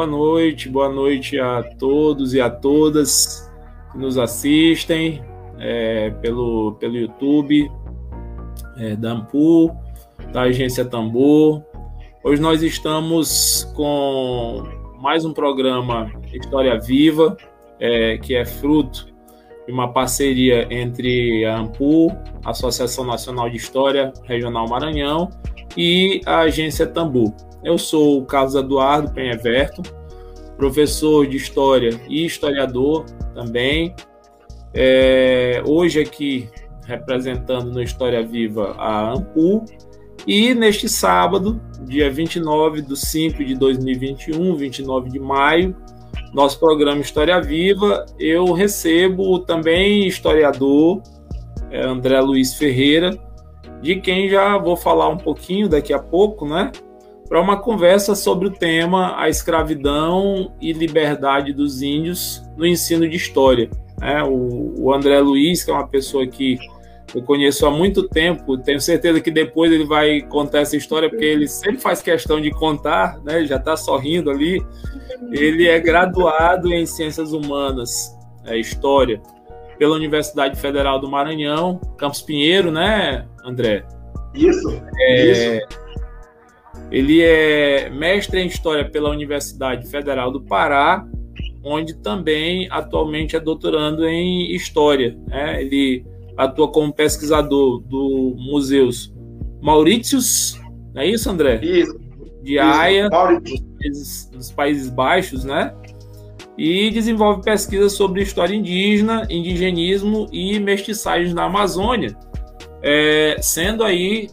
boa 0.00 0.06
noite, 0.06 0.66
boa 0.66 0.88
noite 0.88 1.38
a 1.38 1.62
todos 1.62 2.32
e 2.32 2.40
a 2.40 2.48
todas 2.48 3.52
que 3.92 3.98
nos 3.98 4.16
assistem 4.16 5.22
é, 5.58 6.08
pelo, 6.22 6.72
pelo 6.80 6.96
YouTube 6.96 7.70
é, 8.78 8.96
da 8.96 9.10
Ampu, 9.12 9.76
da 10.32 10.42
Agência 10.44 10.86
Tambor. 10.86 11.62
Hoje 12.24 12.40
nós 12.40 12.62
estamos 12.62 13.70
com 13.76 14.64
mais 14.98 15.26
um 15.26 15.34
programa 15.34 16.10
História 16.32 16.80
Viva, 16.80 17.36
é, 17.78 18.16
que 18.16 18.34
é 18.34 18.46
fruto 18.46 19.06
de 19.66 19.72
uma 19.72 19.92
parceria 19.92 20.66
entre 20.70 21.44
a 21.44 21.58
AMPU, 21.58 22.10
Associação 22.42 23.04
Nacional 23.04 23.50
de 23.50 23.58
História 23.58 24.14
Regional 24.24 24.66
Maranhão, 24.66 25.28
e 25.76 26.22
a 26.24 26.38
Agência 26.38 26.86
Tambu. 26.86 27.49
Eu 27.62 27.76
sou 27.76 28.18
o 28.18 28.24
Carlos 28.24 28.54
Eduardo 28.54 29.12
Penheverto, 29.12 29.82
professor 30.56 31.26
de 31.26 31.36
História 31.36 32.00
e 32.08 32.24
historiador 32.24 33.04
também. 33.34 33.94
É, 34.72 35.62
hoje 35.66 36.00
aqui 36.00 36.48
representando 36.86 37.70
no 37.70 37.82
História 37.82 38.22
Viva 38.22 38.74
a 38.78 39.12
AMPU. 39.12 39.64
E 40.26 40.54
neste 40.54 40.88
sábado, 40.88 41.60
dia 41.82 42.10
29 42.10 42.82
de 42.82 42.96
5 42.96 43.44
de 43.44 43.54
2021, 43.54 44.54
29 44.54 45.08
de 45.08 45.18
maio, 45.18 45.74
nosso 46.34 46.58
programa 46.58 47.00
História 47.00 47.40
Viva, 47.40 48.04
eu 48.18 48.52
recebo 48.52 49.38
também 49.40 50.06
historiador 50.06 51.02
é, 51.70 51.82
André 51.82 52.20
Luiz 52.20 52.54
Ferreira, 52.54 53.18
de 53.80 53.96
quem 53.96 54.28
já 54.28 54.58
vou 54.58 54.76
falar 54.76 55.08
um 55.08 55.16
pouquinho 55.16 55.68
daqui 55.68 55.92
a 55.92 55.98
pouco, 55.98 56.46
né? 56.46 56.70
Para 57.30 57.40
uma 57.40 57.56
conversa 57.56 58.16
sobre 58.16 58.48
o 58.48 58.50
tema 58.50 59.14
a 59.16 59.28
escravidão 59.28 60.52
e 60.60 60.72
liberdade 60.72 61.52
dos 61.52 61.80
índios 61.80 62.42
no 62.56 62.66
ensino 62.66 63.08
de 63.08 63.16
história. 63.16 63.70
É, 64.02 64.20
o, 64.20 64.74
o 64.76 64.92
André 64.92 65.20
Luiz, 65.20 65.62
que 65.62 65.70
é 65.70 65.74
uma 65.74 65.86
pessoa 65.86 66.26
que 66.26 66.58
eu 67.14 67.22
conheço 67.22 67.64
há 67.64 67.70
muito 67.70 68.08
tempo, 68.08 68.58
tenho 68.58 68.80
certeza 68.80 69.20
que 69.20 69.30
depois 69.30 69.70
ele 69.70 69.84
vai 69.84 70.22
contar 70.22 70.58
essa 70.62 70.76
história, 70.76 71.08
porque 71.08 71.24
ele 71.24 71.46
sempre 71.46 71.80
faz 71.80 72.02
questão 72.02 72.40
de 72.40 72.50
contar, 72.50 73.20
né? 73.22 73.44
já 73.44 73.56
está 73.56 73.76
sorrindo 73.76 74.28
ali. 74.28 74.60
Ele 75.30 75.68
é 75.68 75.78
graduado 75.78 76.74
em 76.74 76.84
Ciências 76.84 77.32
Humanas, 77.32 78.12
é, 78.44 78.58
História, 78.58 79.22
pela 79.78 79.94
Universidade 79.94 80.58
Federal 80.58 80.98
do 80.98 81.08
Maranhão, 81.08 81.80
Campos 81.96 82.22
Pinheiro, 82.22 82.72
né, 82.72 83.24
André? 83.44 83.84
Isso, 84.34 84.82
é, 84.98 85.26
isso. 85.30 85.79
Ele 86.90 87.22
é 87.22 87.88
mestre 87.90 88.40
em 88.40 88.46
História 88.46 88.88
pela 88.88 89.10
Universidade 89.10 89.88
Federal 89.88 90.30
do 90.32 90.40
Pará, 90.40 91.06
onde 91.62 91.94
também 91.94 92.68
atualmente 92.70 93.36
é 93.36 93.40
doutorando 93.40 94.06
em 94.06 94.52
História. 94.54 95.16
Né? 95.28 95.62
Ele 95.62 96.04
atua 96.36 96.70
como 96.70 96.92
pesquisador 96.92 97.80
do 97.80 98.34
Museus 98.38 99.12
Mauritius, 99.60 100.58
não 100.94 101.02
é 101.02 101.06
isso, 101.06 101.30
André? 101.30 101.60
Isso. 101.62 101.98
De 102.42 102.58
Haia, 102.58 103.08
nos 103.10 103.60
países, 103.78 104.30
nos 104.32 104.50
países 104.50 104.88
Baixos, 104.88 105.44
né? 105.44 105.74
E 106.56 106.90
desenvolve 106.90 107.42
pesquisas 107.42 107.92
sobre 107.92 108.22
história 108.22 108.54
indígena, 108.54 109.26
indigenismo 109.30 110.26
e 110.32 110.58
mestiçagens 110.58 111.34
na 111.34 111.44
Amazônia, 111.44 112.16
é, 112.82 113.36
sendo 113.40 113.84
aí 113.84 114.28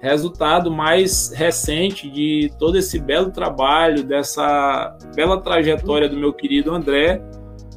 resultado 0.00 0.70
mais 0.70 1.32
recente 1.34 2.10
de 2.10 2.52
todo 2.58 2.78
esse 2.78 2.98
belo 2.98 3.30
trabalho, 3.30 4.04
dessa 4.04 4.96
bela 5.14 5.40
trajetória 5.40 6.08
do 6.08 6.16
meu 6.16 6.32
querido 6.32 6.74
André, 6.74 7.22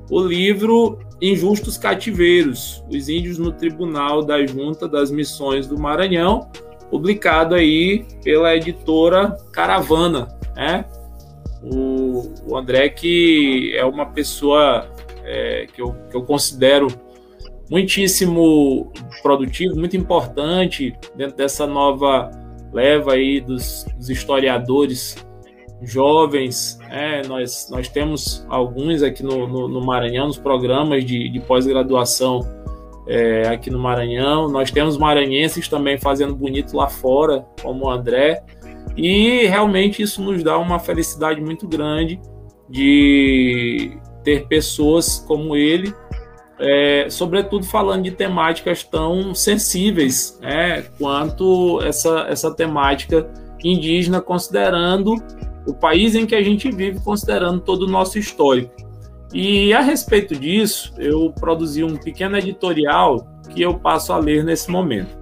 o 0.09 0.19
livro 0.19 0.99
Injustos 1.21 1.77
Cativeiros, 1.77 2.83
os 2.89 3.09
índios 3.09 3.37
no 3.37 3.51
Tribunal 3.51 4.23
da 4.23 4.45
Junta 4.45 4.87
das 4.87 5.11
Missões 5.11 5.67
do 5.67 5.77
Maranhão, 5.77 6.49
publicado 6.89 7.55
aí 7.55 8.05
pela 8.23 8.55
editora 8.55 9.37
Caravana, 9.51 10.27
né? 10.55 10.85
O, 11.61 12.33
o 12.47 12.57
André 12.57 12.89
que 12.89 13.73
é 13.75 13.83
uma 13.83 14.05
pessoa 14.05 14.89
é, 15.25 15.67
que, 15.73 15.81
eu, 15.81 15.93
que 16.09 16.15
eu 16.15 16.23
considero 16.23 16.87
muitíssimo 17.69 18.91
produtivo, 19.21 19.75
muito 19.75 19.95
importante 19.95 20.95
dentro 21.15 21.35
dessa 21.35 21.67
nova 21.67 22.31
leva 22.73 23.13
aí 23.13 23.39
dos, 23.39 23.85
dos 23.95 24.09
historiadores 24.09 25.15
jovens. 25.81 26.79
É, 26.89 27.25
nós, 27.27 27.69
nós 27.69 27.87
temos 27.87 28.45
alguns 28.49 29.01
aqui 29.01 29.23
no, 29.23 29.47
no, 29.47 29.67
no 29.67 29.85
Maranhão, 29.85 30.27
nos 30.27 30.37
programas 30.37 31.05
de, 31.05 31.29
de 31.29 31.39
pós-graduação 31.39 32.41
é, 33.07 33.47
aqui 33.47 33.69
no 33.69 33.79
Maranhão. 33.79 34.49
Nós 34.49 34.71
temos 34.71 34.97
maranhenses 34.97 35.67
também 35.67 35.97
fazendo 35.97 36.35
bonito 36.35 36.75
lá 36.75 36.87
fora, 36.87 37.45
como 37.61 37.85
o 37.85 37.89
André. 37.89 38.43
E 38.97 39.45
realmente 39.45 40.01
isso 40.01 40.21
nos 40.21 40.43
dá 40.43 40.57
uma 40.57 40.79
felicidade 40.79 41.39
muito 41.39 41.67
grande 41.67 42.19
de 42.69 43.97
ter 44.23 44.47
pessoas 44.47 45.23
como 45.27 45.55
ele 45.55 45.93
é, 46.59 47.07
sobretudo 47.09 47.65
falando 47.65 48.03
de 48.03 48.11
temáticas 48.11 48.83
tão 48.83 49.33
sensíveis 49.33 50.37
né, 50.41 50.83
quanto 50.97 51.81
essa, 51.81 52.27
essa 52.29 52.53
temática 52.53 53.29
indígena, 53.63 54.21
considerando 54.21 55.15
o 55.65 55.73
país 55.73 56.15
em 56.15 56.25
que 56.25 56.35
a 56.35 56.43
gente 56.43 56.69
vive, 56.69 56.99
considerando 56.99 57.61
todo 57.61 57.83
o 57.83 57.89
nosso 57.89 58.19
histórico. 58.19 58.73
E 59.33 59.73
a 59.73 59.81
respeito 59.81 60.35
disso, 60.35 60.93
eu 60.97 61.31
produzi 61.31 61.83
um 61.83 61.95
pequeno 61.95 62.37
editorial 62.37 63.27
que 63.49 63.61
eu 63.61 63.75
passo 63.75 64.11
a 64.11 64.17
ler 64.17 64.43
nesse 64.43 64.71
momento. 64.71 65.19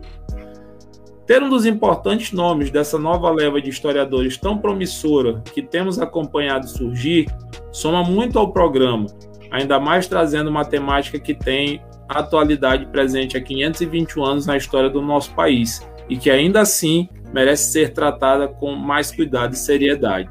Ter 1.26 1.44
um 1.44 1.50
dos 1.50 1.66
importantes 1.66 2.32
nomes 2.32 2.72
dessa 2.72 2.98
nova 2.98 3.30
leva 3.30 3.62
de 3.62 3.70
historiadores 3.70 4.38
tão 4.38 4.58
promissora 4.58 5.42
que 5.54 5.62
temos 5.62 6.00
acompanhado 6.00 6.70
surgir 6.70 7.28
soma 7.70 8.02
muito 8.02 8.40
ao 8.40 8.54
programa 8.54 9.08
ainda 9.52 9.80
mais 9.80 10.08
trazendo 10.08 10.50
uma 10.50 10.66
temática 10.66 11.20
que 11.20 11.34
tem 11.34 11.82
atualidade 12.08 12.86
presente 12.88 13.38
há 13.38 13.42
521 13.42 14.24
anos 14.24 14.46
na 14.46 14.56
história 14.56 14.90
do 14.90 15.02
nosso 15.02 15.34
país 15.34 15.86
e 16.10 16.18
que 16.18 16.30
ainda 16.30 16.62
assim 16.62 17.10
merece 17.34 17.72
ser 17.72 17.94
tratada 17.94 18.48
com 18.48 18.74
mais 18.76 19.12
cuidado 19.12 19.54
e 19.54 19.58
seriedade. 19.58 20.30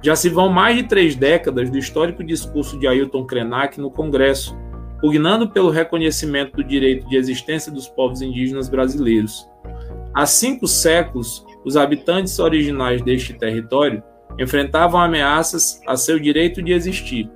Já 0.00 0.16
se 0.16 0.28
vão 0.28 0.48
mais 0.48 0.76
de 0.76 0.84
três 0.84 1.14
décadas 1.14 1.70
do 1.70 1.78
histórico 1.78 2.24
discurso 2.24 2.78
de 2.78 2.86
Ailton 2.86 3.24
Krenak 3.24 3.80
no 3.80 3.90
Congresso, 3.90 4.56
pugnando 5.00 5.48
pelo 5.48 5.70
reconhecimento 5.70 6.56
do 6.56 6.64
direito 6.64 7.08
de 7.08 7.16
existência 7.16 7.70
dos 7.70 7.88
povos 7.88 8.22
indígenas 8.22 8.68
brasileiros. 8.68 9.48
Há 10.14 10.26
cinco 10.26 10.66
séculos, 10.66 11.44
os 11.64 11.76
habitantes 11.76 12.38
originais 12.38 13.02
deste 13.02 13.32
território 13.32 14.02
enfrentavam 14.38 15.00
ameaças 15.00 15.80
a 15.86 15.96
seu 15.96 16.18
direito 16.18 16.62
de 16.62 16.72
existir, 16.72 17.30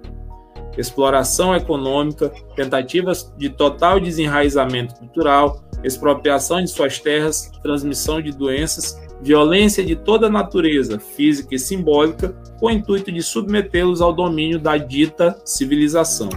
exploração 0.77 1.55
econômica, 1.55 2.33
tentativas 2.55 3.33
de 3.37 3.49
total 3.49 3.99
desenraizamento 4.01 4.95
cultural, 4.95 5.65
expropriação 5.83 6.63
de 6.63 6.71
suas 6.71 6.99
terras, 6.99 7.51
transmissão 7.63 8.21
de 8.21 8.33
doenças, 8.33 9.01
violência 9.23 9.85
de 9.85 9.97
toda 9.97 10.29
natureza, 10.29 10.99
física 10.99 11.55
e 11.55 11.59
simbólica, 11.59 12.37
com 12.59 12.67
o 12.67 12.71
intuito 12.71 13.11
de 13.11 13.23
submetê-los 13.23 14.01
ao 14.01 14.13
domínio 14.13 14.59
da 14.59 14.77
dita 14.77 15.41
civilização. 15.45 16.29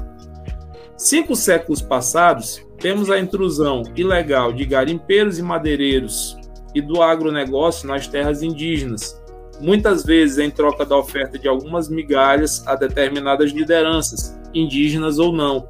Cinco 0.98 1.36
séculos 1.36 1.82
passados, 1.82 2.66
temos 2.78 3.10
a 3.10 3.20
intrusão 3.20 3.84
ilegal 3.96 4.54
de 4.54 4.66
garimpeiros 4.66 5.38
e 5.38 5.42
madeireiros 5.42 6.38
e 6.74 6.82
do 6.82 7.02
agronegócio 7.02 7.88
nas 7.88 8.08
terras 8.08 8.44
indígenas, 8.44 9.20
muitas 9.60 10.04
vezes 10.04 10.38
em 10.38 10.50
troca 10.50 10.86
da 10.86 10.98
oferta 10.98 11.38
de 11.38 11.48
algumas 11.48 11.90
migalhas 11.90 12.66
a 12.68 12.76
determinadas 12.76 13.52
lideranças, 13.52 14.38
indígenas 14.54 15.20
ou 15.20 15.32
não. 15.32 15.68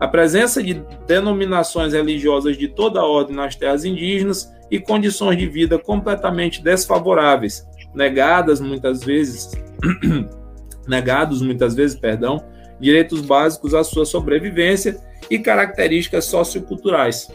A 0.00 0.08
presença 0.08 0.62
de 0.62 0.82
denominações 1.06 1.92
religiosas 1.92 2.56
de 2.56 2.68
toda 2.68 3.00
a 3.00 3.06
ordem 3.06 3.36
nas 3.36 3.54
terras 3.54 3.84
indígenas 3.84 4.52
e 4.70 4.78
condições 4.78 5.36
de 5.38 5.46
vida 5.46 5.78
completamente 5.78 6.62
desfavoráveis, 6.62 7.66
negadas 7.94 8.60
muitas 8.60 9.04
vezes, 9.04 9.52
negados 10.88 11.40
muitas 11.40 11.74
vezes, 11.74 11.98
perdão, 11.98 12.44
direitos 12.80 13.20
básicos 13.20 13.72
à 13.74 13.84
sua 13.84 14.04
sobrevivência 14.04 15.00
e 15.30 15.38
características 15.38 16.24
socioculturais. 16.24 17.30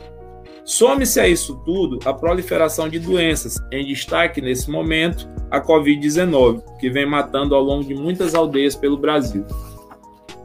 Some-se 0.69 1.19
a 1.19 1.27
isso 1.27 1.55
tudo 1.65 1.97
a 2.05 2.13
proliferação 2.13 2.87
de 2.87 2.99
doenças, 2.99 3.57
em 3.71 3.83
destaque 3.87 4.39
nesse 4.39 4.69
momento 4.69 5.27
a 5.49 5.59
Covid-19, 5.59 6.61
que 6.79 6.91
vem 6.91 7.07
matando 7.07 7.55
ao 7.55 7.63
longo 7.63 7.83
de 7.83 7.95
muitas 7.95 8.35
aldeias 8.35 8.75
pelo 8.75 8.95
Brasil. 8.95 9.47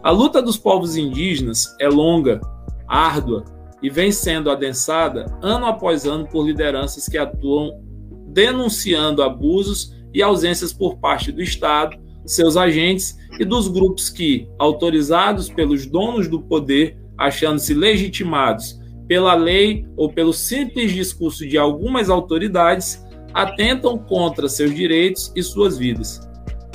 A 0.03 0.11
luta 0.11 0.41
dos 0.41 0.57
povos 0.57 0.97
indígenas 0.97 1.77
é 1.79 1.91
longa, 1.91 2.41
árdua 2.89 3.45
e 3.83 3.91
vem 3.91 4.11
sendo 4.11 4.51
adensada 4.51 5.27
ano 5.43 5.67
após 5.67 6.07
ano 6.07 6.27
por 6.27 6.47
lideranças 6.47 7.07
que 7.07 7.19
atuam 7.19 7.83
denunciando 8.29 9.23
abusos 9.23 9.95
e 10.15 10.23
ausências 10.23 10.73
por 10.73 10.97
parte 10.97 11.31
do 11.33 11.43
Estado 11.43 11.99
seus 12.25 12.57
agentes 12.57 13.15
e 13.39 13.45
dos 13.45 13.69
grupos 13.69 14.09
que, 14.09 14.49
autorizados 14.59 15.51
pelos 15.51 15.85
donos 15.85 16.29
do 16.29 16.41
poder, 16.41 16.97
achando-se 17.19 17.75
legitimados 17.75 18.83
pela 19.09 19.35
lei 19.35 19.87
ou 19.97 20.13
pelo 20.13 20.33
simples 20.33 20.93
discurso 20.93 21.47
de 21.47 21.59
algumas 21.59 22.09
autoridades, 22.09 23.05
atentam 23.33 23.99
contra 23.99 24.49
seus 24.49 24.75
direitos 24.75 25.33
e 25.35 25.43
suas 25.43 25.77
vidas. 25.77 26.21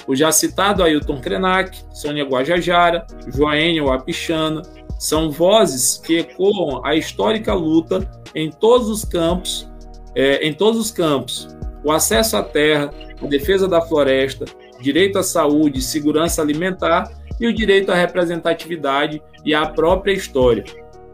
O 0.07 0.15
já 0.15 0.31
citado 0.31 0.83
Ailton 0.83 1.21
Krenak, 1.21 1.79
Sônia 1.93 2.25
Guajajara, 2.25 3.05
Joênia 3.27 3.83
Wapichana, 3.83 4.61
são 4.97 5.31
vozes 5.31 5.97
que 5.97 6.17
ecoam 6.17 6.85
a 6.85 6.95
histórica 6.95 7.53
luta 7.53 8.09
em 8.35 8.49
todos 8.49 8.89
os 8.89 9.05
campos, 9.05 9.69
é, 10.15 10.45
em 10.45 10.53
todos 10.53 10.79
os 10.79 10.91
campos. 10.91 11.47
O 11.83 11.91
acesso 11.91 12.35
à 12.35 12.43
terra, 12.43 12.91
a 13.21 13.25
defesa 13.27 13.67
da 13.67 13.81
floresta, 13.81 14.45
direito 14.81 15.17
à 15.17 15.23
saúde, 15.23 15.81
segurança 15.81 16.41
alimentar 16.41 17.09
e 17.39 17.47
o 17.47 17.53
direito 17.53 17.91
à 17.91 17.95
representatividade 17.95 19.21
e 19.45 19.53
à 19.53 19.65
própria 19.65 20.11
história. 20.11 20.65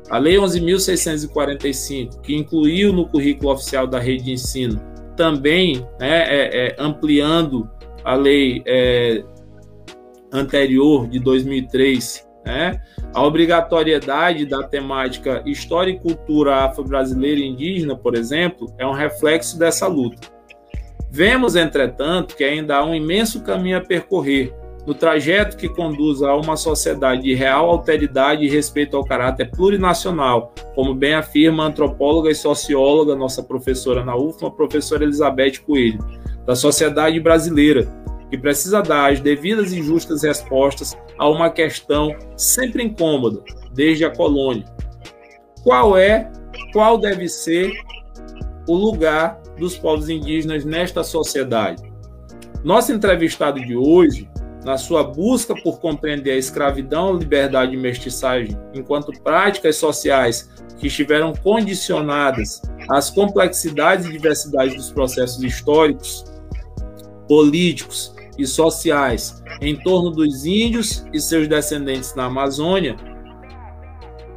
A 0.10 0.18
Lei 0.18 0.36
11.645, 0.36 2.22
que 2.22 2.36
incluiu 2.36 2.94
no 2.94 3.08
currículo 3.08 3.52
oficial 3.52 3.88
da 3.88 4.00
rede 4.00 4.26
de 4.26 4.32
ensino, 4.34 4.80
também 5.16 5.86
né, 6.00 6.24
é, 6.28 6.68
é, 6.68 6.76
ampliando 6.78 7.70
a 8.04 8.16
lei 8.16 8.62
é, 8.68 9.24
anterior 10.32 11.08
de 11.08 11.20
2003, 11.20 12.28
né, 12.46 12.80
a 13.14 13.24
obrigatoriedade 13.24 14.46
da 14.46 14.62
temática 14.62 15.42
História 15.46 15.92
e 15.92 16.00
Cultura 16.00 16.66
Afro-Brasileira 16.66 17.40
e 17.40 17.48
Indígena, 17.48 17.96
por 17.96 18.16
exemplo, 18.16 18.68
é 18.78 18.86
um 18.86 18.92
reflexo 18.92 19.58
dessa 19.58 19.88
luta. 19.88 20.36
Vemos, 21.10 21.56
entretanto, 21.56 22.36
que 22.36 22.44
ainda 22.44 22.76
há 22.76 22.86
um 22.86 22.94
imenso 22.94 23.42
caminho 23.42 23.78
a 23.78 23.82
percorrer 23.82 24.54
no 24.86 24.94
trajeto 24.94 25.58
que 25.58 25.68
conduz 25.68 26.22
a 26.22 26.36
uma 26.36 26.56
sociedade 26.56 27.24
de 27.24 27.34
real 27.34 27.70
alteridade 27.70 28.46
e 28.46 28.50
respeito 28.50 28.96
ao 28.96 29.04
caráter 29.04 29.50
plurinacional, 29.50 30.54
como 30.76 30.94
bem 30.94 31.16
afirma 31.16 31.64
a 31.64 31.68
antropóloga 31.68 32.30
e 32.30 32.36
socióloga, 32.36 33.16
nossa 33.16 33.42
professora 33.42 34.06
na 34.06 34.16
UFMA, 34.16 34.52
professora 34.52 35.04
Elizabeth 35.04 35.60
Coelho, 35.66 36.00
da 36.46 36.56
sociedade 36.56 37.20
brasileira, 37.20 37.88
que 38.30 38.38
precisa 38.38 38.82
dar 38.82 39.12
as 39.12 39.20
devidas 39.20 39.72
e 39.72 39.82
justas 39.82 40.24
respostas 40.24 40.96
a 41.18 41.28
uma 41.28 41.50
questão 41.50 42.16
sempre 42.38 42.84
incômoda, 42.84 43.44
desde 43.74 44.06
a 44.06 44.10
colônia. 44.10 44.66
Qual 45.64 45.98
é, 45.98 46.32
qual 46.72 46.98
deve 46.98 47.28
ser 47.28 47.72
o 48.68 48.76
lugar 48.76 49.42
dos 49.58 49.78
povos 49.78 50.10
indígenas 50.10 50.64
nesta 50.64 51.04
sociedade? 51.04 51.82
Nosso 52.64 52.92
entrevistado 52.92 53.60
de 53.60 53.76
hoje, 53.76 54.30
na 54.66 54.80
sua 54.80 55.04
busca 55.04 55.54
por 55.54 55.80
compreender 55.80 56.32
a 56.32 56.38
escravidão, 56.38 57.14
liberdade 57.14 57.76
e 57.76 57.78
mestiçagem 57.78 58.58
enquanto 58.74 59.14
práticas 59.22 59.76
sociais 59.76 60.50
que 60.80 60.88
estiveram 60.88 61.34
condicionadas 61.34 62.64
às 62.90 63.12
complexidades 63.12 64.08
e 64.08 64.12
diversidades 64.12 64.76
dos 64.76 64.92
processos 64.92 65.42
históricos, 65.44 66.26
políticos 67.28 68.16
e 68.40 68.48
sociais 68.48 69.44
em 69.62 69.76
torno 69.76 70.10
dos 70.10 70.46
índios 70.46 71.06
e 71.14 71.20
seus 71.22 71.48
descendentes 71.48 72.16
na 72.16 72.26
Amazônia, 72.26 72.96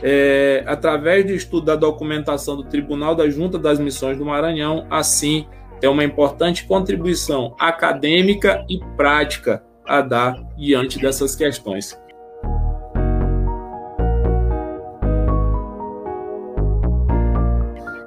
é, 0.03 0.63
através 0.67 1.25
do 1.25 1.33
estudo 1.33 1.65
da 1.67 1.75
documentação 1.75 2.55
do 2.55 2.65
Tribunal 2.65 3.15
da 3.15 3.29
Junta 3.31 3.59
das 3.59 3.81
Missões 3.81 4.19
do 4.19 4.27
Maranhão, 4.27 4.87
assim, 4.91 5.47
é 5.83 5.89
uma 5.89 6.05
importante 6.05 6.67
contribuição 6.67 7.57
acadêmica 7.59 8.65
e 8.69 8.79
prática 8.97 9.65
a 9.89 10.03
dar 10.03 10.45
diante 10.57 11.01
dessas 11.01 11.35
questões. 11.35 11.99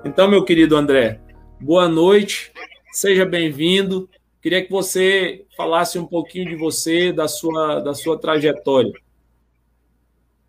Então, 0.06 0.30
meu 0.30 0.46
querido 0.46 0.76
André, 0.76 1.20
boa 1.60 1.88
noite, 1.88 2.52
seja 2.92 3.26
bem-vindo. 3.26 4.10
Queria 4.42 4.64
que 4.64 4.72
você 4.72 5.46
falasse 5.56 5.98
um 5.98 6.06
pouquinho 6.06 6.50
de 6.50 6.56
você, 6.56 7.12
da 7.12 7.28
sua, 7.28 7.80
da 7.80 7.94
sua 7.94 8.20
trajetória. 8.20 8.94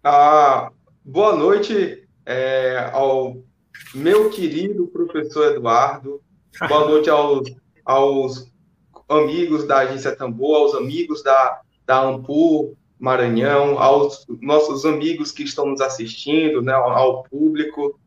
Ah, 0.02 0.70
boa 1.04 1.36
noite 1.36 2.06
é, 2.26 2.90
ao 2.92 3.36
meu 3.94 4.30
querido 4.30 4.88
professor 4.88 5.52
Eduardo. 5.52 6.20
Boa 6.68 6.88
noite 6.88 7.08
aos, 7.08 7.48
aos 7.84 8.51
amigos 9.12 9.66
da 9.66 9.78
Agência 9.78 10.14
Tambor, 10.14 10.56
aos 10.56 10.74
amigos 10.74 11.22
da, 11.22 11.60
da 11.86 12.02
Ampur 12.02 12.72
Maranhão, 12.98 13.78
aos 13.78 14.24
nossos 14.40 14.84
amigos 14.84 15.32
que 15.32 15.42
estão 15.42 15.66
nos 15.66 15.80
assistindo, 15.80 16.62
né, 16.62 16.72
ao, 16.72 17.24
público. 17.24 17.98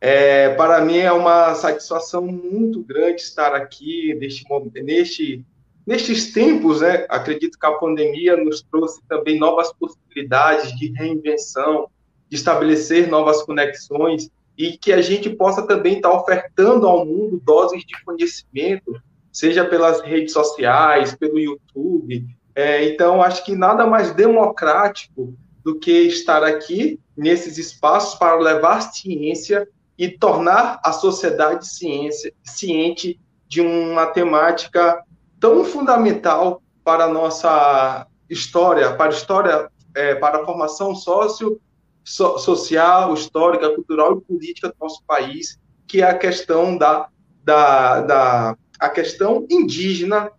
É, 0.00 0.54
para 0.54 0.82
mim 0.84 0.98
é 0.98 1.12
uma 1.12 1.54
satisfação 1.54 2.24
muito 2.24 2.82
grande 2.82 3.20
estar 3.20 3.54
aqui 3.54 4.14
neste, 4.14 4.44
neste, 4.82 5.44
nestes 5.86 6.32
tempos. 6.32 6.80
Né? 6.80 7.04
Acredito 7.08 7.58
que 7.58 7.66
a 7.66 7.72
pandemia 7.72 8.36
nos 8.36 8.62
trouxe 8.62 9.02
também 9.08 9.38
novas 9.38 9.72
possibilidades 9.74 10.74
de 10.78 10.92
reinvenção, 10.92 11.88
de 12.30 12.36
estabelecer 12.36 13.08
novas 13.08 13.42
conexões 13.42 14.30
e 14.56 14.76
que 14.76 14.92
a 14.92 15.00
gente 15.00 15.30
possa 15.30 15.66
também 15.66 15.96
estar 15.96 16.10
ofertando 16.10 16.86
ao 16.86 17.06
mundo 17.06 17.40
doses 17.44 17.84
de 17.84 18.02
conhecimento, 18.02 19.00
seja 19.38 19.64
pelas 19.64 20.00
redes 20.00 20.32
sociais, 20.32 21.14
pelo 21.14 21.38
YouTube. 21.38 22.26
É, 22.56 22.88
então, 22.88 23.22
acho 23.22 23.44
que 23.44 23.54
nada 23.54 23.86
mais 23.86 24.12
democrático 24.12 25.32
do 25.62 25.78
que 25.78 25.92
estar 25.92 26.42
aqui 26.42 26.98
nesses 27.16 27.56
espaços 27.56 28.18
para 28.18 28.34
levar 28.34 28.80
ciência 28.80 29.68
e 29.96 30.08
tornar 30.08 30.80
a 30.82 30.90
sociedade 30.90 31.68
ciência, 31.68 32.32
ciente 32.42 33.20
de 33.46 33.60
uma 33.60 34.06
temática 34.06 35.04
tão 35.38 35.64
fundamental 35.64 36.60
para 36.82 37.04
a 37.04 37.08
nossa 37.08 38.08
história, 38.28 38.92
para 38.96 39.06
a 39.06 39.14
história, 39.14 39.70
é, 39.94 40.16
para 40.16 40.42
a 40.42 40.44
formação 40.44 40.96
sócio, 40.96 41.60
so, 42.02 42.38
social, 42.38 43.14
histórica, 43.14 43.72
cultural 43.72 44.18
e 44.18 44.20
política 44.20 44.70
do 44.70 44.74
nosso 44.80 45.00
país, 45.06 45.60
que 45.86 46.02
é 46.02 46.10
a 46.10 46.18
questão 46.18 46.76
da, 46.76 47.08
da, 47.44 48.00
da 48.00 48.56
a 48.78 48.88
questão 48.88 49.46
indígena 49.50 50.30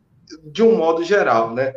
de 0.44 0.64
um 0.64 0.78
modo 0.78 1.04
geral, 1.04 1.54
né? 1.54 1.74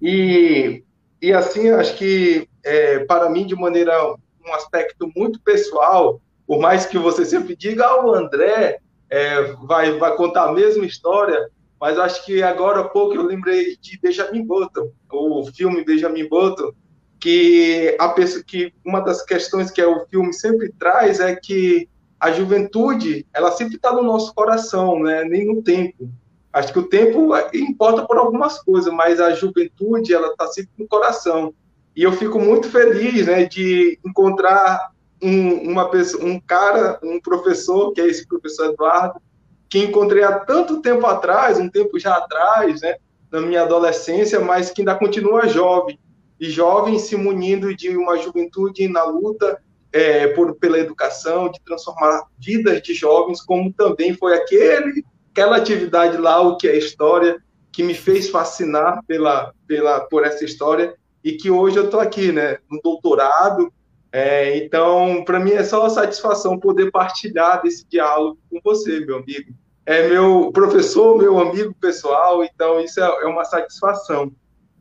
E, 0.00 0.82
e 1.20 1.32
assim, 1.32 1.70
acho 1.70 1.96
que 1.96 2.48
é, 2.64 3.00
para 3.00 3.28
mim, 3.28 3.46
de 3.46 3.54
maneira 3.54 4.14
um 4.46 4.54
aspecto 4.54 5.10
muito 5.14 5.40
pessoal, 5.40 6.20
por 6.46 6.58
mais 6.58 6.86
que 6.86 6.98
você 6.98 7.24
sempre 7.24 7.54
diga, 7.54 7.86
ah, 7.86 8.04
o 8.04 8.14
André 8.14 8.78
é, 9.08 9.52
vai, 9.64 9.98
vai 9.98 10.16
contar 10.16 10.48
a 10.48 10.52
mesma 10.52 10.84
história, 10.84 11.48
mas 11.80 11.98
acho 11.98 12.24
que 12.24 12.42
agora 12.42 12.80
há 12.80 12.88
pouco 12.88 13.14
eu 13.14 13.22
lembrei 13.22 13.76
de 13.80 13.98
Benjamin 14.00 14.44
Button, 14.44 14.90
o 15.12 15.44
filme 15.46 15.84
Benjamin 15.84 16.28
Button, 16.28 16.72
que 17.18 17.94
a 17.98 18.08
pessoa 18.08 18.42
que 18.42 18.72
uma 18.84 19.00
das 19.00 19.22
questões 19.22 19.70
que 19.70 19.82
o 19.82 20.06
filme 20.06 20.32
sempre 20.32 20.72
traz 20.78 21.20
é 21.20 21.36
que 21.36 21.88
a 22.20 22.30
juventude 22.30 23.26
ela 23.32 23.50
sempre 23.50 23.76
está 23.76 23.92
no 23.92 24.02
nosso 24.02 24.34
coração, 24.34 25.02
né? 25.02 25.24
Nem 25.24 25.46
no 25.46 25.62
tempo. 25.62 26.10
Acho 26.52 26.72
que 26.72 26.78
o 26.78 26.88
tempo 26.88 27.30
importa 27.54 28.04
por 28.04 28.18
algumas 28.18 28.62
coisas, 28.62 28.92
mas 28.92 29.20
a 29.20 29.32
juventude 29.32 30.12
ela 30.12 30.28
está 30.28 30.46
sempre 30.48 30.72
no 30.76 30.86
coração. 30.86 31.54
E 31.96 32.02
eu 32.02 32.12
fico 32.12 32.38
muito 32.38 32.68
feliz, 32.68 33.26
né, 33.26 33.44
de 33.44 33.98
encontrar 34.04 34.90
um, 35.22 35.70
uma 35.70 35.88
pessoa, 35.88 36.24
um 36.24 36.40
cara, 36.40 36.98
um 37.02 37.20
professor, 37.20 37.92
que 37.92 38.00
é 38.00 38.06
esse 38.06 38.26
professor 38.26 38.72
Eduardo, 38.72 39.20
que 39.68 39.78
encontrei 39.78 40.24
há 40.24 40.38
tanto 40.40 40.82
tempo 40.82 41.06
atrás, 41.06 41.58
um 41.58 41.68
tempo 41.68 41.98
já 41.98 42.16
atrás, 42.16 42.80
né, 42.80 42.96
na 43.30 43.40
minha 43.40 43.62
adolescência, 43.62 44.40
mas 44.40 44.70
que 44.70 44.82
ainda 44.82 44.96
continua 44.96 45.46
jovem. 45.46 45.98
E 46.38 46.50
jovem 46.50 46.98
se 46.98 47.16
munindo 47.16 47.74
de 47.76 47.96
uma 47.96 48.16
juventude 48.16 48.88
na 48.88 49.04
luta 49.04 49.60
é, 49.92 50.28
por, 50.28 50.54
pela 50.56 50.78
educação, 50.78 51.50
de 51.50 51.60
transformar 51.64 52.24
vidas 52.38 52.80
de 52.82 52.94
jovens, 52.94 53.42
como 53.42 53.72
também 53.72 54.14
foi 54.14 54.36
aquele, 54.36 55.04
aquela 55.30 55.56
atividade 55.56 56.16
lá, 56.16 56.40
o 56.40 56.56
que 56.56 56.68
é 56.68 56.76
história, 56.76 57.42
que 57.72 57.82
me 57.82 57.94
fez 57.94 58.28
fascinar 58.28 59.02
pela, 59.06 59.52
pela, 59.66 60.00
por 60.00 60.24
essa 60.24 60.44
história, 60.44 60.94
e 61.22 61.32
que 61.32 61.50
hoje 61.50 61.76
eu 61.76 61.84
estou 61.84 62.00
aqui, 62.00 62.32
né, 62.32 62.58
no 62.70 62.80
doutorado, 62.82 63.72
é, 64.12 64.56
então, 64.56 65.22
para 65.24 65.38
mim 65.38 65.52
é 65.52 65.62
só 65.62 65.80
uma 65.80 65.90
satisfação 65.90 66.58
poder 66.58 66.90
partilhar 66.90 67.62
desse 67.62 67.86
diálogo 67.88 68.38
com 68.50 68.58
você, 68.64 69.00
meu 69.00 69.18
amigo. 69.18 69.52
É 69.86 70.08
meu 70.08 70.50
professor, 70.52 71.16
meu 71.16 71.38
amigo 71.38 71.74
pessoal, 71.80 72.44
então 72.44 72.80
isso 72.80 73.00
é, 73.00 73.04
é 73.04 73.26
uma 73.26 73.44
satisfação. 73.44 74.32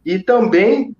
E 0.04 0.18
também 0.20 0.96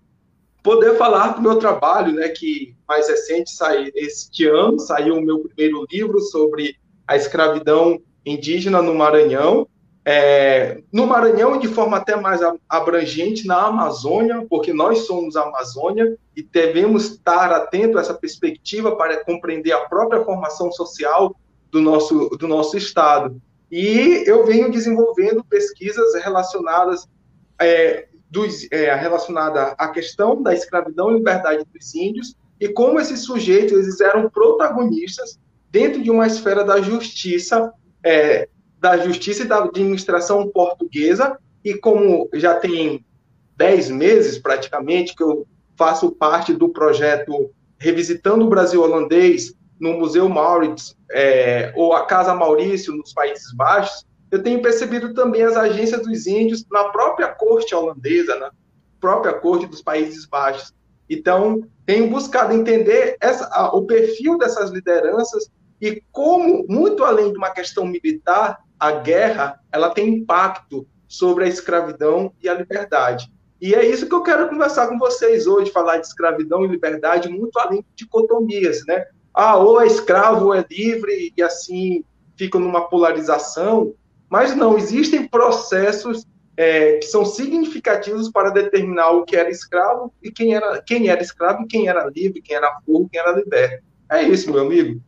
poder 0.64 0.96
falar 0.98 1.36
do 1.36 1.42
meu 1.42 1.58
trabalho, 1.58 2.14
né, 2.14 2.30
que 2.30 2.76
mais 2.88 3.08
recente 3.08 3.52
sai 3.52 3.92
este 3.96 4.46
ano, 4.48 4.80
saiu 4.80 5.16
o 5.16 5.22
meu 5.22 5.40
primeiro 5.40 5.86
livro 5.92 6.20
sobre 6.20 6.76
a 7.08 7.16
escravidão 7.16 8.00
indígena 8.26 8.82
no 8.82 8.94
Maranhão, 8.94 9.68
é, 10.06 10.82
no 10.92 11.06
Maranhão, 11.06 11.60
de 11.60 11.68
forma 11.68 11.98
até 11.98 12.16
mais 12.16 12.42
abrangente, 12.68 13.46
na 13.46 13.68
Amazônia, 13.68 14.46
porque 14.50 14.74
nós 14.74 15.00
somos 15.06 15.36
a 15.36 15.44
Amazônia 15.44 16.18
e 16.36 16.42
devemos 16.42 17.12
estar 17.12 17.52
atentos 17.52 17.98
a 17.98 18.02
essa 18.02 18.14
perspectiva 18.14 18.96
para 18.96 19.24
compreender 19.24 19.72
a 19.72 19.82
própria 19.82 20.24
formação 20.24 20.72
social 20.72 21.36
do 21.72 21.82
nosso, 21.82 22.30
do 22.30 22.48
nosso 22.48 22.76
Estado. 22.76 23.40
E 23.72 24.24
eu 24.26 24.46
venho 24.46 24.72
desenvolvendo 24.72 25.44
pesquisas 25.44 26.16
relacionadas 26.24 27.08
é, 27.62 28.08
dos, 28.30 28.68
é, 28.72 28.94
relacionada 28.96 29.74
à 29.78 29.88
questão 29.88 30.42
da 30.42 30.54
escravidão 30.54 31.12
e 31.12 31.16
liberdade 31.16 31.66
dos 31.74 31.96
índios 31.96 32.36
e 32.60 32.68
como 32.68 33.00
esses 33.00 33.22
sujeitos 33.22 33.72
eles 33.72 34.02
eram 34.02 34.30
protagonistas 34.30 35.40
dentro 35.72 36.02
de 36.02 36.12
uma 36.12 36.28
esfera 36.28 36.64
da 36.64 36.82
justiça, 36.82 37.72
é, 38.04 38.50
da 38.80 38.98
justiça 38.98 39.44
e 39.44 39.48
da 39.48 39.64
administração 39.64 40.48
portuguesa, 40.50 41.38
e 41.64 41.74
como 41.74 42.30
já 42.34 42.56
tem 42.56 43.06
dez 43.56 43.90
meses 43.90 44.38
praticamente 44.38 45.16
que 45.16 45.24
eu 45.24 45.48
faço 45.78 46.12
parte 46.12 46.54
do 46.54 46.70
projeto 46.70 47.52
Revisitando 47.82 48.46
o 48.46 48.50
Brasil 48.50 48.82
Holandês 48.82 49.54
no 49.80 49.94
Museu 49.94 50.28
Maurits, 50.28 50.98
é, 51.14 51.72
ou 51.78 51.94
a 51.94 52.06
Casa 52.06 52.36
Maurício 52.36 52.94
nos 52.94 53.14
Países 53.14 53.54
Baixos, 53.54 54.06
eu 54.32 54.44
tenho 54.44 54.62
percebido 54.62 55.14
também 55.14 55.44
as 55.44 55.56
agências 55.56 56.04
dos 56.04 56.28
índios 56.28 56.66
na 56.72 56.86
própria 56.86 57.28
corte 57.30 57.74
holandesa, 57.74 58.36
na 58.36 58.52
própria 59.00 59.34
corte 59.34 59.66
dos 59.66 59.82
Países 59.82 60.26
Baixos. 60.26 60.74
Então, 61.10 61.64
tenho 61.86 62.10
buscado 62.10 62.54
entender 62.54 63.18
essa, 63.20 63.50
a, 63.52 63.76
o 63.76 63.86
perfil 63.86 64.38
dessas 64.38 64.70
lideranças 64.70 65.50
e 65.82 66.04
como, 66.12 66.66
muito 66.70 67.04
além 67.04 67.32
de 67.32 67.38
uma 67.38 67.50
questão 67.50 67.86
militar, 67.86 68.60
a 68.80 68.92
guerra 68.92 69.60
ela 69.72 69.90
tem 69.90 70.10
impacto 70.10 70.86
sobre 71.08 71.46
a 71.46 71.48
escravidão 71.48 72.32
e 72.42 72.48
a 72.48 72.54
liberdade. 72.54 73.32
E 73.60 73.74
é 73.74 73.86
isso 73.86 74.08
que 74.08 74.14
eu 74.14 74.22
quero 74.22 74.48
conversar 74.48 74.88
com 74.88 74.98
vocês 74.98 75.48
hoje, 75.48 75.72
falar 75.72 75.98
de 75.98 76.08
escravidão 76.08 76.64
e 76.64 76.68
liberdade, 76.68 77.28
muito 77.28 77.58
além 77.60 77.82
de 77.82 78.06
dicotomias, 78.06 78.86
né? 78.88 79.06
Ah, 79.34 79.58
ou 79.58 79.82
é 79.82 79.88
escravo 79.88 80.48
ou 80.48 80.54
é 80.54 80.66
livre, 80.70 81.34
e 81.36 81.42
assim 81.42 82.04
ficam 82.38 82.62
numa 82.62 82.88
polarização. 82.88 83.94
Mas 84.30 84.56
não, 84.56 84.78
existem 84.78 85.28
processos 85.28 86.26
é, 86.56 86.98
que 86.98 87.06
são 87.06 87.26
significativos 87.26 88.30
para 88.30 88.50
determinar 88.50 89.12
o 89.12 89.24
que 89.24 89.36
era 89.36 89.50
escravo 89.50 90.14
e 90.22 90.30
quem 90.30 90.54
era, 90.54 90.82
quem 90.82 91.08
era 91.08 91.22
escravo 91.22 91.64
e 91.64 91.68
quem 91.68 91.88
era 91.88 92.12
livre, 92.14 92.42
quem 92.42 92.56
era 92.56 92.80
fogo, 92.86 93.10
quem 93.10 93.20
era 93.20 93.32
liberto. 93.32 93.84
É 94.12 94.24
isso, 94.24 94.52
meu 94.52 94.62
amigo. 94.62 95.02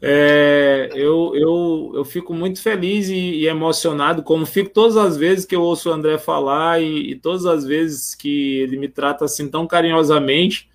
É, 0.00 0.90
eu, 0.94 1.32
eu, 1.34 1.92
eu 1.94 2.04
fico 2.04 2.32
muito 2.32 2.62
feliz 2.62 3.08
e, 3.08 3.14
e, 3.14 3.48
emocionado, 3.48 4.22
como 4.22 4.46
fico 4.46 4.70
todas 4.70 4.96
as 4.96 5.16
vezes 5.16 5.44
que 5.44 5.56
eu 5.56 5.62
ouço 5.62 5.90
o 5.90 5.92
André 5.92 6.18
falar 6.18 6.80
e, 6.80 7.10
e, 7.10 7.16
todas 7.16 7.46
as 7.46 7.64
vezes 7.64 8.14
que 8.14 8.60
ele 8.60 8.76
me 8.76 8.88
trata 8.88 9.24
assim 9.24 9.48
tão 9.48 9.66
carinhosamente. 9.66 10.68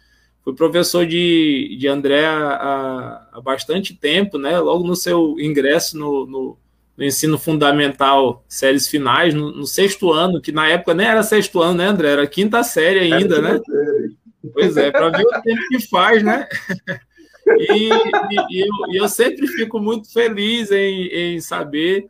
Fui 0.43 0.53
professor 0.53 1.05
de, 1.05 1.77
de 1.79 1.87
André 1.87 2.25
há, 2.25 3.29
há 3.31 3.39
bastante 3.39 3.95
tempo, 3.95 4.37
né? 4.37 4.59
Logo 4.59 4.85
no 4.85 4.95
seu 4.95 5.39
ingresso 5.39 5.97
no, 5.97 6.25
no 6.25 6.57
no 6.97 7.03
ensino 7.03 7.37
fundamental, 7.39 8.43
séries 8.47 8.87
finais, 8.87 9.33
no, 9.33 9.51
no, 9.51 9.65
sexto 9.65 10.11
ano, 10.11 10.41
que 10.41 10.51
na 10.51 10.67
época 10.67 10.93
nem 10.93 11.07
era 11.07 11.23
sexto 11.23 11.61
ano, 11.61 11.79
né, 11.79 11.85
André? 11.87 12.09
Era 12.11 12.27
quinta 12.27 12.63
série 12.63 12.99
ainda, 12.99 13.41
né? 13.41 13.59
Série. 13.65 14.15
Pois 14.53 14.77
é, 14.77 14.91
para 14.91 15.09
ver 15.09 15.25
o 15.25 15.41
tempo 15.41 15.61
que 15.69 15.87
faz, 15.87 16.21
né? 16.21 16.47
E, 17.45 17.89
e, 17.89 18.35
e, 18.49 18.61
eu, 18.61 18.69
e, 18.91 18.97
eu, 18.97 19.07
sempre 19.07 19.47
fico 19.47 19.79
muito 19.79 20.11
feliz 20.11 20.71
em, 20.71 21.07
em 21.07 21.41
saber 21.41 22.07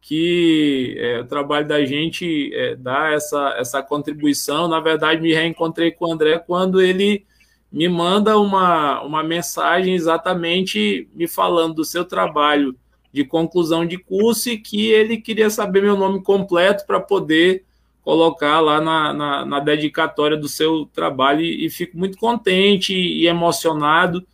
que 0.00 0.96
é, 0.98 1.20
o 1.20 1.26
trabalho 1.26 1.68
da 1.68 1.84
gente 1.84 2.50
é, 2.54 2.74
dá 2.76 3.10
essa, 3.10 3.56
essa 3.58 3.82
contribuição. 3.82 4.68
Na 4.68 4.80
verdade, 4.80 5.20
me 5.20 5.34
reencontrei 5.34 5.90
com 5.90 6.06
o 6.06 6.12
André 6.12 6.38
quando 6.38 6.80
ele 6.80 7.26
me 7.70 7.88
manda 7.88 8.38
uma, 8.38 9.02
uma 9.02 9.22
mensagem 9.22 9.94
exatamente 9.94 11.08
me 11.14 11.28
falando 11.28 11.74
do 11.74 11.84
seu 11.84 12.04
trabalho 12.04 12.74
de 13.12 13.24
conclusão 13.24 13.84
de 13.84 13.98
curso 13.98 14.50
e 14.50 14.58
que 14.58 14.90
ele 14.90 15.16
queria 15.16 15.50
saber 15.50 15.82
meu 15.82 15.96
nome 15.96 16.22
completo 16.22 16.86
para 16.86 17.00
poder 17.00 17.64
colocar 18.02 18.60
lá 18.60 18.80
na, 18.80 19.12
na, 19.12 19.44
na, 19.44 19.60
dedicatória 19.60 20.36
do 20.36 20.48
seu 20.48 20.86
trabalho 20.86 21.42
e, 21.42 21.66
e 21.66 21.70
fico 21.70 21.98
muito 21.98 22.16
contente 22.16 22.94
e, 22.94 23.26
emocionado 23.26 24.24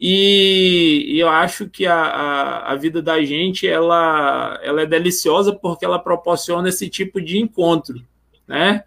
e, 0.00 1.04
e, 1.08 1.18
eu 1.18 1.28
acho 1.28 1.68
que 1.68 1.84
a, 1.86 1.94
a, 1.94 2.72
a, 2.72 2.76
vida 2.76 3.02
da 3.02 3.22
gente 3.22 3.68
ela, 3.68 4.58
ela 4.62 4.80
é 4.80 4.86
deliciosa 4.86 5.52
porque 5.52 5.84
ela 5.84 5.98
proporciona 5.98 6.70
esse 6.70 6.88
tipo 6.88 7.20
de 7.20 7.38
encontro, 7.38 8.02
né? 8.48 8.84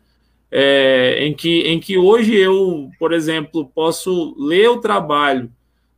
É, 0.49 1.25
em, 1.25 1.33
que, 1.33 1.61
em 1.61 1.79
que 1.79 1.97
hoje 1.97 2.35
eu, 2.35 2.89
por 2.99 3.11
exemplo, 3.11 3.71
posso 3.73 4.35
ler 4.37 4.69
o 4.69 4.79
trabalho 4.79 5.51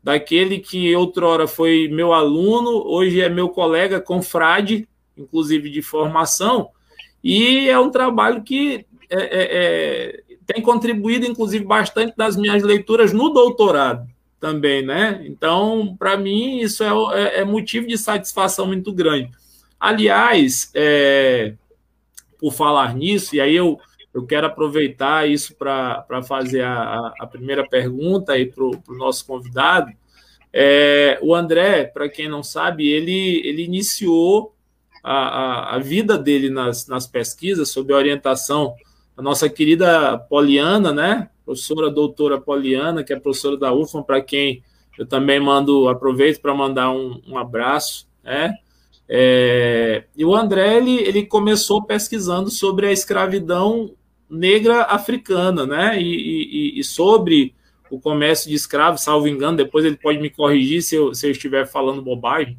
daquele 0.06 0.60
que 0.60 0.96
outrora 0.96 1.48
foi 1.48 1.88
meu 1.88 2.14
aluno, 2.14 2.70
hoje 2.86 3.22
é 3.22 3.28
meu 3.28 3.50
colega, 3.50 4.00
confrade, 4.00 4.88
inclusive 5.18 5.68
de 5.68 5.82
formação, 5.82 6.70
e 7.24 7.68
é 7.68 7.80
um 7.80 7.90
trabalho 7.90 8.44
que 8.44 8.86
é, 9.10 9.18
é, 9.18 9.28
é, 9.32 10.24
tem 10.46 10.62
contribuído, 10.62 11.26
inclusive, 11.26 11.66
bastante 11.66 12.14
das 12.16 12.38
minhas 12.38 12.62
leituras 12.62 13.12
no 13.14 13.30
doutorado 13.30 14.08
também, 14.40 14.86
né? 14.86 15.24
Então, 15.26 15.96
para 15.98 16.16
mim, 16.16 16.60
isso 16.60 16.84
é, 16.84 16.90
é, 17.20 17.40
é, 17.40 17.44
motivo 17.44 17.88
de 17.88 17.98
satisfação 17.98 18.68
muito 18.68 18.94
grande. 18.94 19.32
Aliás, 19.80 20.70
é, 20.76 21.56
por 22.38 22.54
falar 22.54 22.94
nisso, 22.94 23.36
e 23.36 23.42
aí 23.42 23.56
eu, 23.56 23.80
eu 24.16 24.26
quero 24.26 24.48
aproveitar 24.48 25.30
isso 25.30 25.54
para 25.56 26.24
fazer 26.26 26.62
a, 26.64 27.12
a, 27.20 27.28
primeira 27.28 27.68
pergunta 27.68 28.32
aí 28.32 28.46
para 28.46 28.64
o 28.64 28.82
nosso 28.98 29.28
convidado. 29.28 29.92
É, 30.54 31.20
o 31.22 31.36
André, 31.36 31.84
para 31.84 32.08
quem 32.08 32.30
não 32.30 32.42
sabe, 32.42 32.88
ele, 32.88 33.46
ele 33.46 33.62
iniciou 33.62 34.56
a, 35.04 35.18
a, 35.18 35.76
a, 35.76 35.80
vida 35.80 36.18
dele 36.18 36.50
nas, 36.50 36.88
nas 36.88 37.06
pesquisas 37.06 37.68
sob 37.68 37.94
a 37.94 37.98
orientação 37.98 38.74
da 39.18 39.22
nossa 39.22 39.50
querida 39.50 40.18
Poliana, 40.18 40.94
né? 40.94 41.30
professora 41.44 41.92
doutora 41.92 42.40
Poliana, 42.40 43.04
que 43.04 43.12
é 43.12 43.20
professora 43.20 43.58
da 43.58 43.74
UFAM, 43.74 44.02
para 44.02 44.22
quem 44.22 44.64
eu 44.98 45.06
também 45.06 45.42
mando, 45.42 45.90
aproveito 45.90 46.40
para 46.40 46.56
mandar 46.56 46.90
um, 46.90 47.22
um, 47.28 47.38
abraço, 47.38 48.08
né? 48.24 48.54
É, 49.10 50.06
e 50.16 50.24
o 50.24 50.34
André, 50.34 50.78
ele, 50.78 50.96
ele 51.00 51.26
começou 51.26 51.84
pesquisando 51.84 52.50
sobre 52.50 52.88
a 52.88 52.94
escravidão 52.94 53.94
negra 54.30 54.84
africana, 54.84 55.66
né? 55.66 56.02
E, 56.02 56.76
e, 56.76 56.80
e, 56.80 56.84
sobre 56.84 57.54
o 57.90 58.00
comércio 58.00 58.50
de 58.50 58.56
escravos, 58.56 59.02
salvo 59.02 59.28
engano, 59.28 59.58
depois 59.58 59.86
ele 59.86 59.98
pode 59.98 60.20
me 60.20 60.30
corrigir 60.30 60.82
se 60.82 60.96
eu, 60.96 61.14
se 61.14 61.28
eu 61.28 61.32
estiver 61.32 61.68
falando 61.68 62.02
bobagem, 62.02 62.58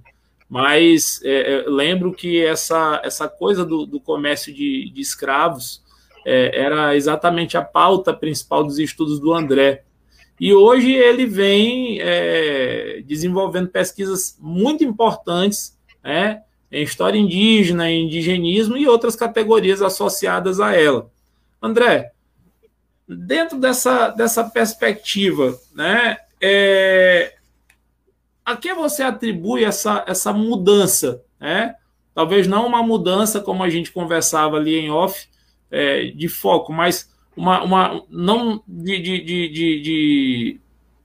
mas 0.48 1.20
é, 1.24 1.54
é 1.54 1.64
lembro 1.66 2.12
que 2.12 2.40
essa, 2.44 3.00
essa 3.04 3.28
coisa 3.28 3.64
do, 3.64 3.84
do 3.84 4.00
comércio 4.00 4.54
de, 4.54 4.90
de 4.90 5.00
escravos 5.00 5.82
é, 6.24 6.60
era 6.60 6.96
exatamente 6.96 7.56
a 7.56 7.62
pauta 7.62 8.12
principal 8.12 8.64
dos 8.64 8.78
estudos 8.78 9.20
do 9.20 9.32
André. 9.32 9.84
E 10.38 10.52
hoje 10.52 10.92
ele 10.92 11.24
vem 11.24 11.98
é, 12.00 13.02
desenvolvendo 13.06 13.68
pesquisas 13.68 14.36
muito 14.40 14.84
importantes 14.84 15.78
né, 16.04 16.42
em 16.70 16.82
história 16.82 17.18
indígena, 17.18 17.90
em 17.90 18.06
indigenismo 18.06 18.76
e 18.76 18.86
outras 18.86 19.16
categorias 19.16 19.80
associadas 19.80 20.60
a 20.60 20.74
ela. 20.74 21.10
André, 21.66 22.12
dentro 23.08 23.58
dessa, 23.58 24.08
dessa 24.10 24.44
perspectiva, 24.44 25.58
né, 25.74 26.16
é, 26.40 27.34
a 28.44 28.56
que 28.56 28.72
você 28.74 29.02
atribui 29.02 29.64
essa, 29.64 30.04
essa 30.06 30.32
mudança? 30.32 31.22
Né? 31.40 31.74
Talvez 32.14 32.46
não 32.46 32.66
uma 32.66 32.82
mudança 32.82 33.40
como 33.40 33.62
a 33.62 33.68
gente 33.68 33.92
conversava 33.92 34.56
ali 34.56 34.76
em 34.76 34.90
off, 34.90 35.28
é, 35.70 36.06
de 36.06 36.28
foco, 36.28 36.72
mas 36.72 37.10
uma, 37.36 37.62
uma 37.62 38.02
não 38.08 38.62
de, 38.66 38.98
de, 38.98 39.20
de, 39.20 39.80
de, 39.82 40.60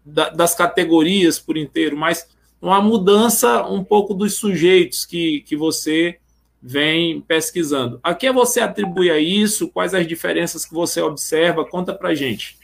das 0.06 0.56
categorias 0.56 1.39
por 1.39 1.58
inteiro, 1.58 1.98
mas 1.98 2.30
uma 2.62 2.82
mudança 2.82 3.65
um 3.65 3.84
pouco 3.84 4.13
dos 4.13 4.36
sujeitos 4.36 5.03
que, 5.03 5.41
que 5.41 5.56
você 5.56 6.20
vem 6.62 7.22
pesquisando. 7.22 8.00
A 8.03 8.13
que 8.13 8.32
você 8.32 8.60
atribui 8.60 9.10
a 9.10 9.18
isso? 9.18 9.70
Quais 9.70 9.94
as 9.94 10.06
diferenças 10.06 10.65
que 10.65 10.74
você 10.74 11.01
observa? 11.01 11.68
Conta 11.68 11.94
para 11.94 12.13
gente. 12.13 12.60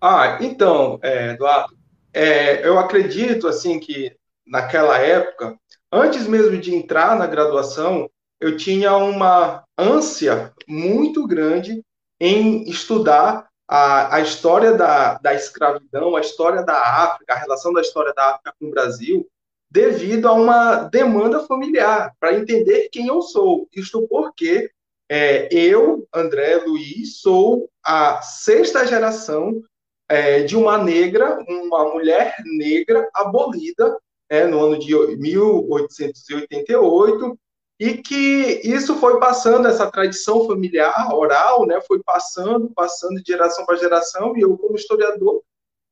Ah, 0.00 0.38
então, 0.40 0.98
é, 1.02 1.30
Eduardo, 1.30 1.74
é, 2.12 2.66
eu 2.66 2.78
acredito 2.78 3.46
assim 3.46 3.78
que 3.78 4.14
naquela 4.46 4.98
época, 4.98 5.56
antes 5.90 6.26
mesmo 6.26 6.58
de 6.58 6.74
entrar 6.74 7.16
na 7.16 7.26
graduação, 7.26 8.10
eu 8.40 8.56
tinha 8.56 8.94
uma 8.96 9.64
ânsia 9.78 10.52
muito 10.68 11.26
grande 11.26 11.82
em 12.20 12.68
estudar 12.68 13.48
a, 13.68 14.16
a 14.16 14.20
história 14.20 14.74
da, 14.74 15.14
da 15.14 15.34
escravidão, 15.34 16.14
a 16.14 16.20
história 16.20 16.62
da 16.62 16.78
África, 16.78 17.32
a 17.32 17.38
relação 17.38 17.72
da 17.72 17.80
história 17.80 18.12
da 18.14 18.30
África 18.30 18.54
com 18.58 18.66
o 18.66 18.70
Brasil, 18.70 19.26
devido 19.74 20.26
a 20.28 20.32
uma 20.32 20.84
demanda 20.84 21.40
familiar, 21.40 22.14
para 22.20 22.32
entender 22.32 22.88
quem 22.92 23.08
eu 23.08 23.20
sou. 23.20 23.68
Isto 23.74 24.06
porque 24.06 24.70
é, 25.10 25.52
eu, 25.52 26.06
André 26.14 26.58
Luiz, 26.58 27.20
sou 27.20 27.68
a 27.84 28.22
sexta 28.22 28.86
geração 28.86 29.60
é, 30.08 30.44
de 30.44 30.56
uma 30.56 30.78
negra, 30.78 31.44
uma 31.48 31.92
mulher 31.92 32.36
negra 32.56 33.10
abolida 33.12 33.98
é, 34.28 34.46
no 34.46 34.64
ano 34.64 34.78
de 34.78 34.94
1888, 35.16 37.36
e 37.80 37.94
que 37.94 38.60
isso 38.62 38.94
foi 38.98 39.18
passando, 39.18 39.66
essa 39.66 39.90
tradição 39.90 40.46
familiar, 40.46 41.12
oral, 41.12 41.66
né, 41.66 41.80
foi 41.80 42.00
passando, 42.00 42.70
passando 42.70 43.20
de 43.20 43.24
geração 43.26 43.66
para 43.66 43.74
geração, 43.74 44.36
e 44.36 44.42
eu, 44.42 44.56
como 44.56 44.76
historiador, 44.76 45.42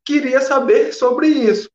queria 0.05 0.41
saber 0.41 0.93
sobre 0.93 1.27
isso. 1.27 1.72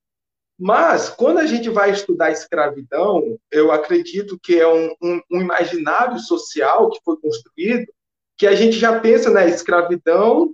Mas, 0.59 1.07
quando 1.09 1.37
a 1.37 1.45
gente 1.45 1.69
vai 1.69 1.91
estudar 1.91 2.31
escravidão, 2.31 3.37
eu 3.51 3.71
acredito 3.71 4.39
que 4.41 4.59
é 4.59 4.67
um, 4.67 4.95
um, 5.01 5.21
um 5.31 5.41
imaginário 5.41 6.17
social 6.19 6.89
que 6.89 6.99
foi 7.05 7.15
construído, 7.17 7.85
que 8.35 8.47
a 8.47 8.55
gente 8.55 8.77
já 8.77 8.99
pensa 8.99 9.29
na 9.29 9.45
escravidão, 9.45 10.51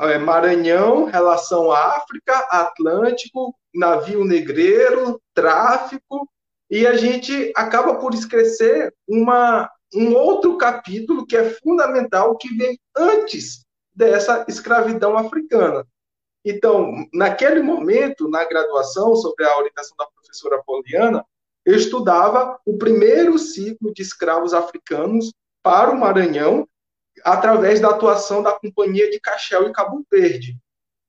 é, 0.00 0.18
Maranhão, 0.18 1.04
relação 1.04 1.70
África, 1.70 2.36
Atlântico, 2.50 3.54
navio 3.74 4.24
negreiro, 4.24 5.20
tráfico, 5.32 6.28
e 6.68 6.86
a 6.86 6.96
gente 6.96 7.52
acaba 7.54 7.94
por 7.94 8.12
esquecer 8.12 8.92
uma, 9.08 9.70
um 9.94 10.14
outro 10.14 10.58
capítulo 10.58 11.26
que 11.26 11.36
é 11.36 11.50
fundamental, 11.50 12.36
que 12.36 12.48
vem 12.56 12.78
antes 12.96 13.64
dessa 13.94 14.44
escravidão 14.48 15.16
africana, 15.16 15.86
então, 16.48 17.06
naquele 17.12 17.60
momento, 17.60 18.28
na 18.28 18.44
graduação, 18.44 19.16
sobre 19.16 19.44
a 19.44 19.58
orientação 19.58 19.96
da 19.96 20.06
professora 20.06 20.62
Poliana, 20.64 21.24
eu 21.64 21.74
estudava 21.74 22.58
o 22.64 22.78
primeiro 22.78 23.36
ciclo 23.38 23.92
de 23.92 24.02
escravos 24.02 24.54
africanos 24.54 25.32
para 25.62 25.90
o 25.90 25.98
Maranhão, 25.98 26.68
através 27.24 27.80
da 27.80 27.90
atuação 27.90 28.42
da 28.42 28.52
Companhia 28.52 29.10
de 29.10 29.18
Cachel 29.18 29.66
e 29.66 29.72
Cabo 29.72 30.06
Verde. 30.10 30.56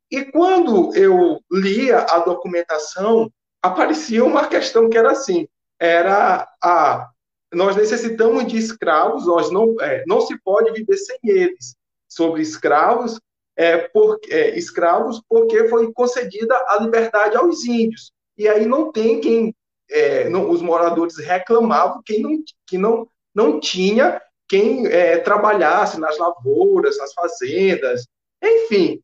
E 0.09 0.25
quando 0.25 0.95
eu 0.95 1.39
lia 1.51 1.99
a 1.99 2.19
documentação, 2.19 3.31
aparecia 3.61 4.25
uma 4.25 4.47
questão 4.47 4.89
que 4.89 4.97
era 4.97 5.11
assim: 5.11 5.47
era 5.79 6.47
a 6.63 7.11
nós 7.53 7.75
necessitamos 7.75 8.45
de 8.47 8.57
escravos, 8.57 9.25
nós 9.25 9.49
não, 9.51 9.75
é, 9.79 10.03
não 10.05 10.19
se 10.21 10.37
pode 10.41 10.71
viver 10.71 10.97
sem 10.97 11.17
eles. 11.23 11.75
Sobre 12.09 12.41
escravos, 12.41 13.19
é, 13.57 13.77
por, 13.89 14.19
é, 14.29 14.57
escravos 14.57 15.21
porque 15.27 15.67
foi 15.67 15.91
concedida 15.91 16.55
a 16.67 16.77
liberdade 16.79 17.35
aos 17.35 17.65
índios. 17.65 18.11
E 18.37 18.47
aí 18.47 18.67
não 18.67 18.91
tem 18.91 19.19
quem, 19.19 19.55
é, 19.89 20.29
não, 20.29 20.49
os 20.49 20.61
moradores 20.61 21.17
reclamavam 21.17 22.01
quem 22.05 22.21
não, 22.21 22.43
que 22.67 22.77
não, 22.77 23.07
não 23.33 23.59
tinha 23.59 24.21
quem 24.47 24.85
é, 24.87 25.17
trabalhasse 25.17 25.99
nas 25.99 26.17
lavouras, 26.17 26.97
nas 26.99 27.11
fazendas, 27.13 28.05
enfim. 28.41 29.01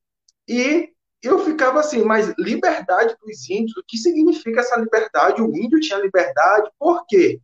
E 0.48 0.90
eu 1.22 1.40
ficava 1.40 1.80
assim, 1.80 2.04
mas 2.04 2.34
liberdade 2.38 3.16
dos 3.26 3.50
índios, 3.50 3.76
o 3.76 3.84
que 3.88 3.98
significa 3.98 4.60
essa 4.60 4.80
liberdade? 4.80 5.42
O 5.42 5.56
índio 5.56 5.80
tinha 5.80 6.00
liberdade, 6.00 6.70
por 6.78 7.06
quê? 7.08 7.40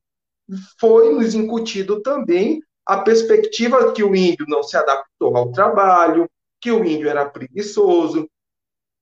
Foi 0.80 1.14
nos 1.14 1.34
incutido 1.34 2.02
também 2.02 2.62
a 2.86 2.98
perspectiva 2.98 3.92
que 3.94 4.04
o 4.04 4.16
índio 4.16 4.46
não 4.48 4.64
se 4.64 4.76
adaptou 4.78 5.36
ao 5.36 5.52
trabalho, 5.52 6.30
que 6.60 6.72
o 6.72 6.84
índio 6.84 7.10
era 7.10 7.30
preguiçoso, 7.30 8.30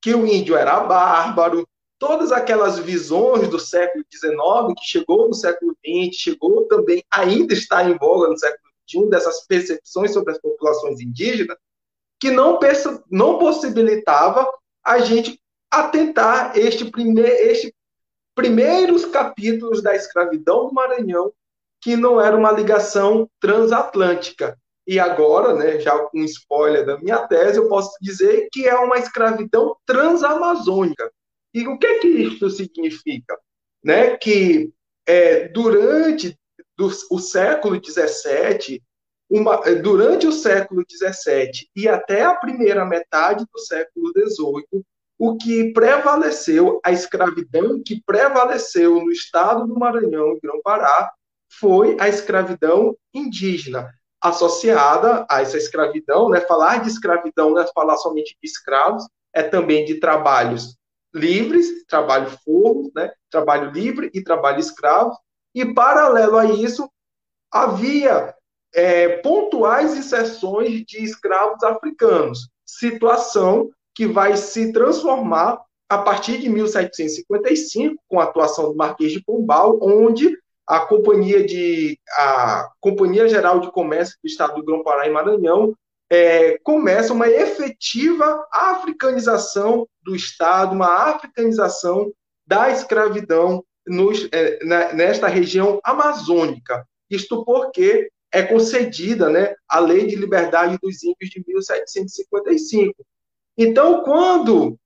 que 0.01 0.13
o 0.13 0.25
índio 0.25 0.55
era 0.55 0.79
bárbaro, 0.81 1.67
todas 1.99 2.31
aquelas 2.31 2.79
visões 2.79 3.47
do 3.49 3.59
século 3.59 4.03
XIX, 4.11 4.73
que 4.77 4.85
chegou 4.85 5.27
no 5.27 5.33
século 5.33 5.75
XX, 5.85 6.15
chegou 6.15 6.67
também, 6.67 7.03
ainda 7.11 7.53
está 7.53 7.83
em 7.83 7.97
voga 7.97 8.29
no 8.29 8.37
século 8.37 8.71
XXI, 8.89 9.09
dessas 9.09 9.45
percepções 9.47 10.13
sobre 10.13 10.33
as 10.33 10.39
populações 10.39 10.99
indígenas, 10.99 11.57
que 12.19 12.31
não, 12.31 12.59
não 13.09 13.39
possibilitava 13.39 14.47
a 14.83 14.99
gente 14.99 15.39
atentar 15.69 16.57
este, 16.57 16.89
este 17.41 17.75
primeiros 18.33 19.05
capítulos 19.05 19.81
da 19.81 19.95
escravidão 19.95 20.67
do 20.67 20.73
Maranhão, 20.73 21.33
que 21.81 21.95
não 21.95 22.21
era 22.21 22.35
uma 22.35 22.51
ligação 22.51 23.29
transatlântica, 23.39 24.57
e 24.87 24.99
agora, 24.99 25.53
né, 25.53 25.81
já 25.81 25.99
com 25.99 26.23
spoiler 26.23 26.85
da 26.85 26.97
minha 26.97 27.27
tese, 27.27 27.57
eu 27.57 27.67
posso 27.67 27.91
dizer 28.01 28.47
que 28.53 28.65
é 28.65 28.75
uma 28.75 28.97
escravidão 28.97 29.75
transamazônica. 29.85 31.11
E 31.53 31.67
o 31.67 31.77
que 31.77 31.85
é 31.85 31.99
que 31.99 32.07
isso 32.07 32.49
significa? 32.49 33.37
Né, 33.83 34.15
que 34.15 34.71
é, 35.05 35.49
durante 35.49 36.39
do, 36.77 36.89
o 37.11 37.19
século 37.19 37.75
XVII, 37.83 38.81
uma, 39.29 39.61
é, 39.65 39.75
durante 39.75 40.25
o 40.25 40.31
século 40.31 40.85
XVII 40.89 41.67
e 41.75 41.89
até 41.89 42.23
a 42.23 42.35
primeira 42.35 42.85
metade 42.85 43.45
do 43.51 43.59
século 43.59 44.13
XVIII, 44.15 44.85
o 45.19 45.35
que 45.35 45.73
prevaleceu, 45.73 46.79
a 46.81 46.93
escravidão 46.93 47.81
que 47.83 48.01
prevaleceu 48.05 49.03
no 49.03 49.11
estado 49.11 49.67
do 49.67 49.77
Maranhão 49.77 50.33
e 50.33 50.39
Grão-Pará, 50.39 51.11
foi 51.59 51.97
a 51.99 52.07
escravidão 52.07 52.95
indígena 53.13 53.89
associada 54.29 55.25
a 55.29 55.41
essa 55.41 55.57
escravidão, 55.57 56.29
né? 56.29 56.41
Falar 56.41 56.81
de 56.81 56.89
escravidão 56.89 57.51
não 57.51 57.61
é 57.61 57.67
falar 57.73 57.97
somente 57.97 58.37
de 58.41 58.47
escravos, 58.47 59.07
é 59.33 59.43
também 59.43 59.85
de 59.85 59.99
trabalhos 59.99 60.77
livres, 61.13 61.85
trabalho 61.87 62.29
forno, 62.43 62.91
né? 62.95 63.11
Trabalho 63.29 63.71
livre 63.71 64.09
e 64.13 64.23
trabalho 64.23 64.59
escravo. 64.59 65.17
E 65.53 65.73
paralelo 65.73 66.37
a 66.37 66.45
isso, 66.45 66.89
havia 67.51 68.35
é, 68.73 69.17
pontuais 69.17 69.95
inserções 69.95 70.83
de 70.85 71.03
escravos 71.03 71.63
africanos, 71.63 72.49
situação 72.65 73.69
que 73.95 74.05
vai 74.05 74.37
se 74.37 74.71
transformar 74.71 75.59
a 75.89 75.97
partir 75.97 76.37
de 76.37 76.49
1755, 76.49 77.95
com 78.07 78.19
a 78.19 78.25
atuação 78.25 78.69
do 78.69 78.75
Marquês 78.75 79.11
de 79.11 79.23
Pombal, 79.23 79.79
onde 79.81 80.37
a 80.67 80.81
Companhia, 80.81 81.45
de, 81.45 81.97
a 82.11 82.69
Companhia 82.81 83.27
Geral 83.29 83.61
de 83.61 83.71
Comércio 83.71 84.17
do 84.21 84.27
Estado 84.27 84.55
do 84.55 84.63
Grão-Pará 84.63 85.07
e 85.07 85.11
Maranhão 85.11 85.73
é, 86.09 86.57
começa 86.59 87.13
uma 87.13 87.27
efetiva 87.27 88.45
africanização 88.51 89.87
do 90.03 90.15
Estado, 90.15 90.73
uma 90.73 91.09
africanização 91.09 92.11
da 92.45 92.69
escravidão 92.69 93.63
nos, 93.85 94.27
é, 94.31 94.63
na, 94.65 94.93
nesta 94.93 95.27
região 95.27 95.79
amazônica. 95.83 96.85
Isto 97.09 97.43
porque 97.45 98.09
é 98.31 98.43
concedida 98.43 99.29
né, 99.29 99.55
a 99.69 99.79
Lei 99.79 100.05
de 100.05 100.15
Liberdade 100.15 100.77
dos 100.81 101.03
Índios 101.03 101.29
de 101.29 101.43
1755. 101.47 102.93
Então, 103.57 104.03
quando 104.03 104.77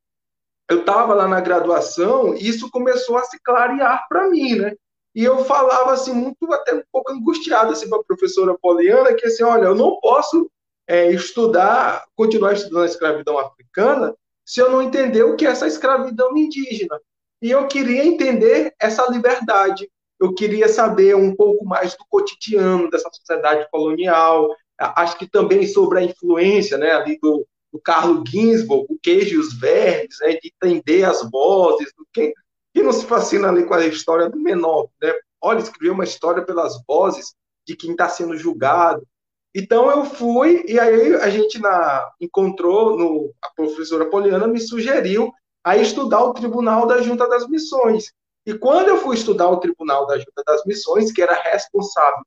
eu 0.70 0.82
estava 0.82 1.13
lá 1.13 1.28
na 1.28 1.41
graduação, 1.41 2.34
isso 2.36 2.70
começou 2.70 3.17
a 3.17 3.24
se 3.24 3.39
clarear 3.44 4.06
para 4.08 4.30
mim, 4.30 4.56
né? 4.56 4.76
E 5.13 5.24
eu 5.24 5.43
falava 5.43 5.91
assim, 5.91 6.13
muito 6.13 6.52
até 6.54 6.74
um 6.74 6.84
pouco 6.91 7.12
angustiado 7.12 7.74
assim, 7.74 7.89
para 7.89 8.00
a 8.00 8.04
professora 8.04 8.58
Poliana, 8.58 9.13
que 9.13 9.28
assim, 9.28 9.43
olha, 9.43 9.65
eu 9.65 9.76
não 9.76 10.00
posso 10.00 10.50
é, 10.88 11.12
estudar, 11.12 12.06
continuar 12.15 12.54
estudando 12.54 12.84
a 12.84 12.88
escravidão 12.88 13.38
africana, 13.38 14.15
se 14.45 14.62
eu 14.62 14.71
não 14.71 14.82
entender 14.82 15.24
o 15.24 15.36
que 15.36 15.45
é 15.45 15.50
essa 15.50 15.67
escravidão 15.67 16.36
indígena. 16.36 17.00
E 17.41 17.52
eu 17.52 17.67
queria 17.67 18.06
entender 18.06 18.74
essa 18.80 19.10
liberdade. 19.10 19.89
Eu 20.19 20.34
queria 20.34 20.69
saber 20.69 21.15
um 21.15 21.36
pouco 21.36 21.65
mais 21.65 21.95
do 21.95 22.06
cotidiano 22.08 22.89
dessa 22.89 23.10
sociedade 23.12 23.67
colonial. 23.71 24.56
Acho 24.78 25.17
que 25.17 25.28
também 25.28 25.65
sobre 25.65 26.00
a 26.00 26.04
influência 26.04 26.78
né, 26.78 26.91
ali 26.91 27.17
do, 27.19 27.45
do 27.74 27.80
Carlo 27.80 28.24
Ginsburg, 28.28 28.86
o 28.89 29.00
queijo 29.02 29.36
e 29.36 29.39
os 29.39 29.58
verdes, 29.60 30.17
né, 30.21 30.34
de 30.34 30.54
entender 30.54 31.04
as 31.04 31.28
vozes, 31.32 31.91
do 31.97 32.06
que, 32.13 32.34
que 32.73 32.84
não 32.84 32.93
se 32.93 33.05
fascina 33.05 33.49
ali 33.49 33.65
com 33.65 33.73
a 33.73 33.86
história 33.86 34.29
do 34.29 34.39
menor, 34.39 34.89
né? 35.01 35.13
Olha, 35.41 35.60
escreveu 35.60 35.93
uma 35.93 36.03
história 36.03 36.43
pelas 36.43 36.81
vozes 36.88 37.34
de 37.67 37.75
quem 37.75 37.91
está 37.91 38.07
sendo 38.07 38.38
julgado. 38.38 39.05
Então 39.53 39.89
eu 39.89 40.05
fui 40.05 40.63
e 40.67 40.79
aí 40.79 41.15
a 41.15 41.29
gente 41.29 41.60
na, 41.60 42.10
encontrou 42.21 42.97
no 42.97 43.34
a 43.41 43.49
professora 43.49 44.10
Poliana 44.10 44.47
me 44.47 44.60
sugeriu 44.60 45.31
a 45.63 45.75
estudar 45.77 46.23
o 46.23 46.34
Tribunal 46.34 46.88
da 46.88 47.01
Junta 47.01 47.27
das 47.27 47.47
Missões. 47.47 48.13
E 48.45 48.53
quando 48.53 48.88
eu 48.88 48.97
fui 48.97 49.15
estudar 49.15 49.49
o 49.49 49.60
Tribunal 49.60 50.07
da 50.07 50.17
Junta 50.17 50.43
das 50.45 50.63
Missões, 50.65 51.12
que 51.12 51.21
era 51.21 51.34
responsável 51.34 52.23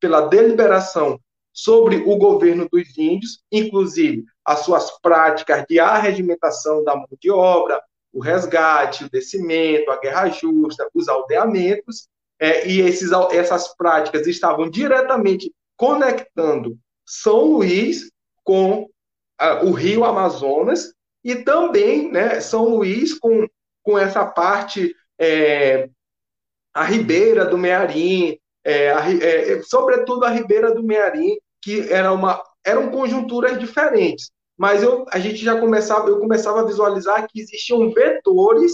pela 0.00 0.22
deliberação 0.22 1.20
sobre 1.52 1.96
o 1.96 2.16
governo 2.16 2.66
dos 2.72 2.96
índios, 2.96 3.40
inclusive 3.52 4.24
as 4.44 4.60
suas 4.60 4.90
práticas 5.00 5.64
de 5.68 5.78
arregimentação 5.78 6.82
da 6.82 6.96
mão 6.96 7.06
de 7.20 7.30
obra, 7.30 7.80
o 8.12 8.20
resgate, 8.20 9.04
o 9.04 9.10
descimento, 9.10 9.90
a 9.90 9.98
guerra 9.98 10.28
justa, 10.28 10.88
os 10.94 11.08
aldeamentos, 11.08 12.08
é, 12.38 12.68
e 12.68 12.80
esses, 12.80 13.10
essas 13.30 13.74
práticas 13.76 14.26
estavam 14.26 14.68
diretamente 14.68 15.52
conectando 15.76 16.76
São 17.06 17.44
Luís 17.44 18.10
com 18.44 18.88
o 19.64 19.70
rio 19.70 20.04
Amazonas 20.04 20.92
e 21.24 21.36
também 21.36 22.10
né, 22.10 22.40
São 22.40 22.64
Luís 22.64 23.18
com, 23.18 23.46
com 23.82 23.98
essa 23.98 24.26
parte 24.26 24.94
é, 25.18 25.88
a 26.74 26.84
Ribeira 26.84 27.44
do 27.44 27.58
Mearim, 27.58 28.38
é, 28.64 28.92
a, 28.92 29.02
é, 29.10 29.62
sobretudo 29.62 30.24
a 30.24 30.30
Ribeira 30.30 30.74
do 30.74 30.82
Mearim, 30.82 31.36
que 31.60 31.92
era 31.92 32.12
uma, 32.12 32.42
eram 32.64 32.90
conjunturas 32.90 33.58
diferentes. 33.58 34.30
Mas 34.62 34.80
eu, 34.80 35.04
a 35.10 35.18
gente 35.18 35.38
já 35.38 35.58
começava, 35.58 36.08
eu 36.08 36.20
começava 36.20 36.60
a 36.60 36.64
visualizar 36.64 37.26
que 37.26 37.40
existiam 37.40 37.90
vetores 37.90 38.72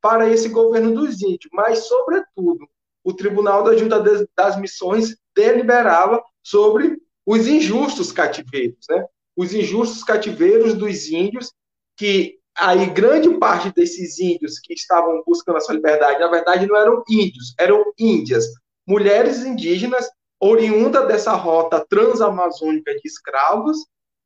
para 0.00 0.28
esse 0.28 0.48
governo 0.48 0.92
dos 0.92 1.22
índios, 1.22 1.48
mas, 1.52 1.86
sobretudo, 1.86 2.66
o 3.04 3.14
Tribunal 3.14 3.62
da 3.62 3.76
Junta 3.76 4.02
das 4.36 4.58
Missões 4.58 5.16
deliberava 5.36 6.20
sobre 6.42 6.98
os 7.24 7.46
injustos 7.46 8.10
cativeiros, 8.10 8.84
né? 8.90 9.06
Os 9.36 9.54
injustos 9.54 10.02
cativeiros 10.02 10.74
dos 10.74 11.08
índios, 11.08 11.52
que 11.96 12.40
aí 12.56 12.86
grande 12.86 13.32
parte 13.38 13.72
desses 13.72 14.18
índios 14.18 14.58
que 14.58 14.74
estavam 14.74 15.22
buscando 15.24 15.58
a 15.58 15.60
sua 15.60 15.76
liberdade, 15.76 16.18
na 16.18 16.28
verdade, 16.28 16.66
não 16.66 16.76
eram 16.76 17.04
índios, 17.08 17.54
eram 17.60 17.84
índias, 17.96 18.44
mulheres 18.84 19.44
indígenas 19.44 20.10
oriundas 20.40 21.06
dessa 21.06 21.34
rota 21.34 21.86
transamazônica 21.88 22.92
de 22.92 23.06
escravos 23.06 23.78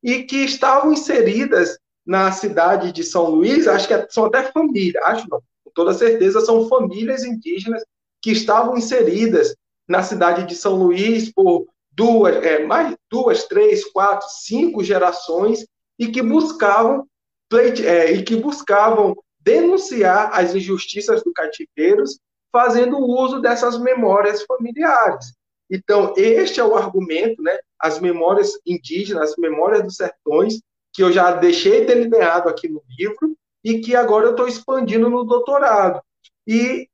e 0.03 0.25
que 0.25 0.45
estavam 0.45 0.93
inseridas 0.93 1.79
na 2.05 2.33
cidade 2.33 2.93
de 2.93 3.05
São 3.05 3.31
Luís, 3.31 3.69
acho 3.69 3.87
que 3.87 4.07
são 4.11 4.25
até 4.25 4.51
famílias, 4.51 5.03
acho 5.05 5.29
não, 5.31 5.41
com 5.65 5.71
toda 5.73 5.95
certeza 5.95 6.41
são 6.41 6.69
famílias 6.69 7.25
indígenas 7.25 7.85
que 8.21 8.33
estavam 8.33 8.77
inseridas 8.77 9.55
na 9.89 10.03
cidade 10.03 10.47
de 10.47 10.55
São 10.55 10.75
Luís 10.75 11.33
por 11.33 11.67
duas, 11.93 12.37
é, 12.37 12.65
mais 12.65 12.97
duas, 13.11 13.45
três, 13.45 13.85
quatro, 13.85 14.27
cinco 14.29 14.83
gerações 14.83 15.67
e 15.99 16.09
que 16.09 16.23
buscavam 16.23 17.07
é, 17.85 18.13
e 18.13 18.23
que 18.23 18.37
buscavam 18.37 19.15
denunciar 19.39 20.31
as 20.33 20.55
injustiças 20.55 21.23
do 21.23 21.33
cativeiros, 21.33 22.19
fazendo 22.51 22.99
uso 22.99 23.41
dessas 23.41 23.79
memórias 23.79 24.43
familiares. 24.45 25.35
Então, 25.73 26.13
este 26.19 26.61
é 26.61 26.65
o 26.65 26.77
argumento, 26.77 27.43
né? 27.43 27.59
As 27.81 27.99
memórias 27.99 28.53
indígenas, 28.67 29.31
as 29.31 29.37
memórias 29.39 29.83
dos 29.83 29.97
sertões, 29.97 30.61
que 30.93 31.03
eu 31.03 31.11
já 31.11 31.33
deixei 31.33 31.87
delineado 31.87 32.51
aqui 32.51 32.69
no 32.69 32.83
livro 32.99 33.35
e 33.65 33.81
que 33.81 33.97
agora 33.97 34.27
eu 34.27 34.33
estou 34.33 34.47
expandindo 34.47 35.09
no 35.09 35.25
doutorado. 35.25 35.99
E 36.47 36.87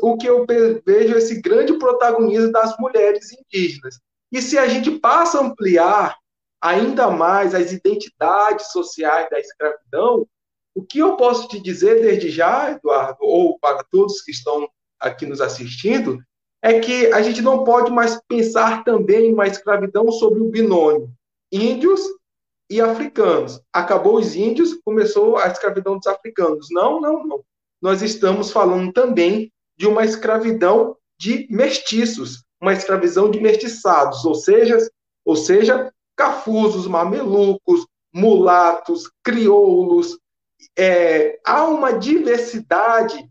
o 0.00 0.16
que 0.16 0.28
eu 0.28 0.46
vejo 0.46 1.14
é 1.14 1.18
esse 1.18 1.40
grande 1.40 1.72
protagonismo 1.76 2.52
das 2.52 2.76
mulheres 2.78 3.32
indígenas. 3.32 3.98
E 4.30 4.40
se 4.40 4.56
a 4.56 4.68
gente 4.68 4.92
passa 5.00 5.38
a 5.38 5.44
ampliar 5.44 6.16
ainda 6.60 7.10
mais 7.10 7.52
as 7.52 7.72
identidades 7.72 8.70
sociais 8.70 9.28
da 9.28 9.40
escravidão, 9.40 10.24
o 10.72 10.84
que 10.84 11.00
eu 11.00 11.16
posso 11.16 11.48
te 11.48 11.60
dizer 11.60 12.00
desde 12.00 12.30
já, 12.30 12.70
Eduardo, 12.70 13.18
ou 13.22 13.58
para 13.58 13.82
todos 13.82 14.22
que 14.22 14.30
estão 14.30 14.68
aqui 15.00 15.26
nos 15.26 15.40
assistindo, 15.40 16.22
é 16.62 16.78
que 16.78 17.12
a 17.12 17.22
gente 17.22 17.40
não 17.40 17.64
pode 17.64 17.90
mais 17.90 18.20
pensar 18.28 18.84
também 18.84 19.32
uma 19.32 19.46
escravidão 19.46 20.10
sobre 20.12 20.40
o 20.40 20.50
binômio 20.50 21.10
índios 21.52 22.00
e 22.68 22.80
africanos. 22.80 23.60
Acabou 23.72 24.16
os 24.16 24.36
índios, 24.36 24.74
começou 24.84 25.36
a 25.36 25.48
escravidão 25.48 25.96
dos 25.96 26.06
africanos. 26.06 26.68
Não, 26.70 27.00
não, 27.00 27.26
não. 27.26 27.44
Nós 27.82 28.02
estamos 28.02 28.50
falando 28.50 28.92
também 28.92 29.52
de 29.76 29.86
uma 29.86 30.04
escravidão 30.04 30.96
de 31.18 31.46
mestiços, 31.50 32.44
uma 32.60 32.72
escravidão 32.72 33.30
de 33.30 33.40
mestiçados, 33.40 34.24
ou 34.24 34.34
seja, 34.34 34.78
ou 35.24 35.34
seja, 35.34 35.92
cafusos, 36.16 36.86
mamelucos, 36.86 37.86
mulatos, 38.12 39.10
crioulos. 39.22 40.18
É, 40.78 41.40
há 41.44 41.64
uma 41.64 41.92
diversidade 41.92 43.28